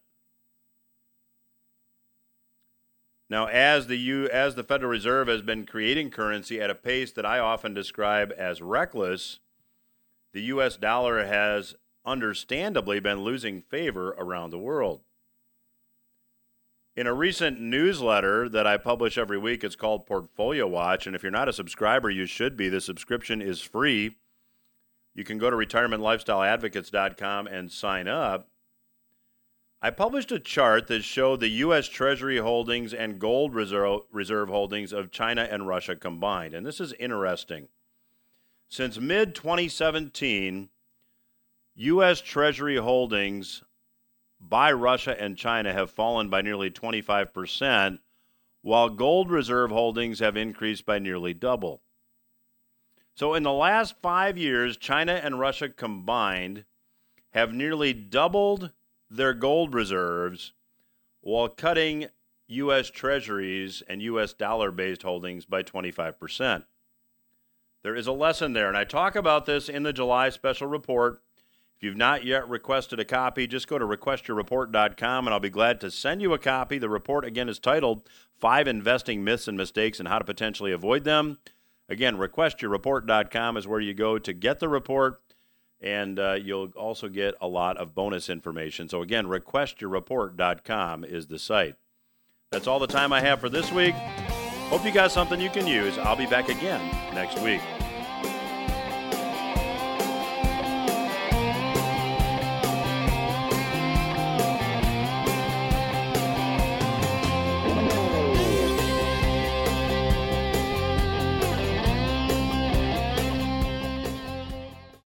Now, 3.31 3.47
as 3.47 3.87
the 3.87 3.97
U, 3.97 4.29
as 4.29 4.55
the 4.55 4.65
Federal 4.65 4.91
Reserve 4.91 5.29
has 5.29 5.43
been 5.43 5.67
creating 5.67 6.11
currency 6.11 6.61
at 6.61 6.71
a 6.71 6.75
pace 6.75 7.13
that 7.13 7.27
I 7.27 7.39
often 7.39 7.75
describe 7.75 8.33
as 8.37 8.63
reckless, 8.63 9.39
the 10.33 10.43
U.S. 10.45 10.77
dollar 10.77 11.25
has 11.25 11.75
understandably 12.07 13.01
been 13.01 13.21
losing 13.21 13.61
favor 13.61 14.15
around 14.19 14.51
the 14.51 14.59
world. 14.59 15.03
In 16.99 17.07
a 17.07 17.15
recent 17.15 17.61
newsletter 17.61 18.49
that 18.49 18.67
I 18.67 18.77
publish 18.77 19.17
every 19.19 19.39
week, 19.39 19.63
it's 19.63 19.77
called 19.77 20.05
Portfolio 20.05 20.67
Watch. 20.67 21.07
And 21.07 21.15
if 21.15 21.23
you're 21.23 21.31
not 21.31 21.49
a 21.49 21.53
subscriber, 21.53 22.11
you 22.11 22.27
should 22.27 22.57
be. 22.57 22.69
The 22.69 22.81
subscription 22.81 23.41
is 23.41 23.61
free. 23.61 24.17
You 25.15 25.23
can 25.23 25.39
go 25.39 25.49
to 25.49 25.57
retirementlifestyleadvocates.com 25.57 27.47
and 27.47 27.71
sign 27.71 28.09
up. 28.09 28.49
I 29.81 29.91
published 29.91 30.33
a 30.33 30.41
chart 30.41 30.89
that 30.89 31.05
showed 31.05 31.39
the 31.39 31.47
U.S. 31.51 31.87
Treasury 31.87 32.39
holdings 32.39 32.93
and 32.93 33.21
gold 33.21 33.55
reserve, 33.55 34.01
reserve 34.11 34.49
holdings 34.49 34.93
of 34.93 35.13
China 35.13 35.47
and 35.49 35.69
Russia 35.69 35.95
combined. 35.95 36.53
And 36.53 36.67
this 36.67 36.81
is 36.81 36.95
interesting. 36.95 37.69
Since 38.69 38.99
mid 38.99 39.37
2017, 39.37 40.69
U.S. 41.77 42.21
Treasury 42.21 42.79
holdings 42.79 43.63
by 44.41 44.73
Russia 44.73 45.21
and 45.21 45.37
China 45.37 45.73
have 45.73 45.91
fallen 45.91 46.29
by 46.29 46.43
nearly 46.43 46.71
25%, 46.71 47.99
while 48.63 48.89
gold 48.89 49.31
reserve 49.31 49.71
holdings 49.71 50.21
have 50.21 50.37
increased 50.37 50.87
by 50.87 50.99
nearly 50.99 51.35
double. 51.35 51.83
So, 53.15 53.35
in 53.35 53.43
the 53.43 53.53
last 53.53 53.97
five 54.01 54.39
years, 54.39 54.77
China 54.77 55.13
and 55.13 55.41
Russia 55.41 55.69
combined 55.69 56.65
have 57.31 57.53
nearly 57.53 57.93
doubled 57.93 58.71
their 59.11 59.35
gold 59.35 59.75
reserves 59.75 60.53
while 61.21 61.49
cutting 61.49 62.07
U.S. 62.47 62.91
treasuries 62.91 63.83
and 63.89 64.01
U.S. 64.03 64.33
dollar 64.33 64.71
based 64.71 65.03
holdings 65.03 65.45
by 65.45 65.63
25%. 65.63 66.65
There 67.83 67.95
is 67.95 68.07
a 68.07 68.13
lesson 68.13 68.53
there, 68.53 68.69
and 68.69 68.77
I 68.77 68.85
talk 68.85 69.17
about 69.17 69.47
this 69.47 69.69
in 69.69 69.83
the 69.83 69.93
July 69.93 70.31
special 70.31 70.67
report 70.67 71.23
If 71.79 71.85
you've 71.85 71.97
not 71.97 72.25
yet 72.25 72.49
requested 72.49 72.99
a 72.99 73.05
copy, 73.05 73.47
just 73.47 73.69
go 73.69 73.79
to 73.79 73.85
requestyourreport.com 73.85 75.27
and 75.27 75.33
I'll 75.33 75.39
be 75.39 75.49
glad 75.49 75.81
to 75.83 75.93
send 75.93 76.21
you 76.21 76.33
a 76.33 76.39
copy. 76.39 76.77
The 76.77 76.89
report, 76.89 77.25
again, 77.25 77.49
is 77.49 77.61
titled 77.61 78.03
Five 78.37 78.67
Investing 78.67 79.23
Myths 79.23 79.47
and 79.47 79.57
Mistakes 79.57 80.01
and 80.01 80.09
How 80.09 80.19
to 80.19 80.25
Potentially 80.25 80.73
Avoid 80.73 81.05
Them. 81.05 81.39
Again, 81.89 82.17
requestyourreport.com 82.17 83.57
is 83.57 83.69
where 83.69 83.79
you 83.79 83.95
go 83.95 84.19
to 84.19 84.33
get 84.33 84.59
the 84.59 84.69
report, 84.69 85.23
and 85.81 86.19
uh, 86.19 86.33
you'll 86.33 86.73
also 86.77 87.09
get 87.09 87.37
a 87.41 87.47
lot 87.47 87.77
of 87.77 87.95
bonus 87.95 88.29
information. 88.29 88.89
So, 88.89 89.01
again, 89.01 89.27
requestyourreport.com 89.27 91.05
is 91.05 91.29
the 91.29 91.39
site. 91.39 91.77
That's 92.51 92.67
all 92.67 92.81
the 92.81 92.89
time 92.89 93.13
I 93.13 93.21
have 93.21 93.39
for 93.39 93.49
this 93.49 93.71
week. 93.71 93.95
Hope 93.95 94.85
you 94.85 94.91
got 94.91 95.13
something 95.13 95.41
you 95.41 95.51
can 95.51 95.69
use. 95.69 95.97
I'll 95.97 96.17
be 96.17 96.27
back 96.27 96.49
again 96.49 96.81
next 97.15 97.39
week. 97.39 97.61